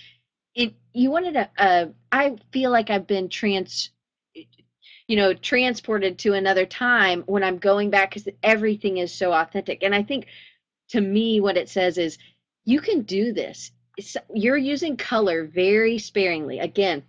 it 0.54 0.74
you 0.94 1.10
wanted 1.10 1.36
a, 1.36 1.50
a 1.58 1.90
I 2.12 2.36
feel 2.52 2.70
like 2.72 2.90
I've 2.90 3.06
been 3.08 3.28
trans 3.28 3.90
you 5.08 5.16
know 5.16 5.34
transported 5.34 6.18
to 6.20 6.34
another 6.34 6.66
time 6.66 7.24
when 7.26 7.44
I'm 7.44 7.58
going 7.58 7.90
back 7.90 8.14
cuz 8.14 8.28
everything 8.42 8.98
is 8.98 9.12
so 9.12 9.32
authentic. 9.32 9.82
And 9.84 9.94
I 9.94 10.02
think 10.04 10.26
to 10.90 11.00
me 11.00 11.40
what 11.40 11.58
it 11.58 11.70
says 11.70 11.98
is 11.98 12.18
you 12.64 12.80
can 12.80 13.02
do 13.02 13.32
this. 13.32 13.72
You're 14.34 14.56
using 14.56 14.96
color 14.96 15.44
very 15.46 15.98
sparingly. 15.98 16.58
Again, 16.60 17.02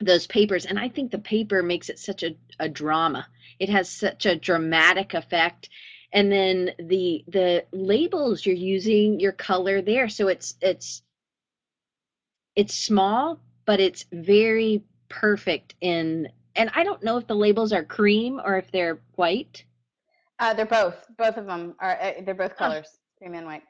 those 0.00 0.26
papers 0.26 0.66
and 0.66 0.78
i 0.78 0.88
think 0.88 1.10
the 1.10 1.18
paper 1.18 1.62
makes 1.62 1.88
it 1.88 1.98
such 1.98 2.22
a, 2.22 2.36
a 2.60 2.68
drama 2.68 3.26
it 3.58 3.68
has 3.70 3.88
such 3.88 4.26
a 4.26 4.36
dramatic 4.36 5.14
effect 5.14 5.70
and 6.12 6.30
then 6.30 6.70
the 6.78 7.24
the 7.28 7.64
labels 7.72 8.44
you're 8.44 8.54
using 8.54 9.18
your 9.18 9.32
color 9.32 9.80
there 9.80 10.08
so 10.08 10.28
it's 10.28 10.54
it's 10.60 11.02
it's 12.56 12.74
small 12.74 13.40
but 13.64 13.80
it's 13.80 14.04
very 14.12 14.82
perfect 15.08 15.74
in 15.80 16.28
and 16.56 16.70
i 16.74 16.84
don't 16.84 17.02
know 17.02 17.16
if 17.16 17.26
the 17.26 17.34
labels 17.34 17.72
are 17.72 17.84
cream 17.84 18.40
or 18.44 18.58
if 18.58 18.70
they're 18.72 18.98
white 19.14 19.64
Uh, 20.38 20.52
they're 20.52 20.66
both. 20.66 21.06
Both 21.16 21.38
of 21.38 21.46
them 21.46 21.74
are. 21.80 21.98
Uh, 21.98 22.12
they're 22.24 22.34
both 22.34 22.52
Oh. 22.52 22.56
colors, 22.56 22.98
cream 23.16 23.32
and 23.34 23.46
white. 23.46 23.62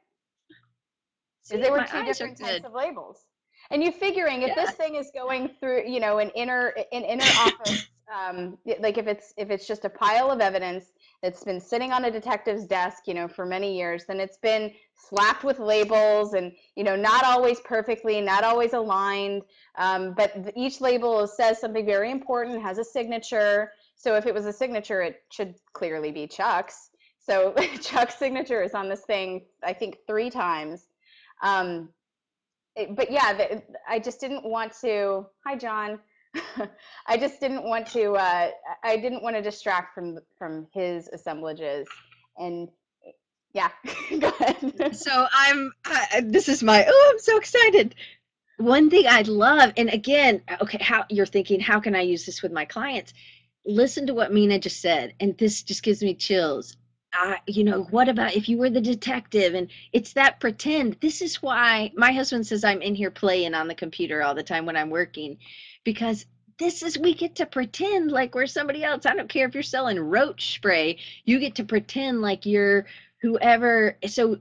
See, 1.47 1.59
there 1.59 1.73
were 1.73 1.85
two 1.89 2.05
different 2.05 2.39
types 2.39 2.65
of 2.65 2.73
labels. 2.73 3.25
And 3.71 3.83
you're 3.83 3.93
figuring 3.93 4.43
if 4.43 4.49
Yeah. 4.49 4.65
this 4.65 4.73
thing 4.73 4.97
is 4.97 5.11
going 5.13 5.49
through, 5.61 5.85
you 5.87 6.01
know, 6.01 6.19
an 6.19 6.31
inner 6.31 6.69
an 6.93 7.05
inner 7.05 7.25
office, 7.37 7.87
um, 8.13 8.59
like 8.81 8.99
if 8.99 9.07
it's 9.07 9.33
if 9.37 9.51
it's 9.51 9.67
just 9.67 9.85
a 9.85 9.91
pile 9.91 10.31
of 10.31 10.41
evidence 10.41 10.93
that's 11.23 11.43
been 11.45 11.61
sitting 11.61 11.93
on 11.93 12.05
a 12.05 12.11
detective's 12.11 12.65
desk, 12.67 13.07
you 13.07 13.15
know, 13.15 13.27
for 13.29 13.47
many 13.47 13.77
years, 13.77 14.07
then 14.07 14.21
it's 14.21 14.39
been 14.39 14.73
slapped 14.95 15.45
with 15.45 15.59
labels 15.59 16.35
and 16.35 16.53
you 16.75 16.85
know 16.85 16.97
not 16.97 17.25
always 17.25 17.61
perfectly, 17.61 18.21
not 18.21 18.45
always 18.45 18.73
aligned. 18.73 19.43
Um, 19.77 20.15
but 20.15 20.53
each 20.57 20.81
label 20.81 21.27
says 21.27 21.61
something 21.61 21.87
very 21.87 22.11
important, 22.11 22.63
has 22.63 22.79
a 22.79 22.85
signature. 22.85 23.73
So 23.95 24.15
if 24.17 24.27
it 24.27 24.35
was 24.35 24.47
a 24.47 24.53
signature, 24.53 25.01
it 25.03 25.23
should 25.31 25.55
clearly 25.73 26.11
be 26.13 26.27
Chuck's. 26.27 26.91
So 27.19 27.53
Chuck's 27.81 28.17
signature 28.17 28.63
is 28.63 28.75
on 28.75 28.89
this 28.89 29.03
thing, 29.03 29.47
I 29.65 29.73
think, 29.73 29.99
three 30.07 30.31
times. 30.31 30.86
Um, 31.43 31.91
it- 32.77 32.95
but 32.97 33.11
yeah, 33.11 33.33
the, 33.33 33.63
I 33.89 33.99
just 33.99 34.21
didn't 34.21 34.45
want 34.45 34.73
to. 34.83 35.27
Hi, 35.47 35.57
John. 35.57 36.01
I 37.07 37.17
just 37.17 37.41
didn't 37.41 37.65
want 37.65 37.87
to. 37.89 38.13
Uh, 38.13 38.51
I 38.85 38.97
didn't 38.97 39.23
want 39.23 39.37
to 39.37 39.43
distract 39.43 39.95
from 39.95 40.19
from 40.39 40.67
his 40.75 41.09
assemblages, 41.09 41.87
and 42.39 42.69
yeah, 43.55 43.71
go 44.19 44.29
ahead. 44.41 44.97
so 44.97 45.27
i'm 45.33 45.73
I, 45.87 46.23
this 46.25 46.49
is 46.49 46.63
my 46.63 46.85
oh 46.87 47.11
i'm 47.13 47.19
so 47.19 47.37
excited 47.39 47.95
one 48.59 48.91
thing 48.91 49.07
i 49.09 49.23
love 49.23 49.73
and 49.77 49.89
again 49.91 50.43
okay 50.61 50.79
how 50.81 51.05
you're 51.09 51.27
thinking 51.27 51.61
how 51.61 51.81
can 51.81 51.95
i 51.97 52.03
use 52.03 52.27
this 52.27 52.43
with 52.43 52.53
my 52.53 52.65
clients 52.65 53.15
listen 53.65 54.07
to 54.07 54.15
what 54.15 54.31
Meena 54.31 54.61
just 54.61 54.81
said 54.81 55.15
and 55.21 55.37
this 55.39 55.63
just 55.63 55.83
gives 55.83 56.03
me 56.03 56.15
chills 56.15 56.77
I, 57.19 57.39
you 57.47 57.65
know 57.65 57.85
what 57.85 58.09
about 58.09 58.35
if 58.35 58.49
you 58.49 58.59
were 58.59 58.71
the 58.71 58.81
detective? 58.81 59.55
And 59.55 59.69
it's 59.93 60.13
that 60.13 60.39
pretend. 60.39 60.99
This 61.01 61.23
is 61.23 61.43
why 61.43 61.91
my 61.97 62.13
husband 62.13 62.47
says 62.47 62.63
i'm 62.63 62.83
in 62.83 62.95
here 62.95 63.11
playing 63.11 63.55
on 63.55 63.69
the 63.69 63.75
computer 63.75 64.23
all 64.23 64.35
the 64.35 64.43
time 64.43 64.67
when 64.67 64.77
i'm 64.77 64.91
working 64.91 65.39
because 65.85 66.27
this 66.59 66.83
is 66.83 66.99
we 66.99 67.15
get 67.15 67.35
to 67.37 67.47
pretend 67.47 68.11
like 68.11 68.35
we're 68.35 68.47
somebody 68.47 68.83
else. 68.83 69.05
I 69.07 69.15
don't 69.15 69.29
care 69.29 69.47
if 69.47 69.55
you're 69.55 69.63
selling 69.63 69.99
roach 69.99 70.55
spray. 70.55 70.99
You 71.25 71.39
get 71.39 71.55
to 71.57 71.65
pretend 71.65 72.23
like 72.23 72.47
you're 72.47 72.87
whoever. 73.21 73.97
So 74.07 74.39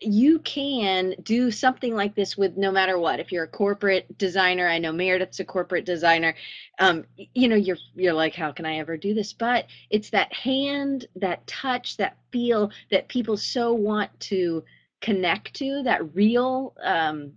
you 0.00 0.38
can 0.40 1.14
do 1.22 1.50
something 1.50 1.94
like 1.94 2.14
this 2.14 2.36
with 2.36 2.56
no 2.56 2.70
matter 2.70 2.98
what. 2.98 3.20
If 3.20 3.32
you're 3.32 3.44
a 3.44 3.48
corporate 3.48 4.16
designer 4.18 4.68
i 4.68 4.78
know 4.78 4.92
meredith's 4.92 5.40
a 5.40 5.44
corporate 5.44 5.84
designer 5.84 6.34
um, 6.78 7.04
you 7.16 7.48
know 7.48 7.56
you're 7.56 7.78
you're 7.94 8.12
like 8.12 8.34
how 8.34 8.52
can 8.52 8.66
i 8.66 8.78
ever 8.78 8.96
do 8.96 9.14
this? 9.14 9.32
But 9.32 9.66
it's 9.90 10.10
that 10.10 10.32
hand 10.32 11.06
that 11.16 11.46
touch 11.46 11.96
that 11.96 12.16
feel 12.32 12.70
that 12.90 13.08
people 13.08 13.36
so 13.36 13.72
want 13.72 14.10
to 14.20 14.64
connect 15.00 15.54
to 15.54 15.82
that 15.84 16.14
real 16.14 16.74
um, 16.82 17.32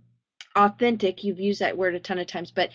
authentic 0.56 1.24
you've 1.24 1.40
used 1.40 1.60
that 1.60 1.76
word 1.76 1.94
a 1.94 2.00
ton 2.00 2.18
of 2.18 2.26
times 2.26 2.50
but 2.50 2.70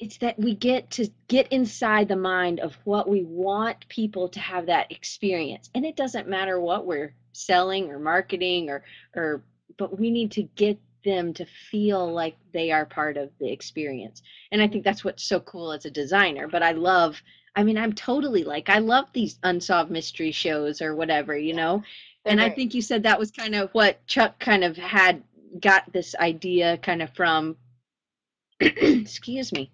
it's 0.00 0.16
that 0.16 0.38
we 0.38 0.54
get 0.54 0.90
to 0.90 1.06
get 1.28 1.46
inside 1.52 2.08
the 2.08 2.16
mind 2.16 2.58
of 2.58 2.74
what 2.84 3.08
we 3.08 3.22
want 3.24 3.86
people 3.88 4.28
to 4.30 4.40
have 4.40 4.66
that 4.66 4.90
experience. 4.90 5.68
And 5.74 5.84
it 5.84 5.94
doesn't 5.94 6.26
matter 6.26 6.58
what 6.58 6.86
we're 6.86 7.14
selling 7.32 7.90
or 7.90 7.98
marketing 7.98 8.70
or 8.70 8.82
or 9.14 9.44
but 9.78 9.98
we 9.98 10.10
need 10.10 10.32
to 10.32 10.42
get 10.42 10.78
them 11.04 11.32
to 11.32 11.46
feel 11.70 12.12
like 12.12 12.36
they 12.52 12.70
are 12.70 12.84
part 12.84 13.16
of 13.16 13.30
the 13.38 13.50
experience. 13.50 14.22
And 14.52 14.60
i 14.62 14.66
think 14.66 14.84
that's 14.84 15.04
what's 15.04 15.22
so 15.22 15.38
cool 15.40 15.70
as 15.72 15.84
a 15.84 15.90
designer 15.90 16.48
but 16.48 16.62
i 16.62 16.72
love 16.72 17.22
i 17.54 17.62
mean 17.62 17.78
i'm 17.78 17.92
totally 17.92 18.42
like 18.42 18.68
i 18.68 18.78
love 18.78 19.06
these 19.12 19.38
unsolved 19.42 19.90
mystery 19.90 20.32
shows 20.32 20.82
or 20.82 20.96
whatever 20.96 21.36
you 21.36 21.54
know? 21.54 21.82
They're 22.24 22.32
and 22.32 22.40
i 22.40 22.50
think 22.50 22.74
you 22.74 22.82
said 22.82 23.02
that 23.02 23.18
was 23.18 23.30
kind 23.30 23.54
of 23.54 23.70
what 23.72 24.06
chuck 24.06 24.38
kind 24.38 24.64
of 24.64 24.76
had 24.76 25.22
got 25.60 25.90
this 25.92 26.14
idea 26.16 26.76
kind 26.78 27.00
of 27.00 27.14
from 27.14 27.56
excuse 28.60 29.52
me 29.52 29.70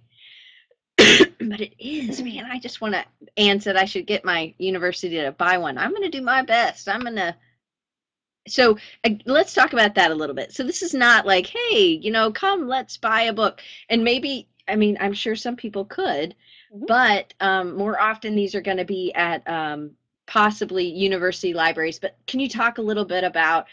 but 1.48 1.60
it 1.60 1.74
is 1.78 2.22
man. 2.22 2.44
I 2.50 2.58
just 2.58 2.80
want 2.80 2.94
to 2.94 3.04
anne 3.36 3.60
said 3.60 3.76
i 3.76 3.84
should 3.84 4.06
get 4.06 4.24
my 4.24 4.54
university 4.58 5.16
to 5.16 5.32
buy 5.32 5.58
one. 5.58 5.78
I'm 5.78 5.90
going 5.90 6.02
to 6.02 6.18
do 6.18 6.22
my 6.22 6.42
best. 6.42 6.88
I'm 6.88 7.00
going 7.02 7.16
to 7.16 7.34
so 8.48 8.76
uh, 9.04 9.10
let's 9.26 9.54
talk 9.54 9.72
about 9.72 9.94
that 9.96 10.10
a 10.10 10.14
little 10.14 10.34
bit. 10.34 10.52
So 10.52 10.62
this 10.64 10.82
is 10.82 10.94
not 10.94 11.26
like 11.26 11.46
hey 11.46 11.98
you 12.02 12.10
know 12.10 12.30
come 12.32 12.68
let's 12.68 12.96
buy 12.96 13.22
a 13.22 13.32
book. 13.32 13.62
And 13.88 14.04
maybe 14.04 14.48
i 14.68 14.74
mean 14.76 14.96
i'm 15.00 15.12
sure 15.12 15.36
some 15.36 15.56
people 15.56 15.84
could 15.84 16.34
Mhm. 16.74 16.86
but 16.88 17.32
um, 17.40 17.76
more 17.76 18.00
often 18.00 18.34
these 18.34 18.54
are 18.54 18.60
going 18.60 18.76
to 18.78 18.84
be 18.84 19.12
at 19.14 19.46
um, 19.48 19.92
possibly 20.26 20.84
university 20.84 21.54
libraries. 21.54 21.98
But 22.00 22.16
can 22.26 22.40
you 22.40 22.48
talk 22.48 22.78
a 22.78 22.82
little 22.82 23.04
bit 23.04 23.22
about 23.24 23.66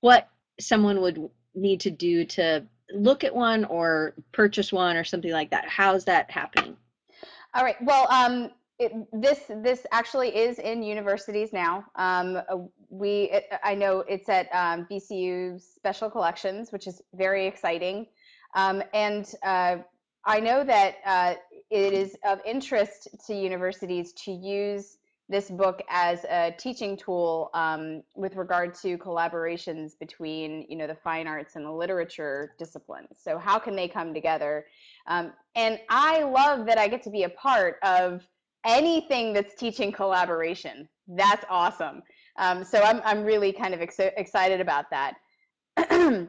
what 0.00 0.28
someone 0.60 1.00
would 1.00 1.30
need 1.54 1.80
to 1.80 1.90
do 1.90 2.24
to 2.24 2.66
look 2.92 3.24
at 3.24 3.34
one 3.34 3.64
or 3.66 4.14
purchase 4.32 4.72
one 4.72 4.96
or 4.96 5.04
something 5.04 5.30
like 5.32 5.50
that? 5.50 5.68
How's 5.68 6.04
that 6.06 6.30
happening 6.30 6.76
All 7.54 7.64
right. 7.64 7.76
Well, 7.82 8.10
um, 8.10 8.50
it, 8.78 8.92
this 9.12 9.40
this 9.62 9.86
actually 9.92 10.34
is 10.34 10.58
in 10.58 10.82
universities 10.82 11.52
now. 11.52 11.84
Um, 11.96 12.40
we 12.88 13.30
it, 13.30 13.44
I 13.62 13.74
know 13.74 14.00
it's 14.08 14.28
at 14.28 14.48
um, 14.52 14.86
VCU 14.90 15.60
Special 15.60 16.10
Collections, 16.10 16.72
which 16.72 16.86
is 16.86 17.02
very 17.14 17.46
exciting, 17.46 18.06
um, 18.54 18.82
and 18.94 19.30
uh, 19.42 19.76
I 20.24 20.40
know 20.40 20.64
that 20.64 20.96
uh, 21.04 21.34
it 21.70 21.92
is 21.92 22.16
of 22.24 22.40
interest 22.46 23.08
to 23.26 23.34
universities 23.34 24.12
to 24.24 24.32
use 24.32 24.96
this 25.32 25.50
book 25.50 25.82
as 25.88 26.24
a 26.24 26.54
teaching 26.58 26.96
tool 26.96 27.50
um, 27.54 28.02
with 28.14 28.36
regard 28.36 28.74
to 28.74 28.96
collaborations 28.98 29.98
between 29.98 30.66
you 30.68 30.76
know 30.76 30.86
the 30.86 30.94
fine 30.94 31.26
arts 31.26 31.56
and 31.56 31.64
the 31.64 31.72
literature 31.72 32.54
disciplines. 32.58 33.08
So 33.16 33.38
how 33.38 33.58
can 33.58 33.74
they 33.74 33.88
come 33.88 34.14
together? 34.14 34.66
Um, 35.08 35.32
and 35.56 35.80
I 35.88 36.22
love 36.22 36.66
that 36.66 36.78
I 36.78 36.86
get 36.86 37.02
to 37.04 37.10
be 37.10 37.24
a 37.24 37.30
part 37.30 37.76
of 37.82 38.22
anything 38.64 39.32
that's 39.32 39.54
teaching 39.54 39.90
collaboration. 39.90 40.88
That's 41.08 41.44
awesome. 41.50 42.02
Um, 42.38 42.64
so 42.64 42.82
I'm, 42.82 43.00
I'm 43.04 43.24
really 43.24 43.52
kind 43.52 43.74
of 43.74 43.80
ex- 43.80 43.98
excited 43.98 44.60
about 44.60 44.86
that. 44.90 45.14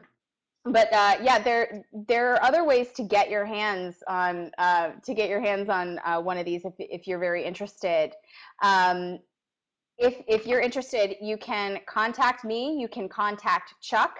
but 0.64 0.92
uh, 0.92 1.16
yeah, 1.22 1.38
there 1.38 1.84
there 2.08 2.32
are 2.32 2.42
other 2.42 2.64
ways 2.64 2.88
to 2.96 3.02
get 3.02 3.28
your 3.28 3.44
hands 3.44 4.02
on 4.08 4.50
uh, 4.58 4.92
to 5.04 5.14
get 5.14 5.28
your 5.28 5.40
hands 5.40 5.68
on 5.68 6.00
uh, 6.04 6.20
one 6.20 6.38
of 6.38 6.46
these 6.46 6.64
if 6.64 6.74
if 6.78 7.06
you're 7.06 7.18
very 7.18 7.44
interested. 7.44 8.12
Um, 8.62 9.18
if 9.98 10.22
if 10.26 10.46
you're 10.46 10.60
interested, 10.60 11.16
you 11.20 11.36
can 11.36 11.80
contact 11.86 12.44
me. 12.44 12.78
You 12.80 12.88
can 12.88 13.08
contact 13.08 13.74
Chuck. 13.82 14.18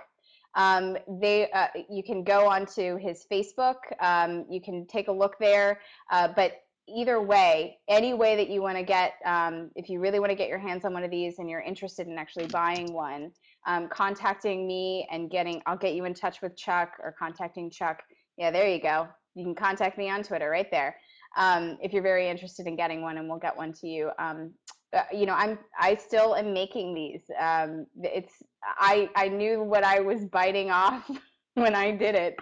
Um, 0.55 0.97
they 1.21 1.51
uh, 1.51 1.69
you 1.89 2.03
can 2.03 2.23
go 2.23 2.47
onto 2.47 2.97
his 2.99 3.27
Facebook. 3.31 3.77
Um, 4.01 4.45
you 4.51 4.61
can 4.61 4.87
take 4.87 5.09
a 5.09 5.13
look 5.13 5.39
there. 5.41 5.81
Uh, 6.11 6.29
but 6.37 6.61
either 6.87 7.21
way, 7.21 7.79
any 7.89 8.15
way 8.15 8.37
that 8.37 8.51
you 8.51 8.61
want 8.61 8.77
to 8.77 8.85
get, 8.85 9.15
um, 9.25 9.71
if 9.75 9.89
you 9.89 10.01
really 10.01 10.21
want 10.21 10.31
to 10.31 10.37
get 10.37 10.49
your 10.49 10.59
hands 10.59 10.85
on 10.85 10.93
one 10.93 11.03
of 11.03 11.11
these 11.11 11.39
and 11.39 11.49
you're 11.49 11.63
interested 11.63 12.07
in 12.07 12.19
actually 12.19 12.47
buying 12.49 12.93
one, 12.93 13.33
um, 13.67 13.89
contacting 13.89 14.67
me 14.67 15.07
and 15.11 15.31
getting, 15.31 15.63
I'll 15.67 15.77
get 15.77 15.95
you 15.95 16.05
in 16.05 16.15
touch 16.15 16.43
with 16.43 16.57
Chuck 16.57 16.93
or 17.03 17.15
contacting 17.19 17.71
Chuck. 17.71 18.03
Yeah, 18.37 18.51
there 18.51 18.69
you 18.69 18.81
go. 18.81 19.09
You 19.35 19.45
can 19.45 19.55
contact 19.55 19.99
me 19.99 20.11
on 20.11 20.23
Twitter 20.23 20.51
right 20.51 20.71
there. 20.71 20.97
Um, 21.37 21.79
if 21.83 21.93
you're 21.93 22.03
very 22.03 22.29
interested 22.29 22.67
in 22.67 22.77
getting 22.77 23.03
one 23.03 23.19
and 23.19 23.29
we'll 23.29 23.39
get 23.39 23.57
one 23.57 23.73
to 23.75 23.87
you. 23.89 24.11
Um, 24.19 24.53
uh, 24.93 25.03
you 25.13 25.27
know, 25.27 25.35
I'm, 25.35 25.59
I 25.79 25.97
still 25.97 26.37
am 26.37 26.53
making 26.53 26.95
these. 26.95 27.23
Um, 27.41 27.87
it's, 28.01 28.33
I, 28.79 29.11
I 29.17 29.29
knew 29.29 29.63
what 29.63 29.83
I 29.83 30.01
was 30.01 30.25
biting 30.27 30.71
off 30.71 31.11
when 31.55 31.75
I 31.75 31.91
did 31.91 32.15
it. 32.15 32.37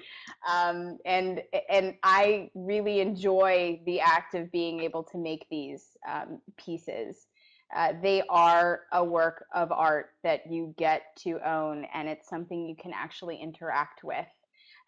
Um, 0.50 0.98
and, 1.06 1.42
and 1.70 1.94
I 2.02 2.50
really 2.54 3.00
enjoy 3.00 3.80
the 3.86 4.00
act 4.00 4.34
of 4.34 4.52
being 4.52 4.80
able 4.80 5.02
to 5.04 5.18
make 5.18 5.46
these 5.50 5.96
um, 6.10 6.40
pieces 6.58 7.26
uh, 7.74 7.94
they 8.02 8.22
are 8.28 8.82
a 8.92 9.04
work 9.04 9.46
of 9.54 9.72
art 9.72 10.10
that 10.22 10.50
you 10.50 10.74
get 10.76 11.02
to 11.16 11.38
own 11.48 11.86
and 11.94 12.08
it's 12.08 12.28
something 12.28 12.66
you 12.66 12.76
can 12.76 12.92
actually 12.94 13.36
interact 13.36 14.04
with. 14.04 14.26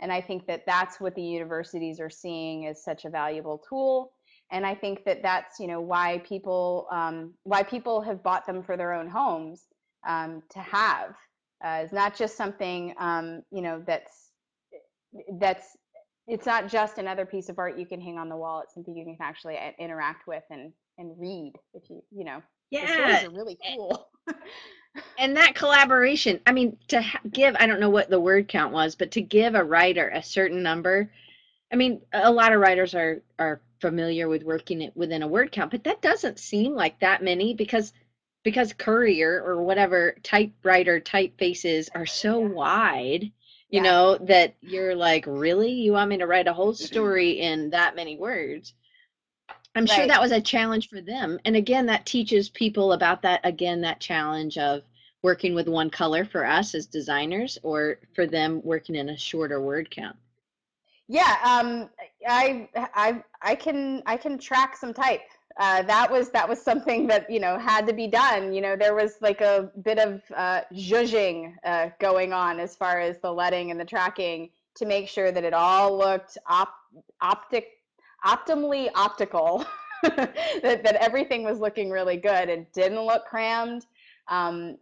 And 0.01 0.13
i 0.13 0.21
think 0.21 0.47
that 0.47 0.65
that's 0.67 1.01
what 1.01 1.15
the 1.15 1.23
universities 1.23 2.01
are 2.01 2.11
seeing 2.11 2.67
as 2.67 2.83
such 2.85 3.05
a 3.05 3.11
valuable 3.11 3.63
tool. 3.69 4.13
And 4.51 4.67
i 4.67 4.75
think 4.75 5.05
that 5.05 5.23
that's 5.23 5.59
you 5.61 5.67
know 5.67 5.81
why 5.81 6.19
people 6.27 6.87
um, 6.93 7.35
why 7.45 7.63
people 7.63 8.01
have 8.03 8.23
bought 8.23 8.47
them 8.47 8.63
for 8.63 8.77
their 8.77 8.93
own 8.93 9.09
homes 9.09 9.63
um, 10.07 10.43
to 10.51 10.59
have. 10.59 11.15
Uh, 11.65 11.81
it's 11.83 11.93
not 11.93 12.15
just 12.15 12.37
something 12.37 12.95
um, 12.99 13.43
you 13.51 13.63
know 13.63 13.83
that's 13.87 14.31
that's 15.39 15.77
it's 16.27 16.47
not 16.47 16.69
just 16.69 16.99
another 16.99 17.27
piece 17.27 17.49
of 17.49 17.59
art 17.59 17.79
you 17.79 17.87
can 17.87 18.01
hang 18.01 18.19
on 18.19 18.29
the 18.29 18.37
wall. 18.37 18.61
It's 18.61 18.75
something 18.75 18.97
you 18.97 19.05
can 19.05 19.17
actually 19.21 19.57
uh, 19.57 19.71
interact 19.79 20.27
with 20.27 20.43
and 20.51 20.73
and 20.99 21.19
read 21.19 21.53
if 21.75 21.89
you 21.89 22.03
you 22.11 22.25
know 22.25 22.43
yeah 22.71 23.27
are 23.27 23.31
really 23.31 23.59
cool 23.75 24.09
and 25.19 25.37
that 25.37 25.55
collaboration 25.55 26.41
i 26.47 26.53
mean 26.53 26.77
to 26.89 27.03
give 27.31 27.55
i 27.59 27.67
don't 27.67 27.81
know 27.81 27.91
what 27.91 28.11
the 28.11 28.21
word 28.21 28.49
count 28.49 28.73
was 28.73 28.95
but 28.95 29.11
to 29.11 29.21
give 29.21 29.55
a 29.55 29.65
writer 29.65 30.09
a 30.09 30.23
certain 30.23 30.63
number 30.63 31.11
i 31.73 31.77
mean 31.77 32.01
a 32.13 32.31
lot 32.31 32.53
of 32.53 32.61
writers 32.61 32.95
are 32.95 33.23
are 33.39 33.61
familiar 33.81 34.29
with 34.29 34.45
working 34.45 34.81
it 34.81 34.97
within 34.97 35.23
a 35.23 35.29
word 35.29 35.53
count 35.53 35.71
but 35.71 35.85
that 35.85 36.01
doesn't 36.01 36.39
seem 36.39 36.75
like 36.75 36.99
that 37.01 37.23
many 37.23 37.55
because 37.55 37.93
because 38.43 38.73
courier 38.73 39.43
or 39.45 39.63
whatever 39.63 40.17
typewriter 40.23 41.01
typefaces 41.01 41.89
are 41.95 42.07
so 42.07 42.41
yeah. 42.41 42.49
wide 42.49 43.23
you 43.71 43.81
yeah. 43.81 43.83
know 43.83 44.19
that 44.19 44.55
you're 44.61 44.95
like 44.95 45.25
really 45.27 45.73
you 45.73 45.93
want 45.93 46.09
me 46.09 46.19
to 46.19 46.27
write 46.27 46.47
a 46.47 46.53
whole 46.53 46.73
story 46.75 47.41
in 47.41 47.71
that 47.71 47.97
many 47.97 48.17
words 48.17 48.75
I'm 49.75 49.85
right. 49.85 49.91
sure 49.91 50.07
that 50.07 50.21
was 50.21 50.33
a 50.33 50.41
challenge 50.41 50.89
for 50.89 51.01
them. 51.01 51.39
And 51.45 51.57
again, 51.57 51.87
that 51.87 52.07
teaches 52.07 52.49
people 52.49 52.93
about 52.93 53.23
that 53.23 53.41
again, 53.45 53.81
that 53.81 54.01
challenge 54.01 54.57
of 54.57 54.83
working 55.23 55.55
with 55.55 55.69
one 55.69 55.91
color 55.91 56.25
for 56.25 56.45
us 56.45 56.75
as 56.75 56.87
designers 56.87 57.59
or 57.63 57.99
for 58.15 58.27
them 58.27 58.61
working 58.63 58.95
in 58.95 59.09
a 59.09 59.17
shorter 59.17 59.61
word 59.61 59.91
count. 59.91 60.17
Yeah, 61.09 61.37
um, 61.45 61.91
I, 62.27 62.69
I, 62.75 63.23
I 63.43 63.55
can, 63.55 64.03
I 64.07 64.17
can 64.17 64.39
track 64.39 64.77
some 64.77 64.95
type. 64.95 65.23
Uh, 65.57 65.83
that 65.83 66.11
was 66.11 66.31
that 66.31 66.49
was 66.49 66.61
something 66.61 67.07
that 67.07 67.31
you 67.31 67.39
know 67.39 67.57
had 67.57 67.87
to 67.87 67.93
be 67.93 68.09
done. 68.09 68.53
You 68.53 68.61
know, 68.61 68.75
there 68.75 68.95
was 68.95 69.19
like 69.21 69.41
a 69.41 69.71
bit 69.83 69.99
of 69.99 70.21
uh, 70.35 70.63
zhuzhing 70.73 71.55
uh, 71.65 71.91
going 72.01 72.33
on 72.33 72.59
as 72.59 72.75
far 72.75 72.99
as 72.99 73.19
the 73.21 73.33
leading 73.33 73.71
and 73.71 73.79
the 73.79 73.85
tracking 73.85 74.51
to 74.75 74.85
make 74.85 75.09
sure 75.09 75.31
that 75.31 75.45
it 75.45 75.55
all 75.55 75.97
looked 75.97 76.39
op- 76.49 76.75
optic 77.21 77.74
optimally 78.25 78.89
optical, 78.95 79.65
that, 80.03 80.35
that 80.63 80.97
everything 81.01 81.45
was 81.45 81.59
looking 81.59 81.91
really 81.91 82.17
good. 82.17 82.49
It 82.49 82.73
didn't 82.73 83.01
look 83.01 83.25
crammed. 83.25 83.87
Um, 84.29 84.79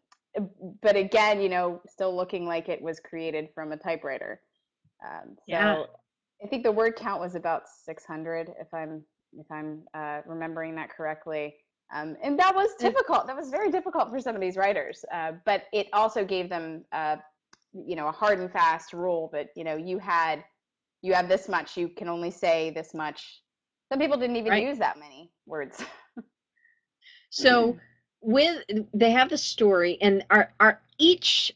but 0.81 0.97
again, 0.97 1.41
you 1.41 1.49
know, 1.49 1.81
still 1.89 2.15
looking 2.15 2.47
like 2.47 2.69
it 2.69 2.81
was 2.81 3.01
created 3.01 3.49
from 3.55 3.73
a 3.73 3.77
typewriter. 3.77 4.41
Um, 5.05 5.31
so 5.37 5.43
yeah. 5.47 5.83
I 6.43 6.47
think 6.49 6.63
the 6.63 6.73
word 6.73 6.97
count 6.97 7.21
was 7.21 7.35
about 7.35 7.65
600, 7.85 8.51
if 8.61 8.73
I'm 8.73 9.03
if 9.39 9.51
I'm 9.51 9.83
uh, 9.95 10.21
remembering 10.27 10.75
that 10.77 10.91
correctly. 10.91 11.55
Um, 11.95 12.17
and 12.23 12.39
that 12.39 12.55
was 12.55 12.75
difficult. 12.79 13.27
That 13.27 13.37
was 13.37 13.51
very 13.51 13.71
difficult 13.71 14.11
for 14.11 14.21
some 14.21 14.35
of 14.35 14.41
these 14.41 14.57
writers. 14.57 15.05
Uh, 15.13 15.33
but 15.45 15.65
it 15.73 15.89
also 15.93 16.25
gave 16.25 16.49
them, 16.49 16.85
uh, 16.93 17.17
you 17.73 17.97
know, 17.97 18.09
a 18.09 18.13
hard 18.13 18.39
and 18.39 18.51
fast 18.51 18.93
rule 18.93 19.31
that 19.33 19.49
you 19.57 19.65
know 19.65 19.77
you 19.77 19.99
had 19.99 20.45
you 21.03 21.13
have 21.15 21.29
this 21.29 21.49
much, 21.49 21.77
you 21.77 21.89
can 21.89 22.09
only 22.09 22.31
say 22.31 22.71
this 22.71 22.95
much. 22.95 23.43
Some 23.91 23.99
people 23.99 24.17
didn't 24.17 24.37
even 24.37 24.51
right. 24.51 24.65
use 24.65 24.79
that 24.79 24.99
many 24.99 25.31
words. 25.47 25.85
so 27.31 27.73
mm-hmm. 27.73 27.79
with 28.21 28.63
they 28.95 29.11
have 29.11 29.29
the 29.29 29.37
story 29.37 29.99
and 30.01 30.25
are 30.31 30.53
are 30.61 30.81
each 30.99 31.53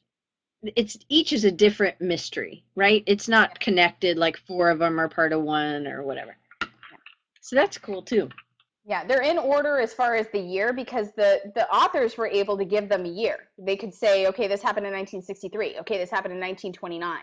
it's 0.75 0.99
each 1.09 1.33
is 1.33 1.45
a 1.45 1.51
different 1.51 2.01
mystery, 2.01 2.65
right? 2.75 3.05
It's 3.07 3.29
not 3.29 3.61
connected 3.61 4.19
like 4.19 4.37
four 4.37 4.71
of 4.71 4.81
them 4.81 4.99
are 4.99 5.09
part 5.09 5.33
of 5.33 5.43
one 5.43 5.87
or 5.87 6.03
whatever. 6.03 6.37
So 7.41 7.55
that's 7.55 7.79
cool 7.79 8.03
too. 8.03 8.29
Yeah, 8.85 9.05
they're 9.05 9.23
in 9.23 9.39
order 9.39 9.79
as 9.79 9.93
far 9.93 10.15
as 10.15 10.29
the 10.33 10.41
year 10.41 10.73
because 10.73 11.13
the 11.17 11.41
the 11.55 11.69
authors 11.71 12.17
were 12.17 12.27
able 12.27 12.59
to 12.59 12.65
give 12.65 12.89
them 12.89 13.05
a 13.05 13.09
year. 13.09 13.49
They 13.59 13.77
could 13.77 13.95
say, 13.95 14.27
okay, 14.27 14.49
this 14.49 14.63
happened 14.63 14.87
in 14.87 14.93
1963. 14.93 15.79
Okay, 15.81 15.99
this 15.99 16.11
happened 16.11 16.35
in 16.35 16.41
1929. 16.41 17.19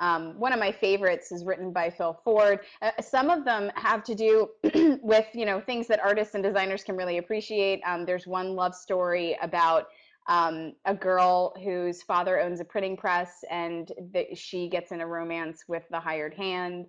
Um, 0.00 0.38
one 0.38 0.52
of 0.52 0.58
my 0.58 0.72
favorites 0.72 1.30
is 1.30 1.44
written 1.44 1.72
by 1.72 1.90
Phil 1.90 2.18
Ford. 2.24 2.60
Uh, 2.82 2.90
some 3.00 3.30
of 3.30 3.44
them 3.44 3.70
have 3.76 4.02
to 4.04 4.14
do 4.14 4.48
with 5.02 5.26
you 5.34 5.46
know 5.46 5.60
things 5.60 5.86
that 5.88 6.00
artists 6.00 6.34
and 6.34 6.42
designers 6.42 6.82
can 6.82 6.96
really 6.96 7.18
appreciate. 7.18 7.80
Um, 7.86 8.04
there's 8.04 8.26
one 8.26 8.54
love 8.54 8.74
story 8.74 9.36
about 9.40 9.88
um, 10.26 10.72
a 10.86 10.94
girl 10.94 11.54
whose 11.62 12.02
father 12.02 12.40
owns 12.40 12.60
a 12.60 12.64
printing 12.64 12.96
press, 12.96 13.44
and 13.50 13.92
the, 14.12 14.26
she 14.34 14.68
gets 14.68 14.90
in 14.90 15.00
a 15.00 15.06
romance 15.06 15.64
with 15.68 15.84
the 15.90 16.00
hired 16.00 16.34
hand. 16.34 16.86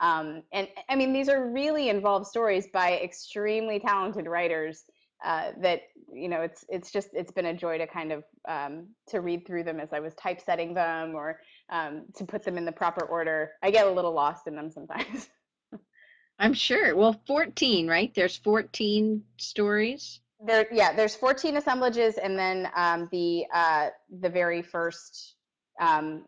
Um, 0.00 0.42
and 0.52 0.68
I 0.88 0.96
mean, 0.96 1.12
these 1.12 1.28
are 1.28 1.50
really 1.50 1.88
involved 1.88 2.26
stories 2.26 2.66
by 2.72 2.98
extremely 2.98 3.78
talented 3.78 4.26
writers. 4.26 4.84
Uh, 5.24 5.52
that 5.62 5.82
you 6.12 6.28
know, 6.28 6.42
it's 6.42 6.64
it's 6.68 6.90
just 6.90 7.08
it's 7.14 7.32
been 7.32 7.46
a 7.46 7.54
joy 7.54 7.78
to 7.78 7.86
kind 7.86 8.12
of 8.12 8.24
um, 8.46 8.88
to 9.08 9.20
read 9.20 9.46
through 9.46 9.64
them 9.64 9.80
as 9.80 9.92
I 9.92 10.00
was 10.00 10.14
typesetting 10.14 10.74
them 10.74 11.14
or 11.14 11.40
um, 11.70 12.04
to 12.16 12.24
put 12.24 12.42
them 12.42 12.58
in 12.58 12.64
the 12.64 12.72
proper 12.72 13.04
order. 13.04 13.52
I 13.62 13.70
get 13.70 13.86
a 13.86 13.90
little 13.90 14.12
lost 14.12 14.46
in 14.46 14.54
them 14.54 14.70
sometimes. 14.70 15.28
I'm 16.38 16.54
sure. 16.54 16.96
Well, 16.96 17.20
14, 17.26 17.88
right? 17.88 18.12
There's 18.14 18.36
14 18.38 19.22
stories. 19.36 20.20
There, 20.44 20.66
yeah. 20.72 20.92
There's 20.92 21.14
14 21.14 21.56
assemblages, 21.56 22.18
and 22.18 22.38
then 22.38 22.68
um, 22.76 23.08
the 23.12 23.44
uh, 23.52 23.88
the 24.20 24.28
very 24.28 24.62
first 24.62 25.36
um, 25.80 26.26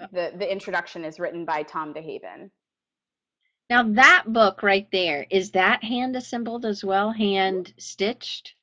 oh. 0.00 0.06
the 0.12 0.32
the 0.38 0.50
introduction 0.50 1.04
is 1.04 1.18
written 1.18 1.44
by 1.44 1.62
Tom 1.62 1.92
De 1.92 2.00
Haven. 2.00 2.50
Now 3.68 3.82
that 3.94 4.24
book 4.26 4.62
right 4.62 4.86
there 4.92 5.26
is 5.30 5.50
that 5.52 5.82
hand 5.82 6.14
assembled 6.14 6.64
as 6.64 6.84
well, 6.84 7.10
hand 7.10 7.72
stitched. 7.78 8.54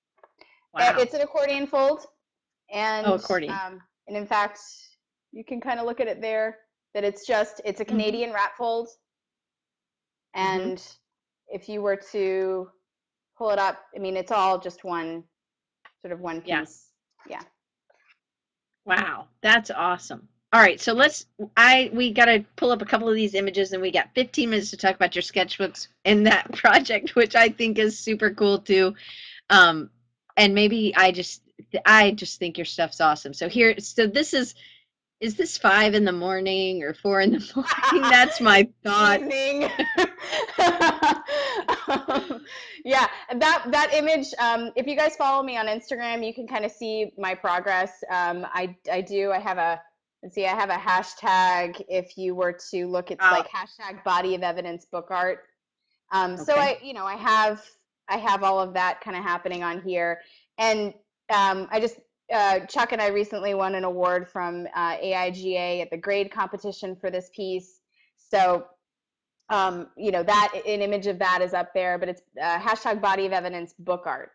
Wow. 0.74 0.96
It's 1.00 1.14
an 1.14 1.22
accordion 1.22 1.68
fold, 1.68 2.06
and 2.72 3.06
oh, 3.06 3.16
accordion. 3.16 3.52
Um, 3.52 3.82
and 4.08 4.16
in 4.16 4.26
fact, 4.26 4.60
you 5.34 5.44
can 5.44 5.60
kind 5.60 5.80
of 5.80 5.86
look 5.86 6.00
at 6.00 6.08
it 6.08 6.22
there 6.22 6.60
that 6.94 7.04
it's 7.04 7.26
just 7.26 7.60
it's 7.66 7.82
a 7.82 7.84
mm-hmm. 7.84 7.98
Canadian 7.98 8.30
mm-hmm. 8.30 8.36
rat 8.36 8.52
fold. 8.58 8.88
Mm-hmm. 10.36 10.60
And 10.60 10.78
mm-hmm. 10.78 11.56
if 11.56 11.68
you 11.68 11.82
were 11.82 12.00
to 12.12 12.70
pull 13.38 13.50
it 13.50 13.60
up, 13.60 13.80
I 13.96 14.00
mean 14.00 14.16
it's 14.16 14.32
all 14.32 14.60
just 14.60 14.84
one 14.84 15.24
sort 16.02 16.14
of 16.14 16.22
one 16.22 16.42
piece. 16.42 16.88
Yeah. 17.28 17.40
yeah. 17.40 17.42
Wow, 18.86 19.28
that's 19.42 19.72
awesome. 19.72 20.28
All 20.52 20.62
right, 20.62 20.80
so 20.80 20.94
let's 20.94 21.26
I 21.58 21.90
we 21.94 22.14
got 22.14 22.26
to 22.26 22.46
pull 22.58 22.72
up 22.72 22.84
a 22.84 22.86
couple 22.86 23.10
of 23.10 23.16
these 23.16 23.34
images 23.34 23.74
and 23.74 23.82
we 23.82 23.92
got 23.92 24.14
15 24.14 24.52
minutes 24.52 24.70
to 24.70 24.78
talk 24.78 24.96
about 24.96 25.16
your 25.16 25.24
sketchbooks 25.24 25.88
in 26.06 26.24
that 26.24 26.52
project 26.56 27.16
which 27.16 27.36
I 27.36 27.50
think 27.50 27.80
is 27.80 27.98
super 27.98 28.30
cool 28.30 28.60
too. 28.60 28.94
Um 29.50 29.90
and 30.38 30.54
maybe 30.54 30.96
I 30.96 31.12
just 31.12 31.42
I 31.86 32.12
just 32.12 32.38
think 32.38 32.58
your 32.58 32.66
stuff's 32.66 33.02
awesome. 33.02 33.34
So 33.34 33.50
here 33.50 33.80
so 33.80 34.06
this 34.06 34.36
is 34.36 34.54
is 35.24 35.36
this 35.36 35.58
five 35.58 35.94
in 35.94 36.04
the 36.04 36.12
morning 36.12 36.84
or 36.84 36.94
four 36.94 37.22
in 37.22 37.32
the 37.32 37.40
morning? 37.56 38.10
That's 38.12 38.42
my 38.42 38.68
thought. 38.84 39.22
um, 39.22 39.30
yeah, 42.84 43.08
that 43.36 43.64
that 43.72 43.94
image. 43.94 44.28
Um, 44.38 44.72
if 44.76 44.86
you 44.86 44.98
guys 44.98 45.16
follow 45.16 45.42
me 45.42 45.56
on 45.58 45.68
Instagram, 45.68 46.26
you 46.26 46.34
can 46.34 46.46
kind 46.46 46.66
of 46.66 46.72
see 46.72 47.14
my 47.18 47.34
progress. 47.34 48.04
Um, 48.10 48.46
I 48.54 48.76
I 48.92 49.00
do. 49.00 49.32
I 49.32 49.40
have 49.40 49.58
a 49.58 49.82
let's 50.22 50.36
see, 50.36 50.46
I 50.46 50.56
have 50.56 50.70
a 50.70 50.74
hashtag. 50.74 51.82
If 51.88 52.18
you 52.18 52.36
were 52.36 52.58
to 52.72 52.88
look 52.88 53.10
at 53.10 53.18
Oh. 53.22 53.32
like 53.32 53.48
hashtag 53.50 54.04
body 54.04 54.36
of 54.36 54.44
evidence 54.44 54.86
book 54.86 55.08
art. 55.10 55.46
Um, 56.12 56.36
So 56.38 56.56
I, 56.56 56.78
you 56.84 56.94
know, 56.94 57.06
I 57.06 57.16
have 57.16 57.64
I 58.10 58.18
have 58.18 58.44
all 58.44 58.60
of 58.60 58.74
that 58.74 59.00
kind 59.00 59.16
of 59.16 59.24
happening 59.24 59.64
on 59.64 59.82
here, 59.82 60.20
and 60.58 60.94
um, 61.34 61.70
I 61.72 61.80
just 61.80 61.96
uh, 62.34 62.62
Chuck 62.66 62.92
and 62.92 63.02
I 63.02 63.08
recently 63.08 63.54
won 63.54 63.76
an 63.76 63.84
award 63.84 64.28
from 64.28 64.68
uh, 64.76 64.98
AIGA 64.98 65.82
at 65.82 65.92
the 65.92 65.98
grade 65.98 66.32
competition 66.32 66.96
for 66.96 67.12
this 67.12 67.30
piece. 67.36 67.80
So 68.18 68.66
um, 69.50 69.88
you 69.96 70.12
know 70.12 70.24
that 70.24 70.54
an 70.66 70.82
image 70.82 71.08
of 71.08 71.20
that 71.20 71.42
is 71.42 71.54
up 71.54 71.74
there, 71.74 71.98
but 71.98 72.10
it's 72.10 72.22
uh, 72.42 72.60
hashtag 72.60 73.02
body 73.02 73.26
of 73.26 73.34
evidence 73.34 73.74
book 73.78 74.04
art. 74.06 74.32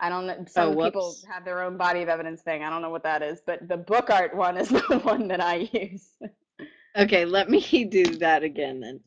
I 0.00 0.08
don't 0.08 0.26
know. 0.26 0.44
Some 0.48 0.76
people 0.76 1.14
have 1.30 1.44
their 1.44 1.62
own 1.62 1.76
body 1.76 2.02
of 2.02 2.08
evidence 2.08 2.42
thing. 2.42 2.64
I 2.64 2.70
don't 2.70 2.82
know 2.82 2.90
what 2.90 3.04
that 3.04 3.22
is, 3.22 3.40
but 3.46 3.68
the 3.68 3.76
book 3.76 4.10
art 4.10 4.34
one 4.34 4.56
is 4.56 4.68
the 4.88 5.00
one 5.02 5.28
that 5.28 5.40
I 5.40 5.68
use. 5.72 6.08
Okay, 6.96 7.24
let 7.24 7.48
me 7.48 7.84
do 7.90 8.04
that 8.16 8.42
again 8.42 8.80
then. 8.80 9.00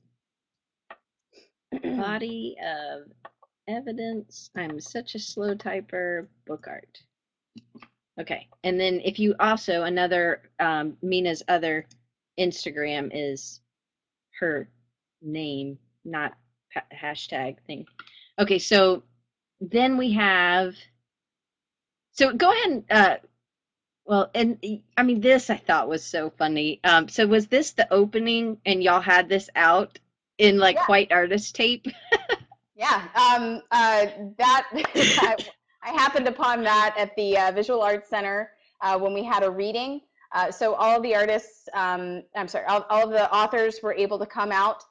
Body 1.98 2.56
of 2.64 3.12
evidence. 3.68 4.50
I'm 4.56 4.80
such 4.80 5.16
a 5.16 5.20
slow 5.20 5.56
typer. 5.56 6.28
Book 6.48 6.68
art. 6.68 7.00
Okay, 8.20 8.48
and 8.64 8.80
then 8.80 9.02
if 9.04 9.20
you 9.20 9.36
also 9.40 9.84
another 9.84 10.44
um, 10.60 10.96
Meena's 11.04 11.44
other 11.48 11.86
Instagram 12.40 13.10
is 13.14 13.60
her 14.40 14.70
name, 15.22 15.78
not 16.06 16.34
hashtag 16.94 17.58
thing. 17.68 17.86
Okay, 18.40 18.60
so 18.60 19.04
then 19.60 19.98
we 19.98 20.14
have. 20.14 20.76
So 22.12 22.32
go 22.34 22.52
ahead 22.52 22.72
and 22.72 22.84
uh, 22.90 23.18
well, 24.06 24.30
and 24.34 24.58
I 24.98 25.04
mean 25.04 25.20
this 25.20 25.50
I 25.50 25.58
thought 25.58 25.90
was 25.90 26.04
so 26.04 26.30
funny. 26.38 26.80
Um, 26.84 27.10
so 27.10 27.28
was 27.28 27.48
this 27.48 27.72
the 27.72 27.92
opening, 27.92 28.58
and 28.66 28.82
y'all 28.82 29.02
had 29.02 29.28
this 29.28 29.50
out 29.56 30.00
in 30.38 30.58
like 30.58 30.76
Yeah. 30.78 30.86
white 30.86 31.12
artist 31.12 31.56
tape? 31.56 31.88
Yeah, 32.78 33.08
um, 33.16 33.62
uh, 33.72 34.08
that 34.38 34.68
I, 35.86 35.92
happened 35.92 36.28
upon 36.28 36.64
that 36.64 36.96
at 36.98 37.16
the 37.16 37.38
uh, 37.38 37.52
Visual 37.52 37.82
Arts 37.82 38.10
Center 38.10 38.52
uh, 38.82 38.98
when 38.98 39.14
we 39.14 39.24
had 39.24 39.44
a 39.44 39.50
reading. 39.50 40.02
Uh, 40.34 40.52
so 40.52 40.74
all 40.74 40.98
of 40.98 41.04
the 41.04 41.16
artists, 41.16 41.70
um, 41.74 42.24
I'm 42.36 42.48
sorry, 42.48 42.66
all, 42.66 42.86
all 42.90 43.06
of 43.06 43.12
the 43.12 43.32
authors 43.34 43.80
were 43.82 43.94
able 43.94 44.20
to 44.20 44.26
come 44.26 44.52
out, 44.52 44.84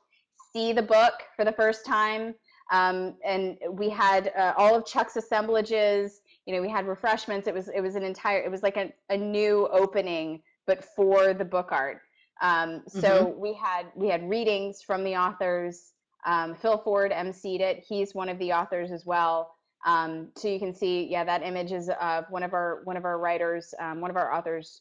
see 0.52 0.72
the 0.72 0.82
book 0.82 1.14
for 1.36 1.44
the 1.44 1.52
first 1.52 1.84
time, 1.84 2.34
um, 2.70 3.14
and 3.24 3.58
we 3.70 3.90
had 3.90 4.32
uh, 4.38 4.54
all 4.56 4.74
of 4.74 4.86
Chuck's 4.86 5.16
assemblages. 5.16 6.20
You 6.46 6.54
know, 6.54 6.62
we 6.62 6.70
had 6.70 6.86
refreshments. 6.86 7.46
It 7.46 7.54
was 7.54 7.68
it 7.68 7.80
was 7.80 7.94
an 7.94 8.02
entire. 8.02 8.40
It 8.40 8.50
was 8.50 8.62
like 8.62 8.76
a, 8.76 8.92
a 9.10 9.16
new 9.16 9.68
opening, 9.70 10.40
but 10.66 10.84
for 10.96 11.34
the 11.34 11.44
book 11.44 11.72
art. 11.72 12.00
Um, 12.42 12.82
so 12.88 13.34
we 13.38 13.52
had 13.54 13.86
we 13.94 14.08
had 14.08 14.28
readings 14.28 14.82
from 14.82 15.04
the 15.04 15.16
authors. 15.16 15.92
Um, 16.26 16.54
Phil 16.54 16.78
Ford 16.78 17.12
emceed 17.12 17.60
it. 17.60 17.84
He's 17.86 18.14
one 18.14 18.30
of 18.30 18.38
the 18.38 18.52
authors 18.52 18.90
as 18.90 19.04
well. 19.04 19.53
Um, 19.84 20.28
so 20.36 20.48
you 20.48 20.58
can 20.58 20.74
see, 20.74 21.06
yeah, 21.10 21.24
that 21.24 21.42
image 21.42 21.72
is 21.72 21.90
of 22.00 22.24
one 22.30 22.42
of 22.42 22.54
our 22.54 22.80
one 22.84 22.96
of 22.96 23.04
our 23.04 23.18
writers, 23.18 23.74
um, 23.78 24.00
one 24.00 24.10
of 24.10 24.16
our 24.16 24.32
authors. 24.32 24.80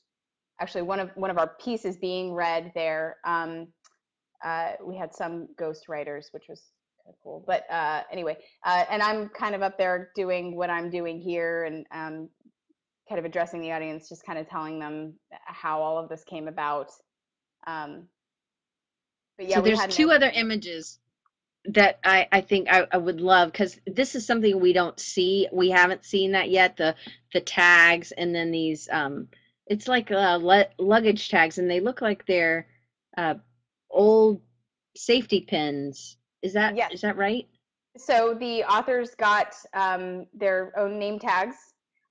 Actually, 0.61 0.83
one 0.83 0.99
of 0.99 1.09
one 1.15 1.29
of 1.29 1.37
our 1.37 1.55
pieces 1.61 1.97
being 1.97 2.33
read 2.33 2.71
there. 2.73 3.17
Um, 3.25 3.67
uh, 4.43 4.73
we 4.83 4.95
had 4.97 5.13
some 5.13 5.47
ghost 5.57 5.89
writers, 5.89 6.29
which 6.31 6.45
was 6.47 6.61
kind 7.03 7.13
of 7.13 7.15
cool. 7.23 7.43
But 7.45 7.69
uh, 7.71 8.03
anyway, 8.11 8.37
uh, 8.65 8.85
and 8.89 9.01
I'm 9.01 9.29
kind 9.29 9.55
of 9.55 9.61
up 9.61 9.77
there 9.77 10.11
doing 10.15 10.55
what 10.55 10.69
I'm 10.69 10.89
doing 10.89 11.19
here 11.19 11.63
and 11.65 11.85
um, 11.91 12.29
kind 13.09 13.19
of 13.19 13.25
addressing 13.25 13.61
the 13.61 13.71
audience, 13.71 14.09
just 14.09 14.25
kind 14.25 14.39
of 14.39 14.47
telling 14.49 14.79
them 14.79 15.13
how 15.31 15.81
all 15.81 15.97
of 15.97 16.09
this 16.09 16.23
came 16.23 16.47
about. 16.47 16.89
Um, 17.67 18.07
but 19.37 19.49
yeah, 19.49 19.55
so 19.55 19.61
there's 19.61 19.87
two 19.87 20.11
other 20.11 20.29
images 20.33 20.99
that 21.65 21.99
I, 22.03 22.27
I 22.31 22.41
think 22.41 22.67
I, 22.69 22.87
I 22.91 22.97
would 22.97 23.21
love 23.21 23.51
because 23.51 23.79
this 23.85 24.15
is 24.15 24.25
something 24.25 24.59
we 24.59 24.73
don't 24.73 24.99
see. 24.99 25.47
We 25.51 25.69
haven't 25.69 26.05
seen 26.05 26.31
that 26.33 26.49
yet. 26.49 26.77
The 26.77 26.95
the 27.33 27.41
tags 27.41 28.11
and 28.11 28.33
then 28.35 28.51
these 28.51 28.87
um 28.91 29.27
it's 29.67 29.87
like 29.87 30.11
uh, 30.11 30.39
le- 30.41 30.67
luggage 30.77 31.29
tags 31.29 31.57
and 31.57 31.69
they 31.69 31.79
look 31.79 32.01
like 32.01 32.25
they're 32.25 32.67
uh, 33.17 33.35
old 33.89 34.41
safety 34.95 35.41
pins. 35.41 36.17
Is 36.41 36.53
that 36.53 36.79
is 36.89 37.01
Yes. 37.01 37.01
that 37.01 37.17
right? 37.17 37.47
So 37.97 38.33
the 38.33 38.63
authors 38.63 39.15
got 39.15 39.55
um, 39.73 40.27
their 40.33 40.73
own 40.77 40.99
name 40.99 41.19
tags 41.19 41.55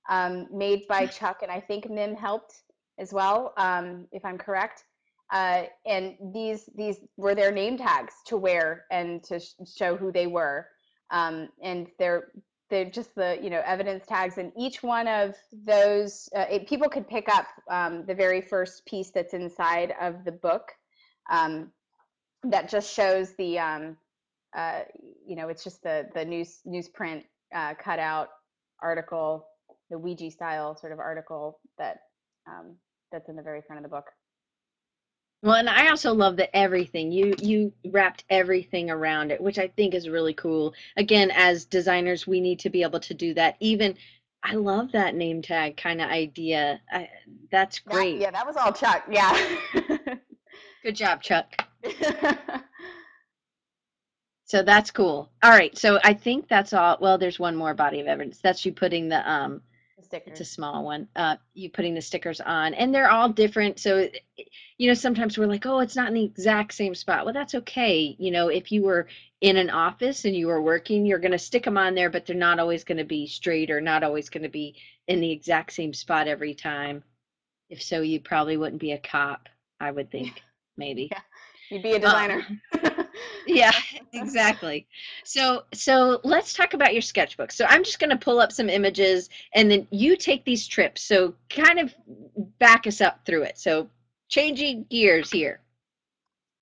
um, 0.09 0.47
made 0.51 0.87
by 0.87 1.07
Chuck, 1.07 1.39
and 1.41 1.51
I 1.51 1.59
think 1.59 1.89
Mim 1.89 2.15
helped 2.15 2.63
as 2.97 3.13
well, 3.13 3.53
um, 3.57 4.07
if 4.11 4.23
I'm 4.25 4.37
correct. 4.37 4.85
Uh, 5.33 5.63
and 5.85 6.15
these 6.33 6.69
these 6.75 6.97
were 7.17 7.35
their 7.35 7.51
name 7.51 7.77
tags 7.77 8.13
to 8.27 8.37
wear 8.37 8.85
and 8.91 9.23
to 9.23 9.39
sh- 9.39 9.53
show 9.75 9.97
who 9.97 10.11
they 10.11 10.27
were. 10.27 10.67
Um, 11.09 11.49
and 11.61 11.87
they're 11.97 12.31
they're 12.69 12.89
just 12.89 13.15
the 13.15 13.39
you 13.41 13.49
know 13.49 13.61
evidence 13.65 14.05
tags, 14.05 14.37
and 14.37 14.51
each 14.57 14.83
one 14.83 15.07
of 15.07 15.35
those 15.65 16.29
uh, 16.35 16.45
it, 16.49 16.67
people 16.67 16.87
could 16.87 17.07
pick 17.07 17.27
up 17.29 17.47
um, 17.69 18.05
the 18.05 18.15
very 18.15 18.41
first 18.41 18.85
piece 18.85 19.09
that's 19.09 19.33
inside 19.33 19.93
of 19.99 20.23
the 20.23 20.31
book. 20.31 20.71
Um, 21.31 21.71
that 22.43 22.69
just 22.69 22.93
shows 22.93 23.33
the 23.37 23.57
um, 23.57 23.97
uh, 24.55 24.81
you 25.25 25.35
know, 25.35 25.49
it's 25.49 25.63
just 25.63 25.81
the 25.81 26.07
the 26.13 26.23
news 26.23 26.59
newsprint 26.67 27.23
uh, 27.55 27.73
cutout 27.75 28.29
article, 28.81 29.47
the 29.89 29.97
Ouija 29.97 30.29
style 30.29 30.75
sort 30.75 30.91
of 30.91 30.99
article 30.99 31.59
that 31.77 31.97
um, 32.47 32.75
that's 33.11 33.29
in 33.29 33.35
the 33.35 33.41
very 33.41 33.61
front 33.61 33.83
of 33.83 33.83
the 33.83 33.95
book. 33.95 34.05
Well, 35.43 35.55
and 35.55 35.69
I 35.69 35.89
also 35.89 36.13
love 36.13 36.37
that 36.37 36.55
everything 36.55 37.11
you 37.11 37.35
you 37.41 37.73
wrapped 37.91 38.23
everything 38.29 38.89
around 38.89 39.29
it, 39.29 39.41
which 39.41 39.59
I 39.59 39.67
think 39.67 39.93
is 39.93 40.07
really 40.07 40.33
cool. 40.33 40.73
Again, 40.95 41.31
as 41.35 41.65
designers, 41.65 42.25
we 42.25 42.39
need 42.39 42.59
to 42.59 42.69
be 42.69 42.81
able 42.81 43.01
to 43.01 43.13
do 43.13 43.33
that. 43.33 43.57
Even 43.59 43.95
I 44.41 44.55
love 44.55 44.93
that 44.93 45.15
name 45.15 45.41
tag 45.41 45.75
kind 45.75 45.99
of 46.01 46.09
idea. 46.09 46.79
I, 46.91 47.09
that's 47.51 47.81
That- 47.81 47.93
great. 47.93 48.19
yeah, 48.21 48.31
that 48.31 48.47
was 48.47 48.55
all 48.55 48.71
Chuck. 48.71 49.03
Yeah. 49.11 49.37
Good 50.83 50.95
job, 50.95 51.21
Chuck. 51.21 51.53
So 54.45 54.61
that's 54.61 54.91
cool. 54.91 55.31
All 55.41 55.49
right. 55.49 55.75
So 55.75 55.99
I 56.03 56.13
think 56.13 56.47
that's 56.47 56.73
all. 56.73 56.97
Well, 57.01 57.17
there's 57.17 57.39
one 57.39 57.55
more 57.55 57.73
body 57.73 58.01
of 58.01 58.07
evidence. 58.07 58.37
That's 58.43 58.63
you 58.63 58.71
putting 58.71 59.09
the 59.09 59.27
um 59.27 59.61
stickers. 60.13 60.39
it's 60.39 60.49
a 60.49 60.53
small 60.53 60.83
one. 60.83 61.07
Uh, 61.15 61.35
you 61.53 61.69
putting 61.69 61.93
the 61.95 62.01
stickers 62.01 62.39
on, 62.41 62.73
and 62.73 62.93
they're 62.93 63.09
all 63.09 63.29
different. 63.29 63.79
So, 63.79 63.97
eh, 63.97 64.09
eh, 64.39 64.43
you 64.77 64.87
know, 64.87 64.93
sometimes 64.93 65.37
we're 65.37 65.47
like, 65.47 65.65
oh, 65.65 65.79
it's 65.79 65.95
not 65.95 66.09
in 66.09 66.13
the 66.13 66.23
exact 66.23 66.73
same 66.73 66.93
spot. 66.93 67.25
Well, 67.25 67.33
that's 67.33 67.55
okay. 67.55 68.15
You 68.19 68.31
know, 68.31 68.49
if 68.49 68.71
you 68.71 68.83
were 68.83 69.07
in 69.41 69.57
an 69.57 69.69
office 69.69 70.25
and 70.25 70.35
you 70.35 70.47
were 70.47 70.61
working, 70.61 71.05
you're 71.05 71.19
going 71.19 71.31
to 71.31 71.39
stick 71.39 71.65
them 71.65 71.77
on 71.77 71.95
there, 71.95 72.09
but 72.09 72.25
they're 72.25 72.35
not 72.35 72.59
always 72.59 72.83
going 72.83 72.97
to 72.97 73.03
be 73.03 73.27
straight 73.27 73.71
or 73.71 73.81
not 73.81 74.03
always 74.03 74.29
going 74.29 74.43
to 74.43 74.49
be 74.49 74.75
in 75.07 75.19
the 75.19 75.31
exact 75.31 75.73
same 75.73 75.93
spot 75.93 76.27
every 76.27 76.53
time. 76.53 77.03
If 77.69 77.81
so, 77.81 78.01
you 78.01 78.19
probably 78.19 78.57
wouldn't 78.57 78.81
be 78.81 78.91
a 78.91 78.99
cop. 78.99 79.49
I 79.79 79.91
would 79.91 80.11
think, 80.11 80.41
maybe. 80.77 81.09
Yeah. 81.11 81.19
You'd 81.69 81.83
be 81.83 81.93
a 81.93 81.95
um, 81.95 82.01
designer. 82.01 82.47
Yeah, 83.45 83.71
exactly. 84.13 84.87
So 85.23 85.63
so 85.73 86.19
let's 86.23 86.53
talk 86.53 86.73
about 86.73 86.93
your 86.93 87.01
sketchbook. 87.01 87.51
So 87.51 87.65
I'm 87.67 87.83
just 87.83 87.99
going 87.99 88.09
to 88.09 88.17
pull 88.17 88.39
up 88.39 88.51
some 88.51 88.69
images 88.69 89.29
and 89.53 89.69
then 89.69 89.87
you 89.91 90.15
take 90.15 90.45
these 90.45 90.67
trips. 90.67 91.03
So 91.03 91.35
kind 91.49 91.79
of 91.79 91.93
back 92.59 92.87
us 92.87 93.01
up 93.01 93.25
through 93.25 93.43
it. 93.43 93.57
So 93.57 93.89
changing 94.29 94.85
gears 94.89 95.31
here. 95.31 95.59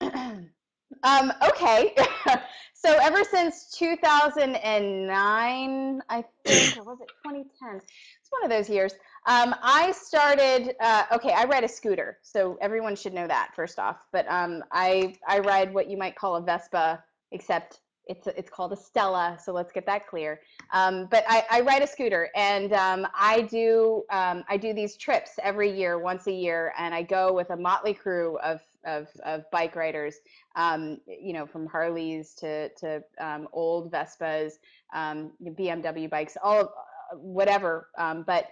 um, 0.00 1.32
okay. 1.48 1.94
so 2.74 2.98
ever 3.02 3.24
since 3.24 3.70
2009, 3.78 6.02
I 6.08 6.24
think, 6.44 6.76
or 6.76 6.84
was 6.84 7.00
it 7.00 7.08
2010? 7.24 7.76
It's 7.76 8.30
one 8.30 8.44
of 8.44 8.50
those 8.50 8.68
years. 8.68 8.92
Um, 9.26 9.54
I 9.62 9.92
started. 9.92 10.74
Uh, 10.80 11.04
okay, 11.12 11.32
I 11.32 11.44
ride 11.44 11.62
a 11.62 11.68
scooter, 11.68 12.18
so 12.22 12.58
everyone 12.60 12.96
should 12.96 13.14
know 13.14 13.28
that 13.28 13.52
first 13.54 13.78
off. 13.78 13.98
But 14.12 14.26
um, 14.28 14.64
I 14.72 15.14
I 15.28 15.38
ride 15.38 15.72
what 15.72 15.88
you 15.88 15.96
might 15.96 16.16
call 16.16 16.36
a 16.36 16.40
Vespa, 16.42 17.02
except 17.30 17.80
it's 18.06 18.26
it's 18.26 18.50
called 18.50 18.72
a 18.72 18.76
Stella. 18.76 19.38
So 19.42 19.52
let's 19.52 19.70
get 19.70 19.86
that 19.86 20.08
clear. 20.08 20.40
Um, 20.72 21.06
but 21.08 21.24
I, 21.28 21.44
I 21.50 21.60
ride 21.60 21.82
a 21.82 21.86
scooter, 21.86 22.30
and 22.34 22.72
um, 22.72 23.06
I 23.14 23.42
do 23.42 24.02
um, 24.10 24.42
I 24.48 24.56
do 24.56 24.72
these 24.72 24.96
trips 24.96 25.32
every 25.40 25.70
year, 25.70 26.00
once 26.00 26.26
a 26.26 26.32
year, 26.32 26.72
and 26.76 26.92
I 26.92 27.02
go 27.02 27.32
with 27.32 27.50
a 27.50 27.56
motley 27.56 27.94
crew 27.94 28.38
of 28.38 28.60
of, 28.84 29.06
of 29.24 29.48
bike 29.52 29.76
riders. 29.76 30.16
Um, 30.56 30.98
you 31.06 31.32
know, 31.32 31.46
from 31.46 31.68
Harleys 31.68 32.34
to 32.40 32.70
to 32.70 33.04
old 33.52 33.92
Vespas, 33.92 34.54
BMW 34.92 36.10
bikes, 36.10 36.36
all 36.42 36.62
uh, 36.62 37.16
whatever. 37.16 37.86
But 38.26 38.48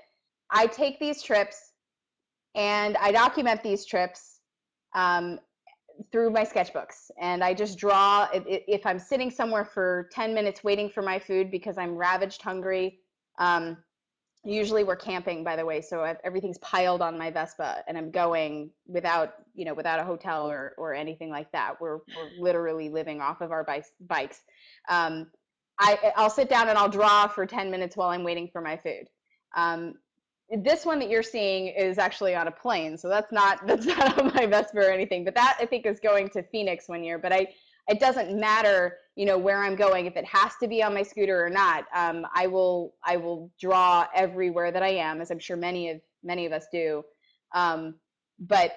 I 0.51 0.66
take 0.66 0.98
these 0.98 1.22
trips, 1.22 1.72
and 2.55 2.96
I 2.96 3.12
document 3.12 3.62
these 3.62 3.84
trips. 3.84 4.40
Um, 4.94 5.38
through 6.11 6.30
my 6.30 6.44
sketchbooks. 6.44 7.11
And 7.20 7.44
i 7.44 7.53
just 7.53 7.78
draw 7.78 8.28
i- 8.32 8.44
i- 8.48 8.64
if 8.68 8.86
i'm 8.86 8.98
sitting 8.98 9.30
somewhere 9.30 9.64
for 9.64 10.09
10 10.12 10.32
minutes 10.34 10.64
waiting 10.64 10.88
for 10.88 11.03
my 11.03 11.18
food 11.18 11.51
because 11.51 11.76
i'm 11.78 11.94
ravaged 11.96 12.42
hungry 12.42 13.01
um, 13.38 13.76
usually 14.44 14.84
we're 14.84 14.96
camping 14.96 15.44
by 15.44 15.57
the 15.57 15.64
way 15.64 15.80
so 15.82 16.03
I've, 16.03 16.16
everything's 16.24 16.59
piled 16.59 17.03
on 17.03 17.18
my 17.18 17.30
vespa 17.30 17.82
and 17.86 17.98
i'm 17.98 18.11
going 18.11 18.70
without 18.86 19.34
you 19.55 19.64
know 19.66 19.74
without 19.74 20.01
a 20.01 20.05
hotel 20.05 20.48
or 20.51 20.72
or 20.78 20.94
anything 20.94 21.28
like 21.30 21.53
that. 21.53 21.78
We're, 21.80 21.96
we're 21.98 22.30
literally 22.38 22.88
living 22.88 23.20
off 23.20 23.42
of 23.42 23.53
our 23.53 23.64
bikes 23.64 23.90
bikes. 24.01 24.40
Um, 24.88 25.30
I, 25.78 26.12
i'll 26.16 26.30
sit 26.30 26.48
down 26.48 26.68
and 26.70 26.78
i'll 26.78 26.88
draw 26.88 27.26
for 27.28 27.44
10 27.44 27.70
minutes 27.70 27.96
while 27.96 28.09
i'm 28.09 28.24
waiting 28.24 28.48
for 28.51 28.62
my 28.62 28.76
food. 28.78 29.09
Um, 29.57 29.94
this 30.59 30.84
one 30.84 30.98
that 30.98 31.09
you're 31.09 31.22
seeing 31.22 31.68
is 31.68 31.98
actually 31.98 32.34
on 32.34 32.48
a 32.48 32.51
plane 32.51 32.96
so 32.96 33.09
that's 33.09 33.32
not 33.32 33.61
that's 33.66 33.86
not 33.86 34.18
on 34.18 34.32
my 34.34 34.46
vespa 34.46 34.78
or 34.78 34.90
anything 34.90 35.24
but 35.24 35.34
that 35.34 35.57
i 35.61 35.66
think 35.66 35.86
is 35.86 36.01
going 36.01 36.28
to 36.28 36.42
phoenix 36.44 36.88
one 36.88 37.05
year 37.05 37.18
but 37.18 37.32
i 37.32 37.46
it 37.88 37.98
doesn't 37.98 38.38
matter 38.38 38.98
you 39.16 39.26
know 39.26 39.38
where 39.38 39.62
i'm 39.62 39.76
going 39.76 40.07
if 40.07 40.16
it 40.16 40.24
has 40.24 40.53
to 40.61 40.68
be 40.68 40.82
on 40.82 40.94
my 40.94 41.03
scooter 41.03 41.44
or 41.44 41.51
not 41.51 41.84
um, 41.94 42.26
i 42.34 42.46
will 42.46 42.94
i 43.05 43.16
will 43.16 43.51
draw 43.61 44.07
everywhere 44.14 44.70
that 44.70 44.82
i 44.82 44.90
am 44.90 45.20
as 45.20 45.30
i'm 45.30 45.38
sure 45.38 45.57
many 45.57 45.90
of 45.90 46.01
many 46.22 46.46
of 46.46 46.53
us 46.53 46.66
do 46.72 47.03
um, 47.55 47.94
but 48.40 48.72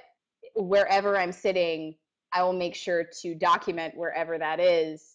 wherever 0.55 1.17
i'm 1.17 1.31
sitting 1.31 1.95
i 2.33 2.43
will 2.43 2.53
make 2.53 2.75
sure 2.75 3.03
to 3.21 3.35
document 3.35 3.95
wherever 3.95 4.37
that 4.37 4.59
is 4.59 5.13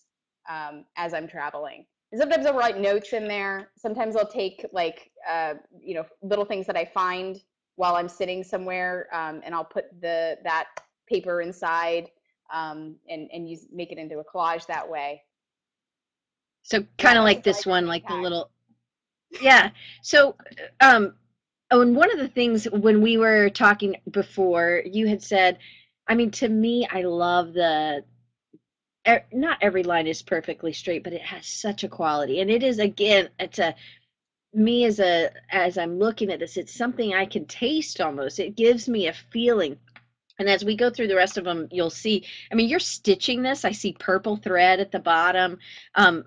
um, 0.49 0.85
as 0.97 1.15
i'm 1.15 1.29
traveling. 1.29 1.85
And 2.11 2.21
sometimes 2.21 2.47
i'll 2.47 2.55
write 2.55 2.79
notes 2.79 3.13
in 3.13 3.29
there. 3.29 3.71
Sometimes 3.77 4.17
i'll 4.17 4.27
take 4.27 4.65
like 4.73 5.08
uh, 5.29 5.55
you 5.81 5.95
know 5.95 6.05
little 6.22 6.45
things 6.45 6.66
that 6.66 6.76
i 6.76 6.85
find 6.85 7.43
while 7.76 7.95
i'm 7.95 8.09
sitting 8.09 8.43
somewhere 8.43 9.09
um, 9.12 9.41
and 9.45 9.55
i'll 9.55 9.64
put 9.64 9.87
the 10.01 10.37
that 10.45 10.66
paper 11.09 11.41
inside 11.41 12.09
um, 12.53 12.97
and 13.09 13.29
and 13.33 13.49
use 13.49 13.66
make 13.72 13.93
it 13.93 13.99
into 13.99 14.18
a 14.18 14.24
collage 14.24 14.66
that 14.66 14.89
way. 14.89 15.22
So 16.62 16.85
kind 16.99 17.18
of 17.18 17.24
like 17.24 17.43
this 17.43 17.64
one, 17.64 17.87
like 17.87 18.07
the 18.07 18.14
little, 18.14 18.51
yeah. 19.41 19.70
So, 20.03 20.37
um, 20.81 21.14
oh, 21.70 21.81
and 21.81 21.97
one 21.97 22.12
of 22.12 22.18
the 22.18 22.29
things 22.29 22.64
when 22.66 23.01
we 23.01 23.16
were 23.16 23.49
talking 23.49 23.97
before, 24.11 24.83
you 24.85 25.07
had 25.07 25.22
said, 25.22 25.59
I 26.07 26.14
mean, 26.14 26.31
to 26.33 26.49
me, 26.49 26.87
I 26.91 27.03
love 27.03 27.53
the. 27.53 28.05
Not 29.33 29.57
every 29.62 29.85
line 29.85 30.07
is 30.07 30.20
perfectly 30.20 30.74
straight, 30.74 31.03
but 31.03 31.14
it 31.14 31.22
has 31.22 31.47
such 31.47 31.83
a 31.83 31.89
quality, 31.89 32.41
and 32.41 32.51
it 32.51 32.62
is 32.62 32.79
again, 32.79 33.31
it's 33.39 33.59
a 33.59 33.74
me 34.55 34.85
as 34.85 34.99
a 35.01 35.31
as 35.51 35.79
I'm 35.79 35.99
looking 35.99 36.31
at 36.31 36.41
this, 36.41 36.57
it's 36.57 36.75
something 36.75 37.15
I 37.15 37.27
can 37.27 37.45
taste 37.47 38.01
almost. 38.01 38.39
It 38.41 38.57
gives 38.57 38.89
me 38.89 39.09
a 39.09 39.13
feeling 39.13 39.79
and 40.39 40.49
as 40.49 40.65
we 40.65 40.77
go 40.77 40.91
through 40.91 41.09
the 41.09 41.17
rest 41.17 41.37
of 41.37 41.45
them, 41.45 41.69
you'll 41.71 41.91
see, 41.91 42.25
I 42.51 42.55
mean, 42.55 42.69
you're 42.69 42.79
stitching 42.79 43.43
this. 43.43 43.65
I 43.65 43.73
see 43.73 43.97
purple 43.99 44.37
thread 44.37 44.81
at 44.81 44.93
the 44.93 45.01
bottom. 45.01 45.59
Um, 45.95 46.25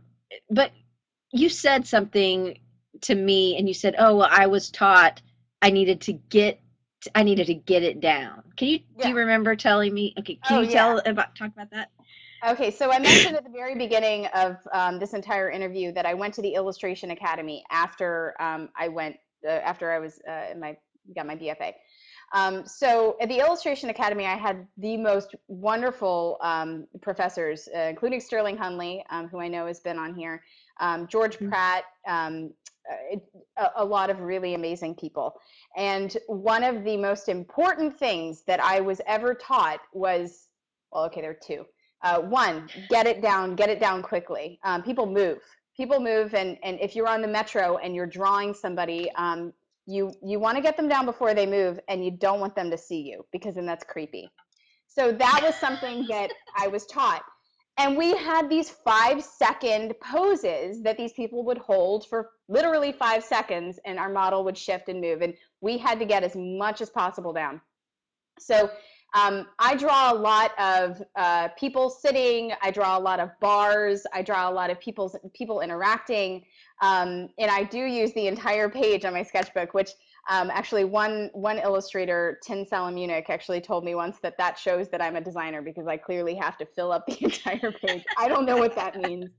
but 0.49 0.71
you 1.31 1.47
said 1.47 1.87
something 1.87 2.59
to 3.01 3.15
me 3.15 3.57
and 3.57 3.67
you 3.67 3.73
said, 3.73 3.95
oh, 3.97 4.17
well, 4.17 4.29
I 4.29 4.47
was 4.47 4.69
taught 4.69 5.21
I 5.61 5.69
needed 5.69 6.01
to 6.01 6.13
get, 6.13 6.59
I 7.15 7.23
needed 7.23 7.47
to 7.47 7.53
get 7.53 7.83
it 7.83 8.01
down. 8.01 8.43
Can 8.57 8.67
you, 8.67 8.79
yeah. 8.97 9.03
do 9.03 9.09
you 9.09 9.15
remember 9.15 9.55
telling 9.55 9.93
me? 9.93 10.13
Okay. 10.19 10.39
Can 10.45 10.57
oh, 10.57 10.61
you 10.61 10.71
tell 10.71 11.01
about, 11.05 11.35
talk 11.35 11.51
about 11.53 11.71
that? 11.71 11.89
Okay, 12.47 12.71
so 12.71 12.91
I 12.91 12.97
mentioned 12.97 13.35
at 13.35 13.43
the 13.43 13.51
very 13.51 13.75
beginning 13.75 14.25
of 14.33 14.57
um, 14.73 14.97
this 14.97 15.13
entire 15.13 15.51
interview 15.51 15.91
that 15.91 16.07
I 16.07 16.15
went 16.15 16.33
to 16.35 16.41
the 16.41 16.55
Illustration 16.55 17.11
Academy 17.11 17.63
after 17.69 18.33
um, 18.39 18.69
I 18.75 18.87
went 18.87 19.17
uh, 19.47 19.51
after 19.51 19.91
I 19.91 19.99
was 19.99 20.19
uh, 20.27 20.51
in 20.51 20.59
my 20.59 20.75
got 21.15 21.27
my 21.27 21.35
BFA. 21.35 21.73
Um, 22.33 22.65
so 22.65 23.15
at 23.21 23.29
the 23.29 23.39
Illustration 23.39 23.91
Academy, 23.91 24.25
I 24.25 24.37
had 24.37 24.65
the 24.77 24.97
most 24.97 25.35
wonderful 25.47 26.37
um, 26.41 26.87
professors, 27.01 27.69
uh, 27.75 27.81
including 27.81 28.19
Sterling 28.19 28.57
Hundley, 28.57 29.03
um, 29.11 29.27
who 29.27 29.39
I 29.39 29.47
know 29.47 29.67
has 29.67 29.79
been 29.79 29.99
on 29.99 30.15
here, 30.15 30.41
um, 30.79 31.07
George 31.07 31.35
mm-hmm. 31.35 31.49
Pratt, 31.49 31.83
um, 32.07 32.53
uh, 32.89 33.17
a, 33.57 33.83
a, 33.83 33.85
lot 33.85 34.09
of 34.09 34.21
really 34.21 34.55
amazing 34.55 34.95
people. 34.95 35.35
And 35.77 36.15
one 36.27 36.63
of 36.63 36.83
the 36.85 36.97
most 36.97 37.29
important 37.29 37.99
things 37.99 38.43
that 38.47 38.63
I 38.63 38.79
was 38.79 39.01
ever 39.05 39.35
taught 39.35 39.81
was, 39.93 40.47
well, 40.91 41.03
okay, 41.05 41.21
there 41.21 41.31
are 41.31 41.37
two. 41.45 41.65
Uh, 42.03 42.19
one, 42.19 42.67
get 42.89 43.05
it 43.05 43.21
down, 43.21 43.55
get 43.55 43.69
it 43.69 43.79
down 43.79 44.01
quickly. 44.01 44.59
Um, 44.63 44.81
people 44.81 45.05
move. 45.05 45.39
People 45.77 45.99
move 45.99 46.33
and 46.33 46.57
and 46.63 46.79
if 46.79 46.95
you're 46.95 47.07
on 47.07 47.21
the 47.21 47.27
metro 47.27 47.77
and 47.77 47.95
you're 47.95 48.07
drawing 48.07 48.53
somebody 48.53 49.11
um, 49.15 49.53
you 49.85 50.11
you 50.23 50.39
want 50.39 50.55
to 50.55 50.61
get 50.61 50.77
them 50.77 50.87
down 50.87 51.05
before 51.05 51.33
they 51.33 51.45
move 51.45 51.79
and 51.87 52.03
you 52.03 52.11
don't 52.11 52.39
want 52.39 52.55
them 52.55 52.69
to 52.69 52.77
see 52.77 53.01
you 53.01 53.25
because 53.31 53.55
then 53.55 53.65
that's 53.65 53.83
creepy. 53.83 54.29
So 54.87 55.11
that 55.11 55.39
was 55.41 55.55
something 55.55 56.05
that 56.09 56.31
i 56.57 56.67
was 56.67 56.85
taught. 56.85 57.23
And 57.77 57.97
we 57.97 58.15
had 58.15 58.49
these 58.49 58.69
five 58.69 59.23
second 59.23 59.93
poses 60.01 60.83
that 60.83 60.97
these 60.97 61.13
people 61.13 61.43
would 61.45 61.57
hold 61.57 62.07
for 62.07 62.31
literally 62.49 62.91
five 62.91 63.23
seconds 63.23 63.79
and 63.85 63.97
our 63.97 64.09
model 64.09 64.43
would 64.43 64.57
shift 64.57 64.89
and 64.89 64.99
move 64.99 65.21
and 65.21 65.33
we 65.61 65.77
had 65.77 65.97
to 65.99 66.05
get 66.05 66.23
as 66.23 66.35
much 66.35 66.81
as 66.81 66.89
possible 66.89 67.31
down. 67.31 67.61
So 68.39 68.69
um, 69.13 69.47
I 69.59 69.75
draw 69.75 70.13
a 70.13 70.15
lot 70.15 70.57
of 70.57 71.01
uh, 71.15 71.49
people 71.57 71.89
sitting. 71.89 72.53
I 72.61 72.71
draw 72.71 72.97
a 72.97 72.99
lot 72.99 73.19
of 73.19 73.29
bars. 73.41 74.03
I 74.13 74.21
draw 74.21 74.49
a 74.49 74.53
lot 74.53 74.69
of 74.69 74.79
people's 74.79 75.15
people 75.33 75.59
interacting. 75.59 76.45
Um, 76.81 77.29
and 77.37 77.51
I 77.51 77.63
do 77.63 77.79
use 77.79 78.13
the 78.13 78.27
entire 78.27 78.69
page 78.69 79.03
on 79.03 79.13
my 79.13 79.23
sketchbook, 79.23 79.73
which 79.73 79.91
um, 80.29 80.49
actually 80.51 80.85
one 80.85 81.29
one 81.33 81.57
illustrator, 81.57 82.39
Tin 82.43 82.65
Salamunic, 82.65 83.29
actually 83.29 83.59
told 83.59 83.83
me 83.83 83.95
once 83.95 84.17
that 84.21 84.37
that 84.37 84.57
shows 84.57 84.87
that 84.89 85.01
I'm 85.01 85.15
a 85.15 85.21
designer 85.21 85.61
because 85.61 85.87
I 85.87 85.97
clearly 85.97 86.35
have 86.35 86.57
to 86.59 86.65
fill 86.65 86.91
up 86.91 87.05
the 87.05 87.17
entire 87.21 87.71
page. 87.71 88.05
I 88.17 88.27
don't 88.27 88.45
know 88.45 88.57
what 88.57 88.75
that 88.75 88.95
means, 88.95 89.31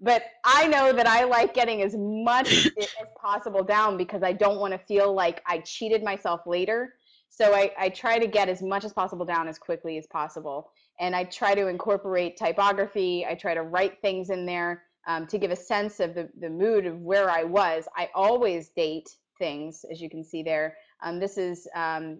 but 0.00 0.22
I 0.44 0.66
know 0.68 0.92
that 0.92 1.06
I 1.06 1.24
like 1.24 1.54
getting 1.54 1.82
as 1.82 1.96
much 1.96 2.66
as 2.78 2.88
possible 3.20 3.64
down 3.64 3.96
because 3.96 4.22
I 4.22 4.32
don't 4.32 4.60
want 4.60 4.72
to 4.72 4.78
feel 4.78 5.12
like 5.12 5.42
I 5.46 5.58
cheated 5.58 6.04
myself 6.04 6.42
later. 6.46 6.94
So 7.30 7.54
I, 7.54 7.70
I 7.78 7.88
try 7.88 8.18
to 8.18 8.26
get 8.26 8.48
as 8.48 8.62
much 8.62 8.84
as 8.84 8.92
possible 8.92 9.24
down 9.24 9.48
as 9.48 9.58
quickly 9.58 9.96
as 9.98 10.06
possible. 10.06 10.70
And 11.00 11.14
I 11.14 11.24
try 11.24 11.54
to 11.54 11.68
incorporate 11.68 12.36
typography. 12.36 13.24
I 13.26 13.34
try 13.34 13.54
to 13.54 13.62
write 13.62 14.00
things 14.00 14.30
in 14.30 14.44
there 14.44 14.82
um, 15.06 15.26
to 15.28 15.38
give 15.38 15.50
a 15.50 15.56
sense 15.56 16.00
of 16.00 16.14
the, 16.14 16.28
the 16.40 16.50
mood 16.50 16.86
of 16.86 17.00
where 17.00 17.30
I 17.30 17.44
was. 17.44 17.86
I 17.96 18.10
always 18.14 18.70
date 18.70 19.08
things, 19.38 19.84
as 19.90 20.00
you 20.00 20.10
can 20.10 20.24
see 20.24 20.42
there. 20.42 20.76
Um, 21.02 21.20
this 21.20 21.38
is 21.38 21.68
um, 21.74 22.18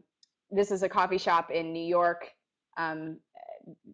this 0.50 0.70
is 0.70 0.82
a 0.82 0.88
coffee 0.88 1.18
shop 1.18 1.50
in 1.50 1.72
New 1.72 1.84
York. 1.84 2.30
Um, 2.76 3.18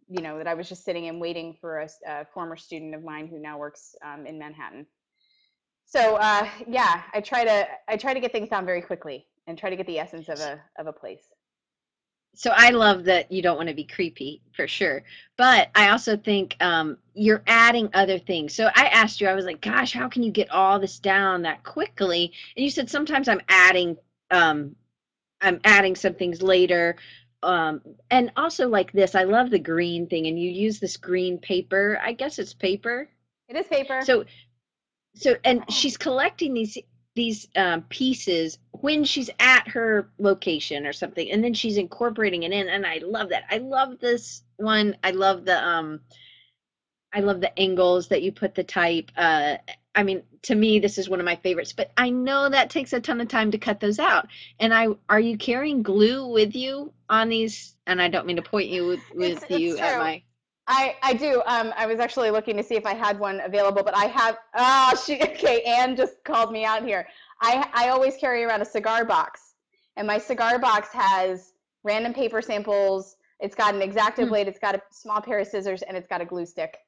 you 0.09 0.23
know 0.23 0.39
that 0.39 0.47
I 0.47 0.55
was 0.55 0.69
just 0.69 0.85
sitting 0.85 1.09
and 1.09 1.21
waiting 1.21 1.57
for 1.61 1.81
a, 1.81 1.89
a 2.07 2.27
former 2.33 2.57
student 2.57 2.95
of 2.95 3.03
mine 3.03 3.27
who 3.27 3.41
now 3.41 3.59
works 3.59 3.97
um, 4.05 4.27
in 4.27 4.39
Manhattan. 4.39 4.87
So 5.87 6.17
uh, 6.17 6.49
yeah, 6.69 7.03
I 7.12 7.21
try 7.21 7.45
to 7.45 7.67
I 7.89 7.97
try 7.97 8.15
to 8.15 8.21
get 8.21 8.31
things 8.31 8.51
down 8.51 8.67
very 8.67 8.83
quickly 8.83 9.27
and 9.47 9.59
try 9.59 9.70
to 9.70 9.76
get 9.76 9.86
the 9.86 9.99
essence 9.99 10.28
of 10.28 10.40
a 10.40 10.61
of 10.78 10.86
a 10.86 10.92
place 10.92 11.28
so 12.34 12.51
I 12.55 12.70
love 12.70 13.05
that 13.05 13.30
you 13.30 13.42
don't 13.42 13.57
want 13.57 13.68
to 13.68 13.74
be 13.74 13.84
creepy 13.84 14.42
for 14.55 14.66
sure. 14.66 15.03
But 15.36 15.70
I 15.74 15.90
also 15.90 16.16
think 16.16 16.57
um, 16.61 16.99
you're 17.14 17.42
adding 17.47 17.88
other 17.95 18.18
things. 18.18 18.55
So 18.55 18.68
I 18.74 18.86
asked 18.86 19.20
you, 19.20 19.28
I 19.28 19.34
was 19.34 19.45
like, 19.45 19.61
gosh, 19.61 19.92
how 19.92 20.09
can 20.09 20.22
you 20.22 20.32
get 20.32 20.51
all 20.51 20.80
this 20.80 20.99
down 20.99 21.42
that 21.42 21.62
quickly? 21.62 22.32
And 22.57 22.64
you 22.64 22.70
said 22.70 22.90
sometimes 22.90 23.28
I'm 23.28 23.40
adding 23.49 23.97
um, 24.30 24.74
I'm 25.40 25.61
adding 25.64 25.95
some 25.95 26.14
things 26.14 26.42
later. 26.42 26.97
Um, 27.42 27.82
and 28.11 28.32
also 28.36 28.68
like 28.68 28.90
this, 28.92 29.14
I 29.14 29.24
love 29.24 29.51
the 29.51 29.59
green 29.59 30.07
thing, 30.09 30.26
and 30.26 30.38
you 30.38 30.51
use 30.51 30.80
this 30.80 30.97
green 30.97 31.38
paper. 31.38 32.01
I 32.03 32.12
guess 32.12 32.38
it's 32.38 32.55
paper. 32.55 33.09
It 33.49 33.57
is 33.57 33.66
paper. 33.66 34.01
So 34.05 34.24
so 35.14 35.36
and 35.45 35.64
she's 35.70 35.97
collecting 35.97 36.55
these 36.55 36.78
these 37.15 37.49
um, 37.57 37.83
pieces 37.83 38.59
when 38.73 39.05
she's 39.05 39.31
at 39.39 39.69
her 39.69 40.11
location 40.19 40.87
or 40.87 40.93
something 40.93 41.31
and 41.31 41.43
then 41.43 41.55
she's 41.55 41.77
incorporating 41.77 42.43
it 42.43 42.53
in 42.53 42.69
and 42.69 42.85
i 42.85 42.99
love 43.05 43.29
that. 43.31 43.45
I 43.51 43.59
love 43.59 43.99
this 44.01 44.43
one. 44.57 44.97
I 45.03 45.12
love 45.12 45.45
the 45.45 45.62
um 45.65 46.01
i 47.12 47.21
love 47.21 47.41
the 47.41 47.57
angles 47.59 48.09
that 48.09 48.23
you 48.23 48.33
put 48.33 48.55
the 48.55 48.65
type 48.65 49.11
uh 49.17 49.57
i 49.95 50.03
mean 50.03 50.23
to 50.43 50.55
me 50.55 50.81
this 50.81 50.99
is 50.99 51.09
one 51.09 51.21
of 51.21 51.25
my 51.25 51.37
favorites 51.37 51.73
but 51.73 51.93
i 51.97 52.11
know 52.11 52.49
that 52.49 52.71
takes 52.71 52.93
a 52.93 53.01
ton 53.01 53.21
of 53.21 53.29
time 53.29 53.53
to 53.53 53.59
cut 53.59 53.81
those 53.81 53.99
out. 53.99 54.27
And 54.59 54.75
i 54.75 54.89
are 55.09 55.21
you 55.21 55.39
carrying 55.39 55.83
glue 55.83 56.27
with 56.27 56.55
you 56.55 56.93
on 57.09 57.29
these? 57.29 57.77
And 57.87 58.03
i 58.03 58.09
don't 58.09 58.27
mean 58.27 58.37
to 58.37 58.43
point 58.43 58.69
you 58.69 58.87
with, 58.87 59.01
with 59.15 59.43
it's, 59.43 59.51
you 59.61 59.73
it's 59.73 59.81
at 59.81 59.99
my 59.99 60.23
I, 60.67 60.97
I 61.03 61.15
do. 61.15 61.43
Um, 61.47 61.75
I 61.77 61.87
was 61.87 62.01
actually 62.01 62.31
looking 62.31 62.57
to 62.57 62.62
see 62.62 62.75
if 62.75 62.87
I 62.87 62.95
had 62.95 63.19
one 63.19 63.41
available, 63.41 63.83
but 63.83 63.97
I 63.97 64.07
have. 64.07 64.39
Oh, 64.55 64.93
she. 65.07 65.21
Okay, 65.23 65.62
Anne 65.62 65.97
just 65.97 66.25
called 66.25 66.53
me 66.53 66.65
out 66.65 66.85
here. 66.85 67.07
I 67.41 67.69
I 67.75 67.89
always 67.89 68.17
carry 68.17 68.45
around 68.45 68.62
a 68.62 68.67
cigar 68.67 69.05
box, 69.05 69.55
and 69.97 70.07
my 70.07 70.19
cigar 70.19 70.59
box 70.59 70.89
has 70.93 71.53
random 71.83 72.15
paper 72.15 72.41
samples. 72.41 73.17
It's 73.41 73.55
got 73.55 73.75
an 73.75 73.83
X-Acto 73.83 74.29
blade. 74.29 74.49
It's 74.49 74.59
got 74.59 74.75
a 74.75 74.83
small 74.91 75.21
pair 75.21 75.39
of 75.39 75.47
scissors, 75.47 75.83
and 75.83 75.97
it's 75.97 76.09
got 76.09 76.23
a 76.23 76.25
glue 76.25 76.47
stick. 76.47 76.79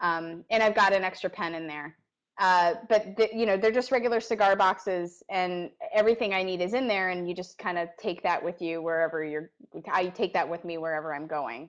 Um, 0.00 0.44
and 0.50 0.62
I've 0.62 0.74
got 0.74 0.92
an 0.94 1.04
extra 1.04 1.28
pen 1.28 1.54
in 1.54 1.66
there. 1.66 1.96
Uh, 2.38 2.74
but 2.88 3.14
the, 3.16 3.28
you 3.32 3.44
know, 3.44 3.58
they're 3.58 3.70
just 3.72 3.92
regular 3.92 4.20
cigar 4.20 4.56
boxes, 4.56 5.22
and 5.28 5.70
everything 5.92 6.32
I 6.32 6.42
need 6.42 6.62
is 6.62 6.72
in 6.72 6.88
there. 6.88 7.10
And 7.10 7.28
you 7.28 7.34
just 7.34 7.58
kind 7.58 7.76
of 7.76 7.88
take 7.98 8.22
that 8.22 8.42
with 8.42 8.62
you 8.62 8.80
wherever 8.80 9.22
you're. 9.22 9.50
I 9.92 10.06
take 10.06 10.32
that 10.32 10.48
with 10.48 10.64
me 10.64 10.78
wherever 10.78 11.14
I'm 11.14 11.26
going. 11.26 11.68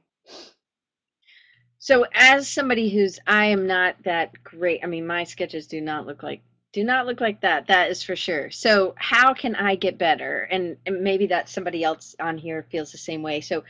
So, 1.84 2.06
as 2.14 2.48
somebody 2.48 2.88
who's, 2.88 3.20
I 3.28 3.48
am 3.48 3.68
not 3.68 3.98
that 4.06 4.42
great. 4.42 4.80
I 4.84 4.88
mean, 4.88 5.06
my 5.06 5.26
sketches 5.26 5.68
do 5.68 5.82
not 5.82 6.06
look 6.08 6.24
like 6.24 6.42
do 6.72 6.82
not 6.82 7.06
look 7.06 7.20
like 7.20 7.42
that. 7.42 7.68
That 7.68 7.92
is 7.92 8.02
for 8.02 8.16
sure. 8.16 8.50
So, 8.52 8.96
how 8.96 9.34
can 9.34 9.54
I 9.56 9.76
get 9.76 9.98
better? 9.98 10.48
And, 10.50 10.78
and 10.86 11.02
maybe 11.02 11.28
that 11.28 11.50
somebody 11.50 11.84
else 11.84 12.16
on 12.22 12.38
here 12.38 12.66
feels 12.72 12.94
the 12.94 12.98
same 12.98 13.22
way. 13.22 13.42
So, 13.42 13.66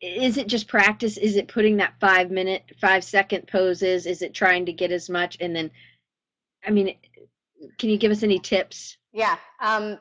is 0.00 0.38
it 0.38 0.46
just 0.46 0.68
practice? 0.68 1.18
Is 1.18 1.36
it 1.36 1.48
putting 1.48 1.76
that 1.76 1.92
five 2.00 2.30
minute, 2.30 2.62
five 2.80 3.04
second 3.04 3.46
poses? 3.46 4.06
Is 4.06 4.22
it 4.22 4.32
trying 4.32 4.64
to 4.64 4.72
get 4.72 4.90
as 4.90 5.10
much? 5.10 5.36
And 5.38 5.54
then, 5.54 5.70
I 6.66 6.70
mean, 6.70 6.96
can 7.78 7.90
you 7.90 7.98
give 7.98 8.10
us 8.10 8.22
any 8.22 8.38
tips? 8.38 8.96
Yeah. 9.12 9.36
Um, 9.60 9.98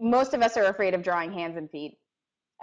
most 0.00 0.32
of 0.32 0.40
us 0.40 0.56
are 0.56 0.64
afraid 0.64 0.94
of 0.94 1.02
drawing 1.02 1.30
hands 1.30 1.58
and 1.58 1.70
feet. 1.70 1.98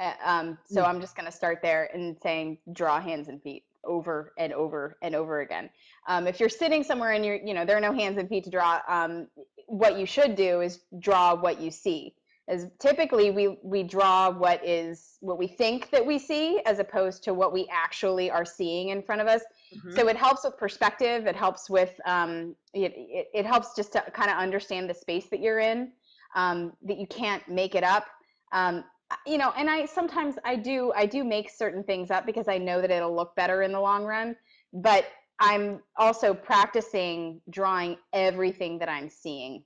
Uh, 0.01 0.13
um, 0.25 0.57
so 0.65 0.81
Mm. 0.81 0.87
I'm 0.87 1.01
just 1.01 1.15
going 1.15 1.27
to 1.27 1.31
start 1.31 1.59
there 1.61 1.91
and 1.93 2.17
saying 2.23 2.57
draw 2.73 2.99
hands 2.99 3.27
and 3.27 3.39
feet 3.43 3.63
over 3.87 4.33
and 4.37 4.53
over 4.53 4.97
and 5.01 5.15
over 5.15 5.41
again. 5.41 5.69
Um, 6.07 6.27
if 6.27 6.39
you're 6.39 6.49
sitting 6.49 6.83
somewhere 6.83 7.13
and 7.13 7.25
you're, 7.25 7.35
you 7.35 7.53
know, 7.53 7.65
there 7.65 7.77
are 7.77 7.81
no 7.81 7.93
hands 7.93 8.17
and 8.17 8.29
feet 8.29 8.43
to 8.43 8.49
draw, 8.49 8.81
um, 8.87 9.27
what 9.67 9.97
you 9.97 10.05
should 10.05 10.35
do 10.35 10.61
is 10.61 10.81
draw 10.99 11.33
what 11.33 11.59
you 11.59 11.71
see. 11.71 12.13
As 12.49 12.67
typically 12.79 13.29
we 13.29 13.57
we 13.61 13.83
draw 13.83 14.29
what 14.29 14.65
is 14.65 15.17
what 15.19 15.37
we 15.37 15.47
think 15.47 15.89
that 15.89 16.05
we 16.05 16.17
see 16.17 16.61
as 16.65 16.79
opposed 16.79 17.21
to 17.25 17.33
what 17.33 17.51
we 17.51 17.67
actually 17.69 18.31
are 18.31 18.45
seeing 18.45 18.89
in 18.89 19.01
front 19.03 19.19
of 19.19 19.27
us. 19.27 19.41
Mhm. 19.75 19.93
So 19.95 20.07
it 20.07 20.15
helps 20.15 20.45
with 20.45 20.57
perspective. 20.57 21.27
It 21.27 21.35
helps 21.35 21.69
with 21.69 21.99
um, 22.05 22.55
it, 22.73 22.93
it, 22.95 23.27
it 23.33 23.45
helps 23.45 23.75
just 23.75 23.91
to 23.93 24.01
kind 24.13 24.31
of 24.31 24.37
understand 24.37 24.89
the 24.89 24.93
space 24.93 25.27
that 25.31 25.41
you're 25.41 25.59
in. 25.59 25.91
Um, 26.35 26.73
that 26.83 26.97
you 26.97 27.07
can't 27.07 27.45
make 27.49 27.75
it 27.75 27.83
up. 27.83 28.05
Um, 28.51 28.85
you 29.25 29.37
know, 29.37 29.53
and 29.57 29.69
I 29.69 29.85
sometimes 29.85 30.35
I 30.43 30.55
do 30.55 30.91
I 30.95 31.05
do 31.05 31.23
make 31.23 31.49
certain 31.49 31.83
things 31.83 32.11
up 32.11 32.25
because 32.25 32.47
I 32.47 32.57
know 32.57 32.81
that 32.81 32.91
it'll 32.91 33.15
look 33.15 33.35
better 33.35 33.61
in 33.61 33.71
the 33.71 33.79
long 33.79 34.03
run. 34.03 34.35
But 34.73 35.05
I'm 35.39 35.81
also 35.97 36.33
practicing 36.33 37.41
drawing 37.49 37.97
everything 38.13 38.79
that 38.79 38.89
I'm 38.89 39.09
seeing. 39.09 39.63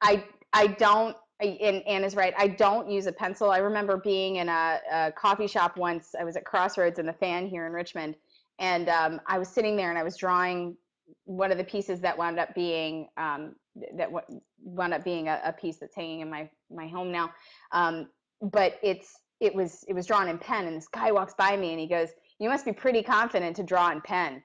I 0.00 0.24
I 0.52 0.68
don't 0.68 1.16
and 1.40 1.82
Anne 1.86 2.04
is 2.04 2.16
right. 2.16 2.34
I 2.36 2.48
don't 2.48 2.90
use 2.90 3.06
a 3.06 3.12
pencil. 3.12 3.50
I 3.50 3.58
remember 3.58 3.96
being 3.96 4.36
in 4.36 4.48
a, 4.48 4.80
a 4.92 5.12
coffee 5.12 5.46
shop 5.46 5.78
once. 5.78 6.14
I 6.18 6.24
was 6.24 6.36
at 6.36 6.44
Crossroads 6.44 6.98
in 6.98 7.06
the 7.06 7.14
Fan 7.14 7.46
here 7.46 7.66
in 7.66 7.72
Richmond, 7.72 8.16
and 8.58 8.88
um, 8.90 9.20
I 9.26 9.38
was 9.38 9.48
sitting 9.48 9.74
there 9.76 9.88
and 9.88 9.98
I 9.98 10.02
was 10.02 10.16
drawing 10.16 10.76
one 11.24 11.50
of 11.50 11.58
the 11.58 11.64
pieces 11.64 12.00
that 12.00 12.16
wound 12.16 12.38
up 12.38 12.54
being 12.54 13.08
um, 13.16 13.54
that 13.96 14.10
wound 14.62 14.94
up 14.94 15.04
being 15.04 15.28
a, 15.28 15.40
a 15.44 15.52
piece 15.52 15.78
that's 15.78 15.94
hanging 15.94 16.20
in 16.20 16.28
my 16.28 16.50
my 16.70 16.88
home 16.88 17.10
now. 17.10 17.30
Um, 17.72 18.08
but 18.40 18.78
it's 18.82 19.20
it 19.40 19.54
was 19.54 19.84
it 19.88 19.94
was 19.94 20.06
drawn 20.06 20.28
in 20.28 20.38
pen, 20.38 20.66
and 20.66 20.76
this 20.76 20.88
guy 20.88 21.10
walks 21.12 21.34
by 21.36 21.56
me 21.56 21.70
and 21.70 21.80
he 21.80 21.86
goes, 21.86 22.10
"You 22.38 22.48
must 22.48 22.64
be 22.64 22.72
pretty 22.72 23.02
confident 23.02 23.56
to 23.56 23.62
draw 23.62 23.90
in 23.90 24.00
pen." 24.00 24.42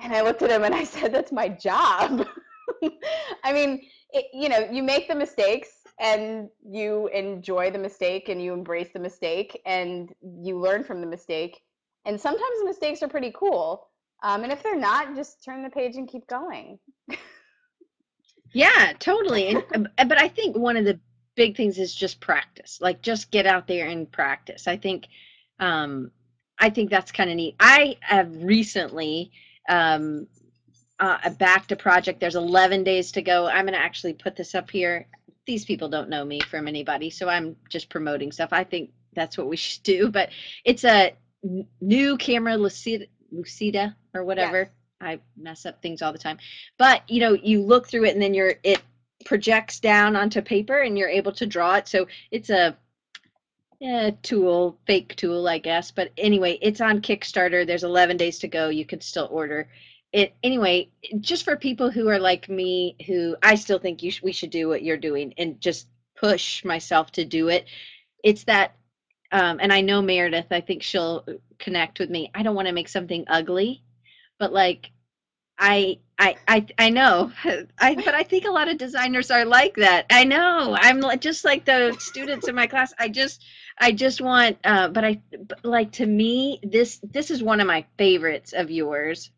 And 0.00 0.12
I 0.12 0.22
looked 0.22 0.42
at 0.42 0.50
him 0.50 0.64
and 0.64 0.74
I 0.74 0.84
said, 0.94 1.12
"That's 1.12 1.32
my 1.32 1.48
job." 1.48 2.26
I 3.44 3.52
mean, 3.52 3.82
it, 4.12 4.26
you 4.32 4.48
know, 4.48 4.68
you 4.70 4.82
make 4.82 5.08
the 5.08 5.14
mistakes 5.14 5.70
and 6.00 6.48
you 6.64 7.08
enjoy 7.08 7.70
the 7.70 7.78
mistake 7.78 8.28
and 8.28 8.42
you 8.42 8.52
embrace 8.52 8.90
the 8.92 9.00
mistake 9.00 9.60
and 9.66 10.14
you 10.22 10.58
learn 10.58 10.84
from 10.84 11.00
the 11.00 11.06
mistake. 11.06 11.60
And 12.04 12.20
sometimes 12.20 12.60
the 12.60 12.66
mistakes 12.66 13.02
are 13.02 13.08
pretty 13.08 13.32
cool. 13.34 13.88
Um, 14.22 14.42
and 14.44 14.52
if 14.52 14.62
they're 14.62 14.78
not, 14.78 15.14
just 15.14 15.44
turn 15.44 15.62
the 15.62 15.70
page 15.70 15.96
and 15.96 16.08
keep 16.08 16.26
going. 16.26 16.78
Yeah, 18.52 18.92
totally. 18.98 19.48
And 19.48 19.88
uh, 19.98 20.04
but 20.04 20.20
I 20.20 20.28
think 20.28 20.56
one 20.56 20.76
of 20.76 20.84
the 20.84 20.98
big 21.38 21.56
things 21.56 21.78
is 21.78 21.94
just 21.94 22.20
practice. 22.20 22.80
Like 22.82 23.00
just 23.00 23.30
get 23.30 23.46
out 23.46 23.66
there 23.66 23.86
and 23.86 24.10
practice. 24.10 24.66
I 24.66 24.76
think 24.76 25.06
um 25.58 26.10
I 26.58 26.68
think 26.68 26.90
that's 26.90 27.12
kind 27.12 27.30
of 27.30 27.36
neat. 27.36 27.54
I 27.60 27.96
have 28.00 28.42
recently 28.42 29.30
um 29.68 30.26
uh, 31.00 31.30
backed 31.38 31.70
a 31.70 31.76
project. 31.76 32.18
There's 32.18 32.34
11 32.34 32.82
days 32.82 33.12
to 33.12 33.22
go. 33.22 33.46
I'm 33.46 33.66
going 33.66 33.78
to 33.78 33.78
actually 33.78 34.14
put 34.14 34.34
this 34.34 34.56
up 34.56 34.68
here. 34.68 35.06
These 35.46 35.64
people 35.64 35.88
don't 35.88 36.08
know 36.08 36.24
me 36.24 36.40
from 36.40 36.66
anybody, 36.66 37.08
so 37.08 37.28
I'm 37.28 37.54
just 37.68 37.88
promoting 37.88 38.32
stuff. 38.32 38.48
I 38.50 38.64
think 38.64 38.90
that's 39.14 39.38
what 39.38 39.46
we 39.46 39.56
should 39.64 39.84
do. 39.84 40.10
But 40.10 40.30
it's 40.64 40.84
a 40.84 41.12
new 41.80 42.16
camera 42.16 42.56
Lucida, 42.56 43.06
Lucida 43.30 43.94
or 44.12 44.24
whatever. 44.24 44.58
Yes. 44.58 44.70
I 45.00 45.20
mess 45.36 45.64
up 45.64 45.80
things 45.80 46.02
all 46.02 46.12
the 46.12 46.18
time. 46.18 46.38
But 46.78 47.08
you 47.08 47.20
know, 47.20 47.34
you 47.34 47.62
look 47.62 47.86
through 47.86 48.06
it 48.06 48.14
and 48.14 48.22
then 48.22 48.34
you're 48.34 48.54
it 48.64 48.82
projects 49.24 49.80
down 49.80 50.16
onto 50.16 50.40
paper 50.40 50.80
and 50.80 50.96
you're 50.96 51.08
able 51.08 51.32
to 51.32 51.46
draw 51.46 51.74
it. 51.76 51.88
So 51.88 52.06
it's 52.30 52.50
a 52.50 52.76
yeah, 53.80 54.10
tool, 54.22 54.78
fake 54.86 55.14
tool, 55.16 55.46
I 55.46 55.58
guess. 55.58 55.90
But 55.90 56.10
anyway, 56.18 56.58
it's 56.60 56.80
on 56.80 57.00
Kickstarter. 57.00 57.66
There's 57.66 57.84
11 57.84 58.16
days 58.16 58.38
to 58.40 58.48
go. 58.48 58.68
You 58.68 58.84
can 58.84 59.00
still 59.00 59.28
order 59.30 59.68
it. 60.12 60.34
Anyway, 60.42 60.90
just 61.20 61.44
for 61.44 61.56
people 61.56 61.90
who 61.90 62.08
are 62.08 62.18
like 62.18 62.48
me, 62.48 62.96
who 63.06 63.36
I 63.42 63.54
still 63.54 63.78
think 63.78 64.02
you 64.02 64.10
sh- 64.10 64.22
we 64.22 64.32
should 64.32 64.50
do 64.50 64.68
what 64.68 64.82
you're 64.82 64.96
doing 64.96 65.34
and 65.38 65.60
just 65.60 65.88
push 66.16 66.64
myself 66.64 67.12
to 67.12 67.24
do 67.24 67.48
it. 67.48 67.66
It's 68.24 68.44
that, 68.44 68.74
um, 69.32 69.58
and 69.60 69.72
I 69.72 69.80
know 69.80 70.02
Meredith. 70.02 70.46
I 70.50 70.60
think 70.60 70.82
she'll 70.82 71.24
connect 71.58 71.98
with 72.00 72.10
me. 72.10 72.30
I 72.34 72.42
don't 72.42 72.56
want 72.56 72.68
to 72.68 72.74
make 72.74 72.88
something 72.88 73.24
ugly, 73.28 73.82
but 74.38 74.52
like 74.52 74.90
I 75.58 75.98
I 76.18 76.36
I 76.48 76.66
I 76.78 76.90
know. 76.90 77.32
I 77.78 77.94
but 77.94 78.14
I 78.14 78.22
think 78.24 78.44
a 78.44 78.50
lot 78.50 78.68
of 78.68 78.78
designers 78.78 79.30
are 79.30 79.44
like 79.44 79.76
that. 79.76 80.06
I 80.10 80.24
know. 80.24 80.76
I'm 80.78 81.02
just 81.20 81.44
like 81.44 81.64
the 81.64 81.96
students 81.98 82.48
in 82.48 82.54
my 82.54 82.66
class. 82.66 82.92
I 82.98 83.08
just 83.08 83.44
I 83.78 83.92
just 83.92 84.20
want 84.20 84.58
uh 84.64 84.88
but 84.88 85.04
I 85.04 85.20
but 85.46 85.64
like 85.64 85.92
to 85.92 86.06
me 86.06 86.60
this 86.62 87.00
this 87.02 87.30
is 87.30 87.42
one 87.42 87.60
of 87.60 87.66
my 87.66 87.84
favorites 87.96 88.52
of 88.52 88.70
yours. 88.70 89.30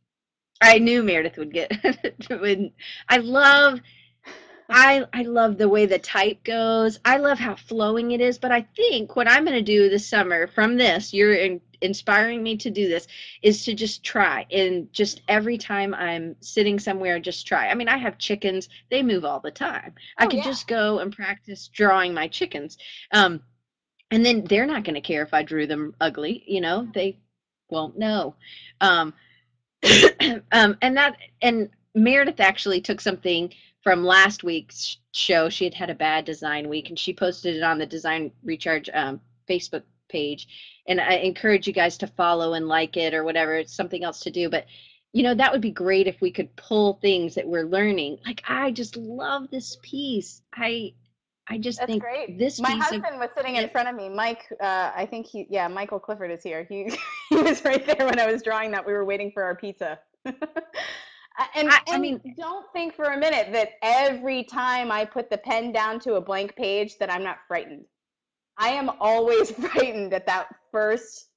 I 0.63 0.79
knew 0.79 1.03
Meredith 1.03 1.37
would 1.37 1.53
get 1.53 1.71
would 2.31 2.73
I 3.09 3.19
love 3.19 3.81
I 4.71 5.05
I 5.13 5.23
love 5.23 5.59
the 5.59 5.69
way 5.69 5.87
the 5.87 5.99
type 5.99 6.45
goes. 6.45 7.01
I 7.05 7.17
love 7.19 7.39
how 7.39 7.57
flowing 7.57 8.13
it 8.13 8.21
is, 8.21 8.39
but 8.39 8.53
I 8.53 8.63
think 8.77 9.17
what 9.17 9.29
I'm 9.29 9.45
going 9.45 9.57
to 9.57 9.63
do 9.63 9.91
this 9.91 10.07
summer 10.07 10.47
from 10.47 10.77
this, 10.77 11.13
you're 11.13 11.35
in, 11.35 11.61
inspiring 11.81 12.43
me 12.43 12.57
to 12.59 12.71
do 12.71 12.89
this, 12.89 13.07
is 13.43 13.65
to 13.65 13.75
just 13.75 14.03
try 14.05 14.47
and 14.51 14.93
just 14.93 15.23
every 15.29 15.59
time 15.59 15.95
I'm 15.95 16.37
sitting 16.41 16.79
somewhere, 16.79 17.19
just 17.21 17.47
try. 17.47 17.69
I 17.69 17.75
mean, 17.75 17.89
I 17.89 17.97
have 17.99 18.19
chickens; 18.19 18.69
they 18.91 19.03
move 19.03 19.25
all 19.25 19.41
the 19.41 19.51
time. 19.51 19.95
I 20.19 20.27
Oh, 20.27 20.29
could 20.29 20.39
yeah. 20.39 20.45
just 20.45 20.67
go 20.67 20.99
and 20.99 21.15
practice 21.15 21.69
drawing 21.69 22.15
my 22.15 22.29
chickens, 22.29 22.79
um, 23.13 23.43
and 24.11 24.25
then 24.25 24.45
they're 24.45 24.67
not 24.67 24.85
going 24.85 24.95
to 24.95 25.01
care 25.01 25.23
if 25.23 25.35
I 25.35 25.43
drew 25.43 25.67
them 25.67 25.95
ugly. 26.01 26.45
You 26.47 26.61
know, 26.61 26.89
they 26.95 27.19
won't 27.71 27.99
know. 27.99 28.35
Um, 28.81 29.15
um, 30.53 30.77
and 30.83 30.97
that 30.97 31.17
and 31.43 31.71
Meredith 31.95 32.41
actually 32.41 32.81
took 32.81 33.01
something 33.01 33.53
from 33.83 34.05
last 34.05 34.45
week's 34.45 34.99
show. 35.13 35.49
She 35.49 35.65
had 35.65 35.75
had 35.75 35.91
a 35.91 35.95
bad 35.95 36.25
design 36.25 36.69
week, 36.69 36.89
and 36.89 36.99
she 36.99 37.13
posted 37.13 37.57
it 37.57 37.63
on 37.63 37.79
the 37.79 37.87
Design 37.87 38.31
Recharge 38.43 38.91
um, 38.93 39.21
Facebook 39.49 39.83
page. 40.11 40.47
And 40.89 41.01
I 41.01 41.15
encourage 41.15 41.67
you 41.67 41.73
guys 41.73 41.97
to 41.99 42.07
follow 42.07 42.55
and 42.55 42.67
like 42.69 42.97
it 42.97 43.15
or 43.15 43.25
whatever. 43.25 43.55
It's 43.55 43.75
something 43.75 44.05
else 44.05 44.21
to 44.21 44.31
do, 44.31 44.51
but 44.51 44.67
you 45.13 45.23
know 45.23 45.35
that 45.35 45.51
would 45.53 45.61
be 45.61 45.71
great 45.73 46.07
if 46.07 46.21
we 46.21 46.31
could 46.31 46.55
pull 46.57 46.95
things 47.03 47.35
that 47.35 47.47
we're 47.47 47.65
learning. 47.65 48.19
Like 48.27 48.43
I 48.49 48.71
just 48.71 48.97
love 48.97 49.51
this 49.51 49.77
piece. 49.83 50.43
I 50.55 50.93
I 51.49 51.59
just 51.59 51.81
That's 51.81 51.91
think 51.91 52.03
great. 52.03 52.39
this 52.39 52.61
My 52.61 52.69
piece 52.75 52.77
of 52.77 52.83
husband 53.03 53.19
was 53.19 53.31
sitting 53.37 53.57
in 53.57 53.69
front 53.71 53.89
of 53.89 53.97
me. 53.97 54.09
Mike, 54.09 54.47
uh, 54.61 54.93
I 54.95 55.05
think 55.11 55.27
he, 55.27 55.49
yeah, 55.51 55.67
Michael 55.67 55.99
Clifford 55.99 56.31
is 56.31 56.45
here. 56.45 56.65
He, 56.69 56.97
he 57.29 57.37
was 57.43 57.65
right 57.65 57.85
there 57.85 58.07
when 58.07 58.21
I 58.21 58.31
was 58.31 58.41
drawing 58.43 58.71
that. 58.71 58.87
We 58.87 58.93
were 58.93 59.05
waiting 59.05 59.33
for 59.33 59.43
our 59.43 59.55
pizza. 59.57 59.99
Uh, 61.39 61.45
and 61.55 61.71
I- 61.71 61.77
I 61.89 61.95
and 61.95 62.03
mean- 62.03 62.35
don't 62.37 62.67
think 62.73 62.95
for 62.95 63.05
a 63.05 63.17
minute 63.19 63.53
that 63.53 63.71
every 63.83 64.43
time 64.45 64.91
I 64.91 65.05
put 65.05 65.31
the 65.31 65.39
pen 65.39 65.73
down 65.73 65.99
to 66.01 66.15
a 66.15 66.21
blank 66.21 66.55
page 66.57 66.99
that 66.99 67.11
I'm 67.11 67.23
not 67.23 67.39
frightened. 67.49 67.85
I 68.61 68.71
am 68.71 68.91
always 69.01 69.51
frightened 69.73 70.15
at 70.15 70.27
that 70.27 70.49
first. 70.73 71.29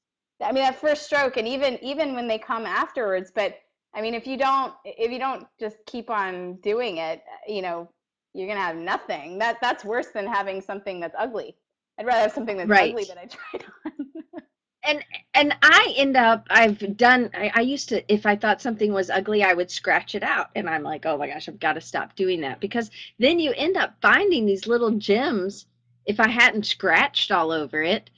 I 0.43 0.51
mean, 0.51 0.63
that 0.63 0.79
first 0.81 1.03
stroke, 1.03 1.37
and 1.37 1.47
even 1.47 1.79
even 1.83 2.15
when 2.15 2.27
they 2.27 2.39
come 2.39 2.65
afterwards. 2.67 3.31
But 3.33 3.59
I 3.95 4.01
mean, 4.01 4.15
if 4.15 4.27
you 4.27 4.37
don't 4.37 4.73
if 4.85 5.11
you 5.11 5.19
don't 5.19 5.47
just 5.59 5.77
keep 5.87 6.11
on 6.11 6.55
doing 6.57 6.97
it, 6.97 7.23
you 7.47 7.63
know, 7.63 7.89
you're 8.33 8.47
gonna 8.47 8.61
have 8.61 8.77
nothing. 8.77 9.39
That 9.39 9.59
that's 9.61 9.85
worse 9.85 10.09
than 10.13 10.27
having 10.27 10.61
something 10.61 10.99
that's 10.99 11.15
ugly. 11.17 11.55
I'd 11.99 12.07
rather 12.07 12.21
have 12.23 12.33
something 12.33 12.57
that's 12.57 12.75
ugly 12.75 13.05
Right. 13.05 13.07
that 13.07 13.17
I 13.17 13.25
tried 13.27 13.65
on. 13.85 14.13
and 14.83 15.03
and 15.33 15.55
I 15.61 15.93
end 15.97 16.17
up 16.17 16.47
I've 16.49 16.97
done 16.97 17.29
I, 17.33 17.51
I 17.55 17.61
used 17.61 17.89
to 17.89 18.13
if 18.13 18.25
I 18.25 18.35
thought 18.35 18.61
something 18.61 18.93
was 18.93 19.09
ugly 19.09 19.43
I 19.43 19.53
would 19.53 19.71
scratch 19.71 20.15
it 20.15 20.23
out 20.23 20.49
and 20.55 20.69
I'm 20.69 20.83
like 20.83 21.05
oh 21.05 21.17
my 21.17 21.27
gosh 21.27 21.47
I've 21.49 21.59
got 21.59 21.73
to 21.73 21.81
stop 21.81 22.15
doing 22.15 22.41
that 22.41 22.59
because 22.59 22.91
then 23.19 23.39
you 23.39 23.53
end 23.55 23.77
up 23.77 23.95
finding 24.01 24.45
these 24.45 24.67
little 24.67 24.91
gems 24.91 25.67
if 26.05 26.19
I 26.19 26.27
hadn't 26.27 26.65
scratched 26.65 27.31
all 27.31 27.51
over 27.51 27.81
it 27.81 28.09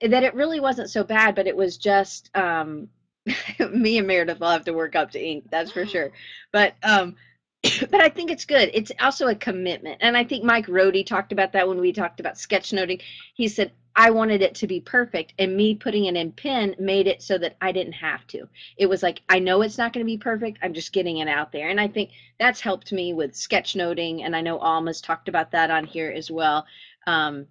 that 0.00 0.22
it 0.22 0.34
really 0.34 0.60
wasn't 0.60 0.90
so 0.90 1.04
bad 1.04 1.34
but 1.34 1.46
it 1.46 1.56
was 1.56 1.76
just 1.76 2.30
um 2.36 2.88
me 3.72 3.98
and 3.98 4.06
Meredith 4.06 4.40
will 4.40 4.50
have 4.50 4.64
to 4.64 4.72
work 4.72 4.94
up 4.94 5.10
to 5.12 5.22
ink 5.22 5.44
that's 5.50 5.72
for 5.72 5.86
sure 5.86 6.12
but 6.52 6.74
um 6.82 7.16
but 7.90 8.00
I 8.00 8.08
think 8.08 8.30
it's 8.30 8.44
good 8.44 8.70
it's 8.74 8.92
also 9.00 9.28
a 9.28 9.34
commitment 9.34 9.98
and 10.00 10.16
I 10.16 10.24
think 10.24 10.44
Mike 10.44 10.66
Rohde 10.66 11.04
talked 11.06 11.32
about 11.32 11.52
that 11.52 11.68
when 11.68 11.80
we 11.80 11.92
talked 11.92 12.20
about 12.20 12.34
sketchnoting 12.34 13.00
he 13.34 13.48
said 13.48 13.72
I 13.98 14.10
wanted 14.10 14.42
it 14.42 14.54
to 14.56 14.66
be 14.66 14.78
perfect, 14.78 15.32
and 15.38 15.56
me 15.56 15.74
putting 15.74 16.04
it 16.04 16.16
in 16.16 16.30
pen 16.30 16.76
made 16.78 17.06
it 17.06 17.22
so 17.22 17.38
that 17.38 17.56
I 17.62 17.72
didn't 17.72 17.94
have 17.94 18.26
to. 18.28 18.46
It 18.76 18.86
was 18.86 19.02
like 19.02 19.22
I 19.30 19.38
know 19.38 19.62
it's 19.62 19.78
not 19.78 19.94
going 19.94 20.04
to 20.04 20.12
be 20.12 20.18
perfect. 20.18 20.58
I'm 20.62 20.74
just 20.74 20.92
getting 20.92 21.16
it 21.18 21.28
out 21.28 21.50
there, 21.50 21.70
and 21.70 21.80
I 21.80 21.88
think 21.88 22.10
that's 22.38 22.60
helped 22.60 22.92
me 22.92 23.14
with 23.14 23.32
sketchnoting. 23.32 24.22
And 24.22 24.36
I 24.36 24.42
know 24.42 24.58
Alma's 24.58 25.00
talked 25.00 25.28
about 25.30 25.50
that 25.52 25.70
on 25.70 25.86
here 25.86 26.12
as 26.14 26.30
well. 26.30 26.66
Um, 27.06 27.46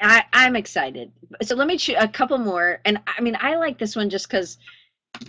I, 0.00 0.24
I'm 0.32 0.56
excited. 0.56 1.12
So 1.42 1.54
let 1.54 1.66
me 1.66 1.78
choose 1.78 1.96
a 1.98 2.08
couple 2.08 2.38
more, 2.38 2.80
and 2.84 3.00
I 3.06 3.20
mean 3.20 3.36
I 3.40 3.56
like 3.56 3.78
this 3.78 3.96
one 3.96 4.10
just 4.10 4.28
because 4.28 4.58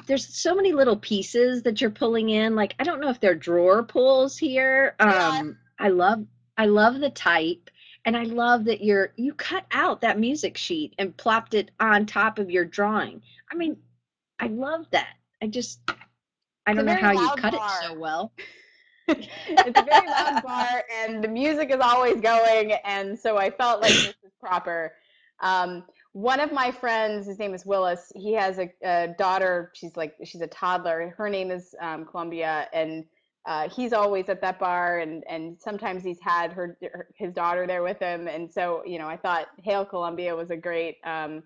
there's 0.07 0.27
so 0.27 0.55
many 0.55 0.73
little 0.73 0.97
pieces 0.97 1.61
that 1.63 1.79
you're 1.79 1.91
pulling 1.91 2.29
in. 2.29 2.55
Like 2.55 2.75
I 2.79 2.83
don't 2.83 2.99
know 2.99 3.09
if 3.09 3.19
they're 3.19 3.35
drawer 3.35 3.83
pulls 3.83 4.37
here. 4.37 4.95
Yeah. 4.99 5.39
Um, 5.39 5.57
I 5.79 5.89
love 5.89 6.25
I 6.57 6.65
love 6.65 6.99
the 6.99 7.09
type 7.09 7.69
and 8.05 8.15
I 8.15 8.23
love 8.23 8.65
that 8.65 8.83
you're 8.83 9.13
you 9.15 9.33
cut 9.33 9.65
out 9.71 10.01
that 10.01 10.19
music 10.19 10.57
sheet 10.57 10.93
and 10.97 11.15
plopped 11.17 11.53
it 11.53 11.71
on 11.79 12.05
top 12.05 12.39
of 12.39 12.49
your 12.49 12.65
drawing. 12.65 13.21
I 13.51 13.55
mean, 13.55 13.77
I 14.39 14.47
love 14.47 14.85
that. 14.91 15.15
I 15.41 15.47
just 15.47 15.79
I 16.65 16.73
don't 16.73 16.85
know 16.85 16.95
how 16.95 17.11
you 17.11 17.29
cut 17.37 17.53
it 17.53 17.61
so 17.81 17.93
well. 17.97 18.31
it's 19.47 19.79
a 19.79 19.83
very 19.83 20.07
loud 20.07 20.43
bar 20.43 20.83
and 20.91 21.23
the 21.23 21.27
music 21.27 21.69
is 21.71 21.79
always 21.81 22.19
going 22.21 22.73
and 22.83 23.17
so 23.17 23.37
i 23.37 23.49
felt 23.49 23.81
like 23.81 23.91
this 23.91 24.15
is 24.23 24.31
proper. 24.39 24.93
Um, 25.41 25.83
one 26.13 26.39
of 26.39 26.53
my 26.53 26.71
friends 26.71 27.27
his 27.27 27.39
name 27.39 27.53
is 27.53 27.65
willis 27.65 28.11
he 28.15 28.33
has 28.33 28.57
a, 28.57 28.69
a 28.83 29.15
daughter 29.17 29.71
she's 29.73 29.95
like 29.95 30.15
she's 30.23 30.41
a 30.41 30.47
toddler 30.47 31.13
her 31.17 31.29
name 31.29 31.51
is 31.51 31.75
um, 31.81 32.05
columbia 32.05 32.67
and 32.73 33.05
uh, 33.45 33.69
he's 33.69 33.93
always 33.93 34.27
at 34.29 34.41
that 34.41 34.57
bar 34.57 34.99
and 34.99 35.23
and 35.29 35.59
sometimes 35.59 36.03
he's 36.03 36.19
had 36.21 36.51
her, 36.53 36.77
her 36.81 37.07
his 37.15 37.33
daughter 37.33 37.67
there 37.67 37.83
with 37.83 37.99
him 37.99 38.27
and 38.27 38.51
so 38.51 38.81
you 38.85 38.97
know 38.97 39.07
i 39.07 39.17
thought 39.17 39.47
hail 39.63 39.85
columbia 39.85 40.35
was 40.35 40.49
a 40.51 40.57
great 40.57 40.97
um, 41.03 41.43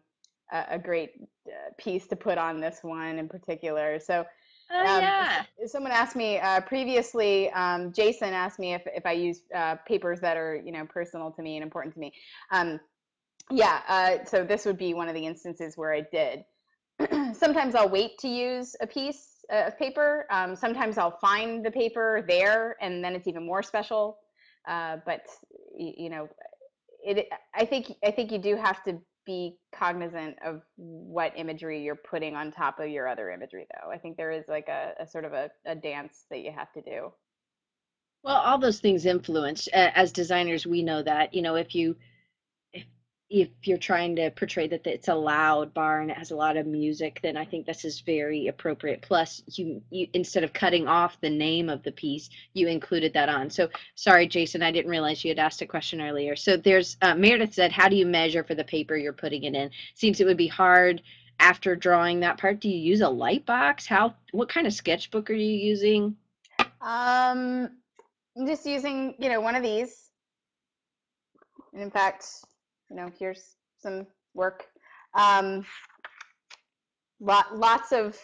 a, 0.52 0.66
a 0.72 0.80
great 0.80 1.12
uh, 1.48 1.72
piece 1.78 2.08
to 2.08 2.16
put 2.16 2.38
on 2.38 2.60
this 2.60 2.80
one 2.82 3.18
in 3.18 3.28
particular. 3.28 4.00
So 4.00 4.26
Oh 4.72 4.98
um, 4.98 5.02
yeah. 5.02 5.44
someone 5.68 5.92
asked 5.92 6.16
me 6.16 6.40
uh, 6.40 6.62
previously. 6.62 7.52
Um, 7.52 7.92
Jason 7.92 8.34
asked 8.34 8.60
me 8.60 8.74
if 8.74 8.84
if 8.86 9.06
I 9.06 9.14
use 9.14 9.42
uh, 9.54 9.76
papers 9.88 10.20
that 10.22 10.38
are 10.38 10.56
you 10.56 10.72
know 10.72 10.86
personal 10.86 11.32
to 11.32 11.42
me 11.42 11.58
and 11.58 11.64
important 11.64 11.94
to 11.96 12.00
me. 12.00 12.14
Um, 12.52 12.80
yeah, 13.52 13.82
uh, 13.88 14.26
so 14.26 14.44
this 14.44 14.66
would 14.66 14.78
be 14.78 14.94
one 14.94 15.10
of 15.10 15.16
the 15.16 15.26
instances 15.26 15.76
where 15.76 15.94
I 15.94 16.02
did. 16.12 16.44
sometimes 17.34 17.76
I'll 17.76 17.90
wait 17.90 18.18
to 18.20 18.28
use 18.28 18.76
a 18.82 18.88
piece 18.88 19.44
uh, 19.52 19.68
of 19.68 19.80
paper. 19.80 20.26
Um, 20.30 20.56
sometimes 20.56 20.98
I'll 20.98 21.18
find 21.20 21.66
the 21.66 21.72
paper 21.72 22.24
there, 22.28 22.76
and 22.82 23.04
then 23.04 23.16
it's 23.16 23.28
even 23.28 23.46
more 23.46 23.64
special. 23.64 24.18
Uh, 24.68 24.98
but 25.06 25.26
you 25.78 26.10
know, 26.10 26.28
it. 27.04 27.28
I 27.56 27.66
think 27.66 27.94
I 28.04 28.12
think 28.12 28.32
you 28.32 28.38
do 28.38 28.56
have 28.56 28.84
to 28.84 29.00
be 29.26 29.58
cognizant 29.74 30.38
of 30.46 30.62
what 30.76 31.34
imagery 31.36 31.84
you're 31.84 31.96
putting 31.96 32.36
on 32.36 32.52
top 32.52 32.80
of 32.80 32.90
your 32.90 33.08
other 33.08 33.32
imagery, 33.32 33.68
though. 33.74 33.92
I 33.92 33.98
think 33.98 34.18
there 34.18 34.32
is 34.32 34.46
like 34.48 34.68
a, 34.68 34.94
a 35.00 35.08
sort 35.08 35.26
of 35.26 35.34
a, 35.34 35.52
a 35.66 35.76
dance 35.76 36.26
that 36.30 36.40
you 36.40 36.52
have 36.52 36.72
to 36.74 36.82
do. 36.82 37.12
Well, 38.24 38.38
all 38.38 38.58
those 38.58 38.80
things 38.80 39.06
influence. 39.06 39.68
As 39.74 40.12
designers, 40.12 40.68
we 40.68 40.84
know 40.84 41.02
that. 41.04 41.34
You 41.34 41.42
know, 41.42 41.56
if 41.56 41.74
you 41.74 41.96
if 43.30 43.50
you're 43.64 43.78
trying 43.78 44.16
to 44.16 44.32
portray 44.32 44.68
that 44.68 44.88
it's 44.88 45.08
a 45.08 45.14
loud 45.14 45.72
bar 45.74 46.02
and 46.02 46.10
it 46.10 46.18
has 46.18 46.32
a 46.32 46.36
lot 46.36 46.58
of 46.58 46.66
music, 46.66 47.20
then 47.22 47.38
I 47.38 47.46
think 47.46 47.66
this 47.66 47.86
is 47.86 48.00
very 48.00 48.48
appropriate. 48.48 49.04
Plus, 49.04 49.44
you 49.46 49.82
you 49.92 50.08
instead 50.14 50.44
of 50.44 50.52
cutting 50.52 50.88
off 50.88 51.22
the 51.22 51.30
name 51.30 51.70
of 51.70 51.84
the 51.84 51.92
piece, 51.92 52.30
you 52.54 52.68
included 52.68 53.14
that 53.14 53.30
on. 53.30 53.50
So 53.52 53.70
sorry, 53.94 54.28
Jason, 54.28 54.64
I 54.64 54.72
didn't 54.72 54.90
realize 54.90 55.24
you 55.24 55.30
had 55.30 55.40
asked 55.40 55.62
a 55.62 55.68
question 55.68 56.02
earlier. 56.02 56.36
So 56.36 56.58
there's 56.58 56.98
uh, 57.04 57.14
Meredith 57.14 57.54
said, 57.54 57.72
how 57.72 57.88
do 57.88 57.96
you 57.96 58.08
measure 58.08 58.44
for 58.44 58.56
the 58.56 58.64
paper 58.64 58.98
you're 58.98 59.14
putting 59.14 59.44
it 59.44 59.54
in? 59.54 59.70
Seems 59.94 60.20
it 60.20 60.26
would 60.26 60.38
be 60.38 60.48
hard 60.48 61.02
after 61.40 61.76
drawing 61.76 62.20
that 62.22 62.40
part. 62.40 62.60
Do 62.60 62.68
you 62.68 62.78
use 62.78 63.02
a 63.02 63.10
light 63.10 63.46
box? 63.46 63.86
How 63.86 64.16
what 64.32 64.50
kind 64.50 64.66
of 64.66 64.74
sketchbook 64.74 65.30
are 65.30 65.34
you 65.34 65.52
using? 65.52 66.16
Um, 66.82 67.70
I'm 68.36 68.48
just 68.48 68.66
using, 68.66 69.14
you 69.20 69.30
know, 69.30 69.40
one 69.40 69.56
of 69.56 69.62
these. 69.62 70.10
And 71.74 71.84
in 71.84 71.92
fact, 71.92 72.26
you 72.90 72.96
know, 72.96 73.10
here's 73.18 73.56
some 73.78 74.06
work. 74.34 74.66
Um, 75.14 75.66
lot, 77.20 77.58
lots 77.58 77.92
of 77.92 78.18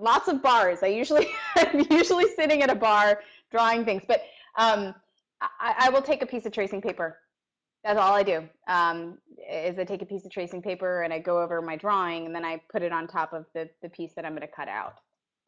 lots 0.00 0.28
of 0.28 0.42
bars. 0.42 0.82
I 0.82 0.86
usually 0.88 1.28
I'm 1.56 1.86
usually 1.90 2.26
sitting 2.36 2.62
at 2.62 2.70
a 2.70 2.74
bar 2.74 3.20
drawing 3.50 3.84
things, 3.84 4.02
but 4.06 4.22
um, 4.56 4.94
I, 5.40 5.74
I 5.78 5.90
will 5.90 6.02
take 6.02 6.22
a 6.22 6.26
piece 6.26 6.46
of 6.46 6.52
tracing 6.52 6.80
paper. 6.80 7.18
That's 7.84 7.98
all 7.98 8.14
I 8.14 8.22
do. 8.22 8.48
Um, 8.66 9.18
is 9.50 9.78
I 9.78 9.84
take 9.84 10.00
a 10.00 10.06
piece 10.06 10.24
of 10.24 10.30
tracing 10.30 10.62
paper 10.62 11.02
and 11.02 11.12
I 11.12 11.18
go 11.18 11.42
over 11.42 11.60
my 11.60 11.76
drawing, 11.76 12.24
and 12.26 12.34
then 12.34 12.44
I 12.44 12.60
put 12.72 12.82
it 12.82 12.92
on 12.92 13.06
top 13.06 13.32
of 13.32 13.46
the 13.54 13.68
the 13.82 13.88
piece 13.90 14.12
that 14.16 14.24
I'm 14.24 14.32
going 14.32 14.40
to 14.42 14.54
cut 14.54 14.68
out. 14.68 14.94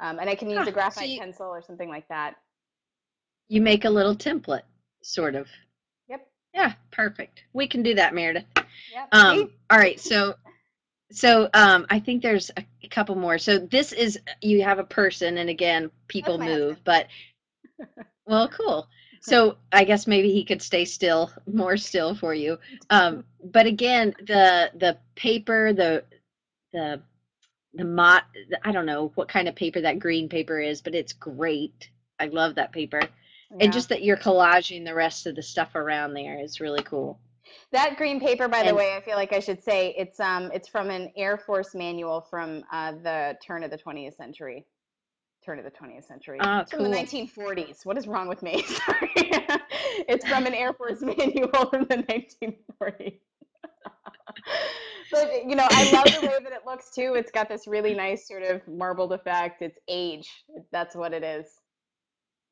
Um, 0.01 0.19
and 0.19 0.29
I 0.29 0.35
can 0.35 0.49
use 0.51 0.59
Huh, 0.59 0.65
a 0.65 0.67
so 0.67 0.73
graphite 0.73 1.09
you- 1.09 1.19
pencil 1.21 1.47
or 1.47 1.63
something 1.63 1.89
like 1.89 2.07
that. 2.09 2.35
You 3.49 3.61
make 3.63 3.85
a 3.85 3.91
little 3.91 4.15
template, 4.15 4.63
sort 5.03 5.35
of. 5.37 5.47
Yeah, 6.57 6.73
perfect. 6.91 7.45
We 7.53 7.69
can 7.69 7.83
do 7.83 7.95
that, 7.97 8.15
Meredith. 8.15 8.47
Yep. 8.57 9.09
Um, 9.13 9.51
all 9.71 9.79
right, 9.79 10.01
so 10.01 10.37
so 11.13 11.51
um, 11.53 11.87
I 11.91 12.01
think 12.01 12.23
there's 12.23 12.51
a, 12.57 12.65
a 12.83 12.89
couple 12.89 13.15
more. 13.15 13.39
So 13.39 13.59
this 13.59 13.93
is 13.93 14.19
you 14.41 14.63
have 14.63 14.79
a 14.79 14.85
person, 14.85 15.37
and 15.37 15.51
again, 15.51 15.91
people 16.09 16.39
move, 16.39 16.79
husband. 16.79 16.81
but 16.85 17.07
well, 18.27 18.49
cool. 18.49 18.89
So 19.21 19.57
I 19.73 19.85
guess 19.85 20.07
maybe 20.07 20.33
he 20.33 20.45
could 20.45 20.63
stay 20.63 20.85
still, 20.85 21.31
more 21.47 21.77
still 21.77 22.15
for 22.15 22.33
you. 22.33 22.59
Um, 22.91 23.25
but 23.45 23.67
again, 23.67 24.15
the 24.19 24.71
the 24.75 24.97
paper, 25.15 25.75
the 25.75 26.05
the 26.73 27.03
the 27.75 27.85
mot, 27.85 28.25
I 28.65 28.73
don't 28.73 28.87
know 28.87 29.13
what 29.15 29.29
kind 29.29 29.47
of 29.47 29.55
paper 29.55 29.83
that 29.83 29.99
green 29.99 30.31
paper 30.31 30.59
is, 30.59 30.81
but 30.81 30.95
it's 30.95 31.13
great. 31.13 31.91
I 32.19 32.27
love 32.27 32.55
that 32.55 32.73
paper. 32.73 33.03
Yeah. 33.51 33.59
And 33.65 33.73
just 33.73 33.89
that 33.91 34.03
you're 34.03 34.17
collaging 34.17 34.85
the 34.85 34.95
rest 34.95 35.27
of 35.27 35.37
the 35.37 35.43
stuff 35.43 35.75
around 35.75 36.15
there 36.15 36.41
is 36.41 36.61
really 36.61 36.83
cool. 36.83 37.21
that 37.73 37.97
green 37.97 38.21
paper, 38.21 38.49
by 38.49 38.65
the 38.65 38.75
way, 38.75 38.95
I 38.97 39.01
feel 39.01 39.17
like 39.17 39.33
I 39.33 39.41
should 39.41 39.63
say 39.63 39.95
it's 39.97 40.19
um 40.21 40.51
it's 40.53 40.69
from 40.69 40.91
an 40.91 41.13
Air 41.17 41.37
Force 41.39 41.75
manual 41.75 42.21
from 42.29 42.65
uh, 42.73 42.93
the 42.93 43.37
turn 43.45 43.63
of 43.63 43.71
the 43.71 43.79
20th 43.79 44.17
century. 44.17 44.67
Turn 45.45 45.61
of 45.61 45.65
the 45.65 45.71
20th 45.71 46.05
century. 46.05 46.39
Ah, 46.41 46.63
it's 46.63 46.73
from 46.73 46.83
the 46.83 46.91
cool. 46.91 47.29
1940s. 47.29 47.87
What 47.87 47.97
is 47.97 48.09
wrong 48.09 48.27
with 48.27 48.43
me? 48.43 48.63
Sorry. 48.67 49.13
it's 50.09 50.27
from 50.27 50.47
an 50.47 50.55
Air 50.55 50.73
Force 50.73 51.01
manual 51.03 51.71
from 51.71 51.85
the 51.85 51.99
1940s. 52.09 53.21
but 55.13 55.45
you 55.47 55.55
know, 55.55 55.69
I 55.71 55.93
love 55.93 56.21
the 56.21 56.27
way 56.27 56.37
that 56.43 56.53
it 56.53 56.67
looks 56.67 56.91
too. 56.91 57.15
It's 57.15 57.31
got 57.31 57.49
this 57.49 57.69
really 57.69 57.95
nice 57.95 58.27
sort 58.27 58.43
of 58.43 58.67
marbled 58.67 59.13
effect. 59.13 59.63
It's 59.63 59.79
age. 59.87 60.29
That's 60.73 60.97
what 60.97 61.13
it 61.13 61.23
is. 61.23 61.47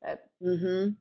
That- 0.05 0.29
Mm-hmm. 0.43 0.91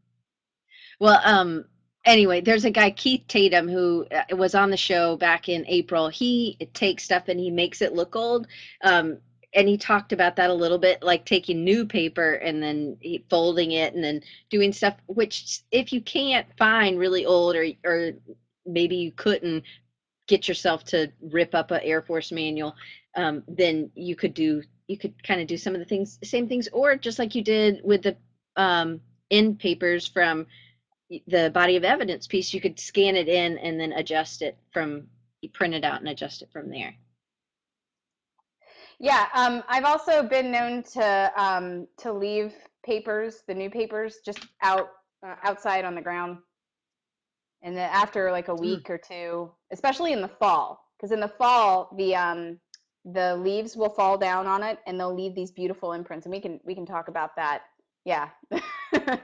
Well, 1.01 1.21
um, 1.25 1.65
anyway, 2.05 2.41
there's 2.41 2.65
a 2.65 2.71
guy, 2.71 2.91
Keith 2.91 3.25
Tatum, 3.29 3.69
who 3.69 4.07
uh, 4.11 4.37
was 4.37 4.55
on 4.55 4.71
the 4.71 4.77
show 4.77 5.17
back 5.17 5.49
in 5.49 5.67
April. 5.67 6.09
He 6.09 6.57
takes 6.73 7.05
stuff 7.05 7.25
and 7.29 7.39
he 7.39 7.51
makes 7.51 7.83
it 7.83 7.95
look 7.95 8.15
old. 8.17 8.47
Um, 8.83 9.19
and 9.55 9.69
he 9.69 9.77
talked 9.77 10.13
about 10.13 10.37
that 10.37 10.51
a 10.51 10.55
little 10.55 10.79
bit, 10.79 11.03
like 11.03 11.25
taking 11.25 11.63
new 11.65 11.85
paper 11.85 12.35
and 12.35 12.63
then 12.63 12.97
folding 13.29 13.73
it 13.73 13.95
and 13.95 14.03
then 14.03 14.23
doing 14.51 14.73
stuff, 14.73 14.97
which 15.07 15.63
if 15.71 15.93
you 15.93 16.01
can't 16.01 16.47
find 16.59 16.99
really 16.99 17.25
old 17.27 17.55
or, 17.55 17.67
or 17.85 18.13
maybe 18.67 18.97
you 18.97 19.13
couldn't 19.13 19.63
get 20.27 20.49
yourself 20.49 20.85
to 20.85 21.13
rip 21.21 21.55
up 21.55 21.71
a 21.71 21.85
Air 21.85 22.03
Force 22.03 22.33
manual, 22.33 22.75
um, 23.17 23.45
then 23.47 23.91
you 23.95 24.17
could 24.17 24.35
do, 24.35 24.63
you 24.89 24.99
could 24.99 25.23
kind 25.23 25.41
of 25.41 25.47
do 25.47 25.57
some 25.57 25.75
of 25.75 25.79
the 25.79 25.85
things, 25.87 26.19
same 26.25 26.49
things, 26.49 26.69
or 26.73 26.97
just 26.97 27.19
like 27.19 27.35
you 27.35 27.43
did 27.43 27.81
with 27.85 28.03
the 28.03 28.17
um, 28.57 29.01
end 29.31 29.59
papers 29.59 30.07
from 30.07 30.47
the 31.27 31.51
body 31.53 31.77
of 31.77 31.85
evidence 31.85 32.27
piece, 32.27 32.53
you 32.53 32.61
could 32.61 32.79
scan 32.79 33.17
it 33.17 33.29
in 33.29 33.59
and 33.59 33.79
then 33.79 33.93
adjust 33.93 34.43
it 34.43 34.57
from, 34.73 35.07
print 35.53 35.75
it 35.75 35.85
out 35.85 36.01
and 36.01 36.09
adjust 36.09 36.43
it 36.43 36.51
from 36.53 36.71
there. 36.71 36.95
Yeah, 38.99 39.27
um, 39.35 39.63
I've 39.69 39.85
also 39.85 40.23
been 40.23 40.51
known 40.51 40.83
to 40.95 41.33
um, 41.37 41.87
to 41.99 42.13
leave 42.13 42.55
papers, 42.87 43.43
the 43.47 43.55
new 43.55 43.69
papers, 43.69 44.19
just 44.25 44.47
out 44.63 44.89
uh, 45.27 45.35
outside 45.43 45.85
on 45.85 45.95
the 45.95 46.01
ground, 46.01 46.39
and 47.63 47.77
then 47.77 47.91
after 47.93 48.31
like 48.31 48.49
a 48.49 48.55
week 48.55 48.89
or 48.89 48.99
two, 48.99 49.51
especially 49.73 50.13
in 50.13 50.23
the 50.23 50.29
fall, 50.29 50.89
because 50.97 51.11
in 51.11 51.21
the 51.21 51.29
fall 51.29 51.91
the 51.99 52.15
um, 52.15 52.59
the 53.05 53.37
leaves 53.37 53.77
will 53.77 53.91
fall 53.91 54.17
down 54.17 54.47
on 54.47 54.63
it, 54.63 54.79
and 54.87 54.99
they'll 54.99 55.15
leave 55.15 55.35
these 55.35 55.51
beautiful 55.51 55.93
imprints, 55.93 56.25
and 56.25 56.33
we 56.33 56.41
can 56.41 56.61
we 56.65 56.75
can 56.75 56.87
talk 56.87 57.09
about 57.09 57.35
that. 57.37 57.63
Yeah. 58.05 58.31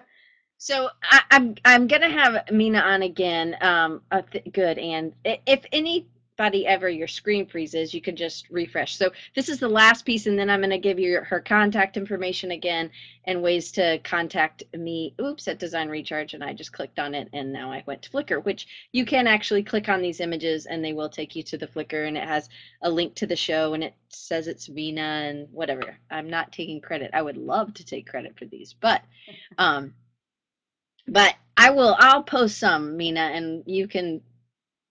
So 0.59 0.89
I, 1.03 1.21
I'm 1.31 1.55
I'm 1.65 1.87
gonna 1.87 2.11
have 2.11 2.35
Meena 2.51 2.83
on 2.83 3.03
again. 3.03 3.57
Um, 3.61 4.03
th- 4.33 4.53
good, 4.53 4.79
and 4.79 5.13
if 5.25 5.65
anybody 5.73 6.09
anybody 6.41 6.67
ever 6.67 6.89
your 6.89 7.07
screen 7.07 7.47
freezes, 7.47 7.93
you 7.93 8.01
can 8.01 8.17
just 8.17 8.49
refresh. 8.51 8.97
So 8.97 9.11
this 9.35 9.51
is 9.51 9.59
the 9.59 9.69
last 9.69 10.07
piece, 10.07 10.27
and 10.27 10.39
then 10.39 10.49
I'm 10.49 10.61
going 10.61 10.71
to 10.71 10.79
give 10.79 10.99
you 10.99 11.21
her 11.21 11.41
contact 11.41 11.99
information 11.99 12.53
again 12.53 12.91
and 13.25 13.43
ways 13.43 13.71
to 13.73 13.99
contact 14.05 14.63
me. 14.75 15.15
Oops, 15.21 15.47
at 15.49 15.59
Design 15.59 15.91
Recharge, 15.91 16.33
and 16.33 16.43
I 16.43 16.55
just 16.55 16.73
clicked 16.73 16.99
on 16.99 17.15
it, 17.15 17.29
and 17.35 17.53
now 17.53 17.71
I 17.71 17.85
went 17.87 18.01
to 18.03 18.11
Flickr, 18.11 18.43
which 18.43 18.67
you 18.93 19.05
can 19.05 19.27
actually 19.27 19.63
click 19.63 19.91
on 19.91 20.01
these 20.01 20.21
images, 20.21 20.65
and 20.65 20.83
they 20.83 20.95
will 20.95 21.11
take 21.11 21.37
you 21.37 21.43
to 21.43 21.59
the 21.59 21.67
Flickr, 21.67 22.09
and 22.09 22.17
it 22.17 22.27
has 22.27 22.49
a 22.81 22.91
link 22.91 23.15
to 23.17 23.27
the 23.27 23.37
show, 23.37 23.75
and 23.75 23.85
it 23.85 23.95
says 24.09 24.49
it's 24.49 24.69
Meena 24.69 25.29
and 25.29 25.49
whatever. 25.53 25.99
I'm 26.11 26.31
not 26.31 26.53
taking 26.53 26.81
credit. 26.81 27.11
I 27.13 27.21
would 27.21 27.37
love 27.37 27.75
to 27.75 27.85
take 27.85 28.09
credit 28.09 28.39
for 28.39 28.47
these, 28.47 28.75
but 28.81 29.03
um, 29.59 29.93
but 31.07 31.35
I 31.57 31.71
will. 31.71 31.95
I'll 31.99 32.23
post 32.23 32.57
some, 32.59 32.97
Meena, 32.97 33.37
and 33.37 33.63
you 33.67 33.87
can 33.87 34.23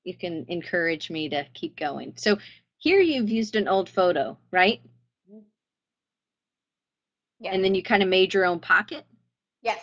you 0.10 0.16
can 0.16 0.46
encourage 0.50 1.10
me 1.10 1.30
to 1.30 1.46
keep 1.54 1.78
going. 1.78 2.14
So 2.18 2.38
here 2.78 3.00
you've 3.00 3.30
used 3.30 3.56
an 3.56 3.68
old 3.68 3.88
photo, 3.88 4.38
right? 4.52 4.82
Yeah. 7.40 7.54
And 7.54 7.64
then 7.64 7.74
you 7.74 7.84
kind 7.84 8.04
of 8.04 8.10
made 8.10 8.34
your 8.34 8.46
own 8.46 8.60
pocket? 8.60 9.06
Yes. 9.62 9.82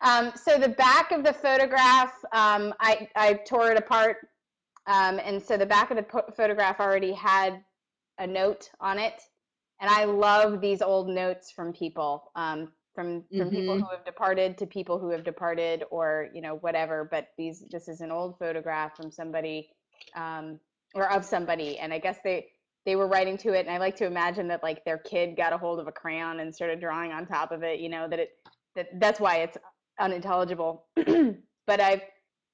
Um, 0.00 0.32
so 0.34 0.58
the 0.58 0.70
back 0.70 1.12
of 1.12 1.22
the 1.22 1.32
photograph, 1.32 2.12
um, 2.32 2.74
I, 2.80 3.08
I 3.14 3.34
tore 3.34 3.70
it 3.70 3.78
apart. 3.78 4.16
Um, 4.86 5.20
and 5.24 5.40
so 5.40 5.56
the 5.56 5.66
back 5.66 5.90
of 5.90 5.96
the 5.96 6.24
photograph 6.36 6.80
already 6.80 7.12
had 7.12 7.62
a 8.18 8.26
note 8.26 8.70
on 8.80 8.98
it. 8.98 9.22
And 9.80 9.90
I 9.90 10.04
love 10.04 10.60
these 10.60 10.82
old 10.82 11.08
notes 11.08 11.50
from 11.50 11.72
people. 11.72 12.32
From 12.94 13.24
from 13.28 13.38
mm-hmm. 13.38 13.50
people 13.50 13.78
who 13.78 13.90
have 13.90 14.04
departed 14.04 14.56
to 14.58 14.66
people 14.66 15.00
who 15.00 15.10
have 15.10 15.24
departed 15.24 15.82
or 15.90 16.28
you 16.32 16.40
know 16.40 16.56
whatever 16.56 17.08
but 17.10 17.30
these 17.36 17.64
this 17.70 17.88
is 17.88 18.00
an 18.00 18.12
old 18.12 18.38
photograph 18.38 18.96
from 18.96 19.10
somebody 19.10 19.68
um, 20.14 20.60
or 20.94 21.10
of 21.10 21.24
somebody 21.24 21.76
and 21.78 21.92
i 21.92 21.98
guess 21.98 22.18
they 22.22 22.46
they 22.86 22.94
were 22.94 23.08
writing 23.08 23.36
to 23.36 23.52
it 23.52 23.66
and 23.66 23.70
i 23.70 23.78
like 23.78 23.96
to 23.96 24.06
imagine 24.06 24.46
that 24.46 24.62
like 24.62 24.84
their 24.84 24.98
kid 24.98 25.36
got 25.36 25.52
a 25.52 25.58
hold 25.58 25.80
of 25.80 25.88
a 25.88 25.92
crayon 25.92 26.38
and 26.38 26.54
started 26.54 26.78
drawing 26.78 27.10
on 27.10 27.26
top 27.26 27.50
of 27.50 27.64
it 27.64 27.80
you 27.80 27.88
know 27.88 28.06
that 28.06 28.20
it 28.20 28.30
that 28.76 28.88
that's 29.00 29.18
why 29.18 29.38
it's 29.38 29.58
unintelligible 29.98 30.86
but 31.66 31.80
i've 31.80 32.02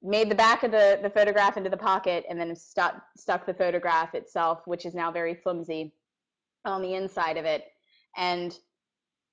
made 0.03 0.31
the 0.31 0.35
back 0.35 0.63
of 0.63 0.71
the 0.71 0.99
the 1.03 1.11
photograph 1.11 1.59
into 1.59 1.69
the 1.69 1.77
pocket 1.77 2.25
and 2.31 2.41
then 2.41 2.57
stuck 2.57 3.03
stuck 3.15 3.45
the 3.45 3.53
photograph 3.53 4.15
itself 4.15 4.61
which 4.65 4.87
is 4.87 4.95
now 4.95 5.13
very 5.13 5.35
flimsy 5.35 5.93
on 6.65 6.81
the 6.81 6.95
inside 6.95 7.37
of 7.37 7.45
it 7.45 7.65
and 8.17 8.59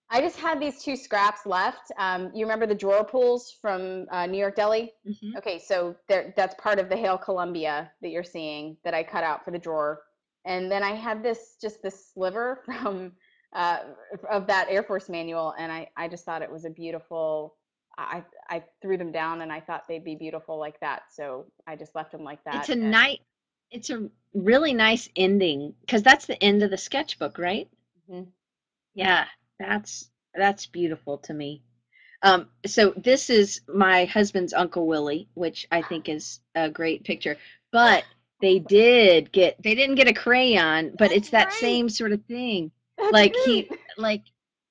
I 0.09 0.21
just 0.21 0.37
had 0.37 0.59
these 0.59 0.81
two 0.81 0.95
scraps 0.95 1.45
left. 1.45 1.91
Um, 1.97 2.31
you 2.33 2.45
remember 2.45 2.65
the 2.65 2.75
drawer 2.75 3.03
pulls 3.03 3.51
from 3.61 4.05
uh, 4.09 4.25
New 4.25 4.37
York 4.37 4.55
Deli? 4.55 4.93
Mm-hmm. 5.05 5.37
Okay, 5.37 5.59
so 5.59 5.95
that's 6.07 6.55
part 6.55 6.79
of 6.79 6.87
the 6.87 6.95
Hail 6.95 7.17
Columbia 7.17 7.91
that 8.01 8.09
you're 8.09 8.23
seeing 8.23 8.77
that 8.85 8.93
I 8.93 9.03
cut 9.03 9.23
out 9.23 9.43
for 9.43 9.51
the 9.51 9.59
drawer. 9.59 10.01
And 10.45 10.71
then 10.71 10.81
I 10.81 10.91
had 10.91 11.21
this 11.21 11.57
just 11.61 11.83
this 11.83 12.11
sliver 12.13 12.61
from 12.65 13.11
uh, 13.53 13.79
of 14.29 14.47
that 14.47 14.67
Air 14.69 14.83
Force 14.83 15.09
manual, 15.09 15.53
and 15.57 15.71
I 15.71 15.89
I 15.97 16.07
just 16.07 16.25
thought 16.25 16.41
it 16.41 16.51
was 16.51 16.65
a 16.65 16.69
beautiful. 16.69 17.55
I 17.97 18.23
I 18.49 18.63
threw 18.81 18.97
them 18.97 19.11
down, 19.11 19.41
and 19.41 19.51
I 19.51 19.59
thought 19.59 19.87
they'd 19.87 20.03
be 20.03 20.15
beautiful 20.15 20.57
like 20.57 20.79
that, 20.79 21.03
so 21.11 21.47
I 21.65 21.75
just 21.75 21.95
left 21.95 22.11
them 22.11 22.23
like 22.23 22.43
that. 22.45 22.55
It's 22.55 22.69
a 22.69 22.75
night. 22.75 23.21
It's 23.71 23.89
a 23.89 24.09
really 24.33 24.73
nice 24.73 25.09
ending 25.15 25.73
because 25.81 26.03
that's 26.03 26.25
the 26.25 26.41
end 26.41 26.63
of 26.63 26.69
the 26.69 26.77
sketchbook, 26.77 27.37
right? 27.37 27.67
Mm-hmm. 28.09 28.29
Yeah, 28.93 29.25
that's 29.59 30.09
that's 30.35 30.67
beautiful 30.67 31.17
to 31.19 31.33
me. 31.33 31.63
Um, 32.23 32.47
so 32.65 32.93
this 32.97 33.29
is 33.29 33.61
my 33.67 34.05
husband's 34.05 34.53
Uncle 34.53 34.87
Willie, 34.87 35.29
which 35.33 35.67
I 35.71 35.81
think 35.81 36.09
is 36.09 36.39
a 36.55 36.69
great 36.69 37.03
picture. 37.03 37.37
But 37.71 38.05
they 38.41 38.59
did 38.59 39.31
get 39.31 39.61
they 39.61 39.75
didn't 39.75 39.95
get 39.95 40.07
a 40.07 40.13
crayon, 40.13 40.95
but 40.97 41.11
it's 41.11 41.29
that 41.31 41.53
same 41.53 41.89
sort 41.89 42.11
of 42.11 42.23
thing. 42.25 42.71
That's 42.97 43.11
like 43.11 43.35
he 43.45 43.69
like 43.97 44.23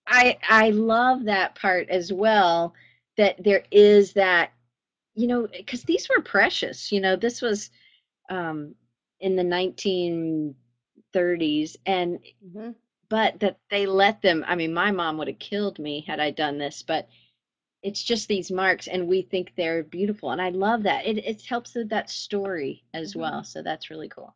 I 0.07 0.39
I 0.49 0.71
love 0.71 1.25
that 1.25 1.55
part 1.55 1.89
as 1.89 2.13
well 2.13 2.75
that 3.17 3.43
there 3.43 3.65
is 3.71 4.13
that 4.15 4.53
you 5.15 5.27
know 5.27 5.47
because 5.47 5.85
these 5.85 6.09
were 6.09 6.23
precious 6.23 6.93
you 6.93 7.01
know 7.01 7.17
this 7.17 7.41
was 7.41 7.71
um 8.29 8.75
in 9.21 9.37
the 9.37 9.43
1930s 9.43 11.77
and 11.87 12.19
mm-hmm 12.45 12.71
but 13.09 13.39
that 13.41 13.59
they 13.71 13.87
let 13.87 14.21
them 14.23 14.45
i 14.47 14.55
mean 14.55 14.73
my 14.73 14.91
mom 14.91 15.17
would 15.17 15.29
have 15.29 15.39
killed 15.39 15.79
me 15.79 16.05
had 16.07 16.21
i 16.21 16.31
done 16.31 16.59
this 16.59 16.83
but 16.83 17.09
it's 17.87 18.03
just 18.03 18.27
these 18.27 18.51
marks 18.51 18.89
and 18.89 19.07
we 19.07 19.23
think 19.23 19.53
they're 19.57 19.85
beautiful 19.85 20.33
and 20.33 20.43
i 20.43 20.49
love 20.49 20.83
that. 20.83 21.07
It, 21.07 21.19
it 21.19 21.43
helps 21.43 21.75
with 21.75 21.89
that 21.91 22.11
story 22.11 22.83
as 22.93 23.11
mm-hmm. 23.11 23.21
well 23.21 23.45
so 23.45 23.63
that's 23.63 23.91
really 23.91 24.09
cool. 24.09 24.35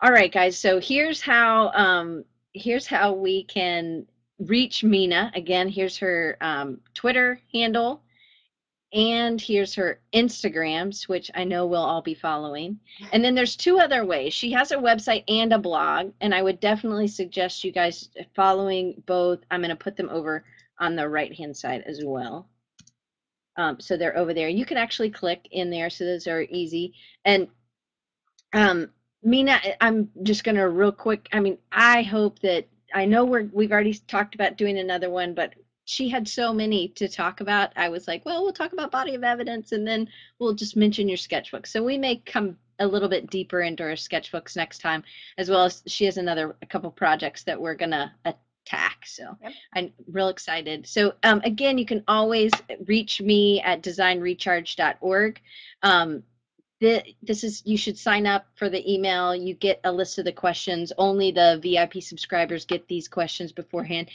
All 0.00 0.10
right 0.10 0.32
guys 0.32 0.58
so 0.58 0.80
here's 0.80 1.20
how 1.20 1.70
um 1.70 2.24
here's 2.54 2.86
how 2.86 3.12
we 3.12 3.44
can 3.44 4.06
reach 4.40 4.82
meena. 4.82 5.34
Again 5.36 5.68
here's 5.68 5.96
her 5.98 6.36
um, 6.40 6.80
twitter 6.94 7.40
handle 7.52 8.02
and 8.92 9.40
here's 9.40 9.74
her 9.74 10.00
Instagrams, 10.12 11.08
which 11.08 11.30
I 11.34 11.44
know 11.44 11.66
we'll 11.66 11.82
all 11.82 12.02
be 12.02 12.14
following. 12.14 12.78
And 13.12 13.24
then 13.24 13.34
there's 13.34 13.56
two 13.56 13.78
other 13.78 14.04
ways. 14.04 14.34
She 14.34 14.52
has 14.52 14.70
a 14.70 14.76
website 14.76 15.24
and 15.28 15.52
a 15.52 15.58
blog, 15.58 16.12
and 16.20 16.34
I 16.34 16.42
would 16.42 16.60
definitely 16.60 17.08
suggest 17.08 17.64
you 17.64 17.72
guys 17.72 18.10
following 18.36 19.02
both. 19.06 19.40
I'm 19.50 19.60
going 19.60 19.70
to 19.70 19.76
put 19.76 19.96
them 19.96 20.10
over 20.10 20.44
on 20.78 20.94
the 20.94 21.08
right 21.08 21.34
hand 21.34 21.56
side 21.56 21.84
as 21.86 22.02
well. 22.04 22.48
Um, 23.56 23.80
so 23.80 23.96
they're 23.96 24.16
over 24.16 24.34
there. 24.34 24.48
You 24.48 24.66
can 24.66 24.76
actually 24.76 25.10
click 25.10 25.48
in 25.50 25.70
there, 25.70 25.88
so 25.88 26.04
those 26.04 26.26
are 26.26 26.42
easy. 26.42 26.94
And 27.24 27.48
um, 28.52 28.90
Meena, 29.26 29.58
I'm 29.80 30.10
just 30.22 30.44
going 30.44 30.56
to 30.56 30.68
real 30.68 30.92
quick. 30.92 31.28
I 31.32 31.40
mean, 31.40 31.56
I 31.70 32.02
hope 32.02 32.40
that 32.40 32.66
I 32.94 33.06
know 33.06 33.24
we're 33.24 33.48
we've 33.52 33.72
already 33.72 33.94
talked 33.94 34.34
about 34.34 34.58
doing 34.58 34.78
another 34.78 35.08
one, 35.08 35.34
but 35.34 35.54
she 35.84 36.08
had 36.08 36.28
so 36.28 36.52
many 36.52 36.88
to 36.88 37.08
talk 37.08 37.40
about. 37.40 37.72
I 37.76 37.88
was 37.88 38.06
like, 38.06 38.24
well, 38.24 38.42
we'll 38.42 38.52
talk 38.52 38.72
about 38.72 38.90
body 38.90 39.14
of 39.14 39.24
evidence 39.24 39.72
and 39.72 39.86
then 39.86 40.08
we'll 40.38 40.54
just 40.54 40.76
mention 40.76 41.08
your 41.08 41.16
sketchbook. 41.16 41.66
So 41.66 41.82
we 41.82 41.98
may 41.98 42.16
come 42.16 42.56
a 42.78 42.86
little 42.86 43.08
bit 43.08 43.30
deeper 43.30 43.60
into 43.60 43.82
her 43.82 43.92
sketchbooks 43.92 44.56
next 44.56 44.78
time, 44.80 45.02
as 45.38 45.50
well 45.50 45.64
as 45.64 45.82
she 45.86 46.04
has 46.04 46.16
another 46.16 46.56
a 46.62 46.66
couple 46.66 46.90
projects 46.90 47.44
that 47.44 47.60
we're 47.60 47.74
gonna 47.74 48.14
attack. 48.24 49.06
So 49.06 49.36
yep. 49.42 49.52
I'm 49.74 49.92
real 50.06 50.28
excited. 50.28 50.86
So 50.86 51.14
um, 51.22 51.40
again, 51.44 51.78
you 51.78 51.86
can 51.86 52.04
always 52.08 52.52
reach 52.86 53.20
me 53.20 53.60
at 53.60 53.82
designrecharge.org. 53.82 55.40
Um, 55.82 56.22
the, 56.80 57.04
this 57.22 57.44
is 57.44 57.62
you 57.64 57.76
should 57.76 57.96
sign 57.96 58.26
up 58.26 58.46
for 58.56 58.68
the 58.68 58.92
email. 58.92 59.36
You 59.36 59.54
get 59.54 59.80
a 59.84 59.92
list 59.92 60.18
of 60.18 60.24
the 60.24 60.32
questions. 60.32 60.92
Only 60.98 61.30
the 61.30 61.60
VIP 61.62 62.02
subscribers 62.02 62.64
get 62.64 62.88
these 62.88 63.06
questions 63.06 63.52
beforehand. 63.52 64.10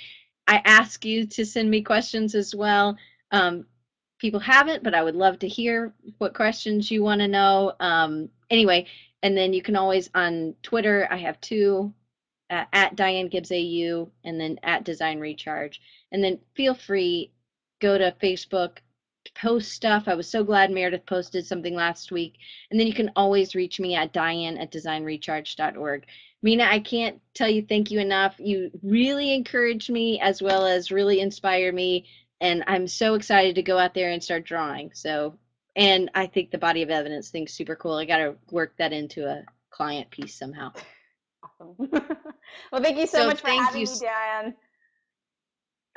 I 0.47 0.61
ask 0.65 1.03
you 1.03 1.25
to 1.27 1.45
send 1.45 1.69
me 1.69 1.81
questions 1.81 2.35
as 2.35 2.55
well. 2.55 2.97
Um, 3.31 3.65
people 4.19 4.39
haven't, 4.39 4.83
but 4.83 4.95
I 4.95 5.03
would 5.03 5.15
love 5.15 5.39
to 5.39 5.47
hear 5.47 5.93
what 6.17 6.33
questions 6.33 6.89
you 6.89 7.03
want 7.03 7.21
to 7.21 7.27
know. 7.27 7.73
Um, 7.79 8.29
anyway, 8.49 8.87
and 9.23 9.37
then 9.37 9.53
you 9.53 9.61
can 9.61 9.75
always 9.75 10.09
on 10.15 10.55
Twitter, 10.63 11.07
I 11.11 11.17
have 11.17 11.39
two 11.41 11.93
uh, 12.49 12.65
at 12.71 12.95
Diane 12.95 13.27
Gibbs 13.27 13.51
AU 13.51 14.09
and 14.23 14.39
then 14.39 14.59
at 14.63 14.83
Design 14.83 15.19
Recharge. 15.19 15.81
And 16.11 16.23
then 16.23 16.39
feel 16.55 16.73
free, 16.73 17.31
go 17.79 17.97
to 17.97 18.15
Facebook, 18.21 18.77
post 19.33 19.71
stuff. 19.71 20.03
I 20.07 20.15
was 20.15 20.29
so 20.29 20.43
glad 20.43 20.71
Meredith 20.71 21.05
posted 21.05 21.45
something 21.45 21.75
last 21.75 22.11
week. 22.11 22.35
And 22.69 22.79
then 22.79 22.87
you 22.87 22.93
can 22.93 23.11
always 23.15 23.55
reach 23.55 23.79
me 23.79 23.95
at 23.95 24.13
Diane 24.13 24.57
at 24.57 24.71
designrecharge.org. 24.71 26.05
Meena, 26.45 26.67
I 26.67 26.79
can't 26.79 27.19
tell 27.33 27.49
you 27.49 27.63
thank 27.63 27.91
you 27.91 27.99
enough. 27.99 28.35
You 28.37 28.71
really 28.83 29.33
encouraged 29.33 29.89
me 29.89 30.19
as 30.21 30.41
well 30.41 30.65
as 30.65 30.91
really 30.91 31.19
inspired 31.19 31.73
me. 31.73 32.05
And 32.39 32.63
I'm 32.67 32.87
so 32.87 33.15
excited 33.15 33.55
to 33.55 33.63
go 33.63 33.77
out 33.77 33.93
there 33.93 34.11
and 34.11 34.23
start 34.23 34.45
drawing. 34.45 34.91
So, 34.93 35.37
and 35.75 36.11
I 36.13 36.27
think 36.27 36.51
the 36.51 36.57
body 36.57 36.83
of 36.83 36.89
evidence 36.89 37.29
thing's 37.29 37.53
super 37.53 37.75
cool. 37.75 37.95
I 37.95 38.05
got 38.05 38.17
to 38.17 38.35
work 38.51 38.75
that 38.77 38.93
into 38.93 39.27
a 39.27 39.43
client 39.71 40.11
piece 40.11 40.35
somehow. 40.35 40.71
Awesome. 41.43 41.75
well, 42.71 42.81
thank 42.81 42.97
you 42.97 43.07
so, 43.07 43.19
so 43.19 43.27
much 43.27 43.41
for 43.41 43.49
having 43.49 43.81
you. 43.81 43.87
me, 43.87 43.99
Diane. 43.99 44.55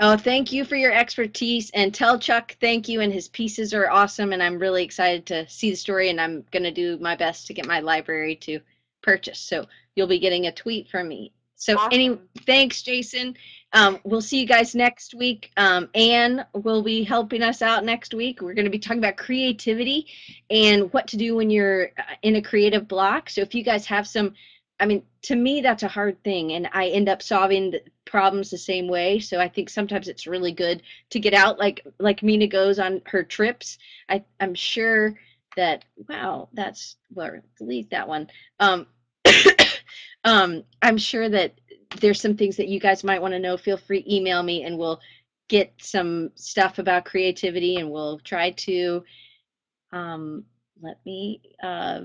Oh, 0.02 0.16
thank 0.16 0.51
you 0.51 0.64
for 0.64 0.77
your 0.77 0.93
expertise. 0.93 1.70
And 1.74 1.94
tell 1.94 2.18
Chuck 2.18 2.56
thank 2.59 2.89
you. 2.89 3.02
And 3.02 3.12
his 3.12 3.28
pieces 3.28 3.74
are 3.74 3.90
awesome. 3.90 4.32
And 4.32 4.43
I'm 4.43 4.59
really 4.59 4.82
excited 4.82 5.27
to 5.27 5.47
see 5.48 5.70
the 5.70 5.77
story. 5.77 6.09
And 6.09 6.18
I'm 6.18 6.43
going 6.51 6.62
to 6.62 6.70
do 6.70 6.98
my 6.98 7.14
best 7.14 7.47
to 7.47 7.55
get 7.55 7.66
my 7.66 7.81
library 7.81 8.36
to 8.36 8.60
purchase. 9.02 9.39
So 9.39 9.66
you'll 9.94 10.06
be 10.06 10.18
getting 10.18 10.47
a 10.47 10.52
tweet 10.52 10.89
from 10.89 11.09
me. 11.09 11.35
So 11.56 11.77
awesome. 11.77 11.93
any 11.93 12.18
thanks, 12.47 12.81
Jason. 12.81 13.36
Um, 13.74 13.98
we'll 14.02 14.22
see 14.22 14.40
you 14.40 14.47
guys 14.47 14.74
next 14.74 15.14
week. 15.14 15.51
Um, 15.59 15.90
Anne 15.94 16.47
will 16.55 16.82
be 16.82 17.05
helping 17.05 17.43
us 17.43 17.60
out 17.60 17.85
next 17.85 18.14
week. 18.14 18.40
We're 18.40 18.55
going 18.55 18.64
to 18.64 18.70
be 18.70 18.78
talking 18.78 18.98
about 18.98 19.18
creativity 19.18 20.06
and 20.48 20.90
what 20.94 21.06
to 21.09 21.18
do 21.18 21.36
when 21.36 21.51
you're 21.51 21.90
uh, 21.98 22.14
in 22.22 22.36
a 22.36 22.43
creative 22.43 22.89
block. 22.89 23.28
So 23.28 23.43
if 23.43 23.55
you 23.55 23.62
guys 23.62 23.85
have 23.85 24.09
some, 24.09 24.32
I 24.81 24.86
mean, 24.86 25.05
to 25.23 25.36
me 25.36 25.61
that's 25.61 25.82
a 25.82 25.89
hard 25.89 26.23
thing, 26.24 26.52
and 26.52 26.69
I 26.73 26.89
end 26.89 27.09
up 27.09 27.23
solving 27.23 27.70
the 27.70 27.82
problems 28.07 28.51
the 28.51 28.59
same 28.59 28.89
way. 28.89 29.20
So 29.20 29.39
I 29.39 29.48
think 29.48 29.69
sometimes 29.69 30.09
it's 30.09 30.27
really 30.27 30.52
good 30.52 30.82
to 31.11 31.20
get 31.20 31.35
out, 31.35 31.59
like 31.59 31.86
like 31.98 32.20
Meena 32.20 32.51
goes 32.51 32.78
on 32.78 33.02
her 33.07 33.23
trips. 33.23 33.78
I 34.09 34.24
I'm 34.40 34.55
sure 34.55 35.15
that 35.57 35.85
wow, 36.09 36.48
that's 36.52 36.97
well, 37.12 37.32
delete 37.59 37.90
that 37.90 38.09
one. 38.09 38.28
Um, 38.59 38.86
um, 40.24 40.65
I'm 40.82 40.98
sure 40.98 41.28
that 41.28 41.61
there's 42.01 42.20
some 42.20 42.36
things 42.36 42.57
that 42.57 42.69
you 42.69 42.81
guys 42.81 43.05
might 43.05 43.20
want 43.20 43.32
to 43.32 43.39
know. 43.40 43.57
Feel 43.57 43.77
free 43.77 44.05
email 44.09 44.43
me 44.43 44.65
and 44.65 44.78
we'll 44.78 45.01
get 45.48 45.73
some 45.78 46.31
stuff 46.36 46.78
about 46.78 47.05
creativity 47.05 47.77
and 47.77 47.90
we'll 47.90 48.20
try 48.20 48.52
to 48.52 49.02
um, 49.93 50.44
let 50.81 50.98
me 51.05 51.43
uh, 51.62 52.02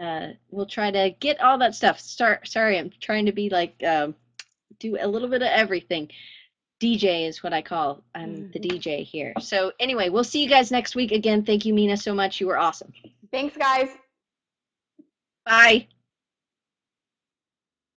uh, 0.00 0.28
we'll 0.50 0.66
try 0.66 0.90
to 0.90 1.10
get 1.20 1.40
all 1.40 1.58
that 1.58 1.74
stuff. 1.74 2.00
Start. 2.00 2.48
Sorry, 2.48 2.78
I'm 2.78 2.90
trying 3.00 3.26
to 3.26 3.32
be 3.32 3.48
like 3.48 3.74
um, 3.86 4.14
do 4.78 4.96
a 5.00 5.06
little 5.06 5.28
bit 5.28 5.42
of 5.42 5.48
everything. 5.48 6.10
DJ 6.80 7.26
is 7.26 7.42
what 7.42 7.54
I 7.54 7.62
call 7.62 8.02
I'm 8.14 8.50
the 8.50 8.60
DJ 8.60 9.02
here. 9.02 9.32
So 9.40 9.72
anyway, 9.80 10.10
we'll 10.10 10.24
see 10.24 10.42
you 10.42 10.48
guys 10.48 10.70
next 10.70 10.94
week 10.94 11.10
again. 11.10 11.42
Thank 11.42 11.64
you, 11.64 11.72
Meena, 11.72 11.98
so 11.98 12.14
much. 12.14 12.40
You 12.40 12.48
were 12.48 12.58
awesome. 12.58 12.92
Thanks, 13.32 13.56
guys. 13.56 13.88
Bye. 15.44 15.88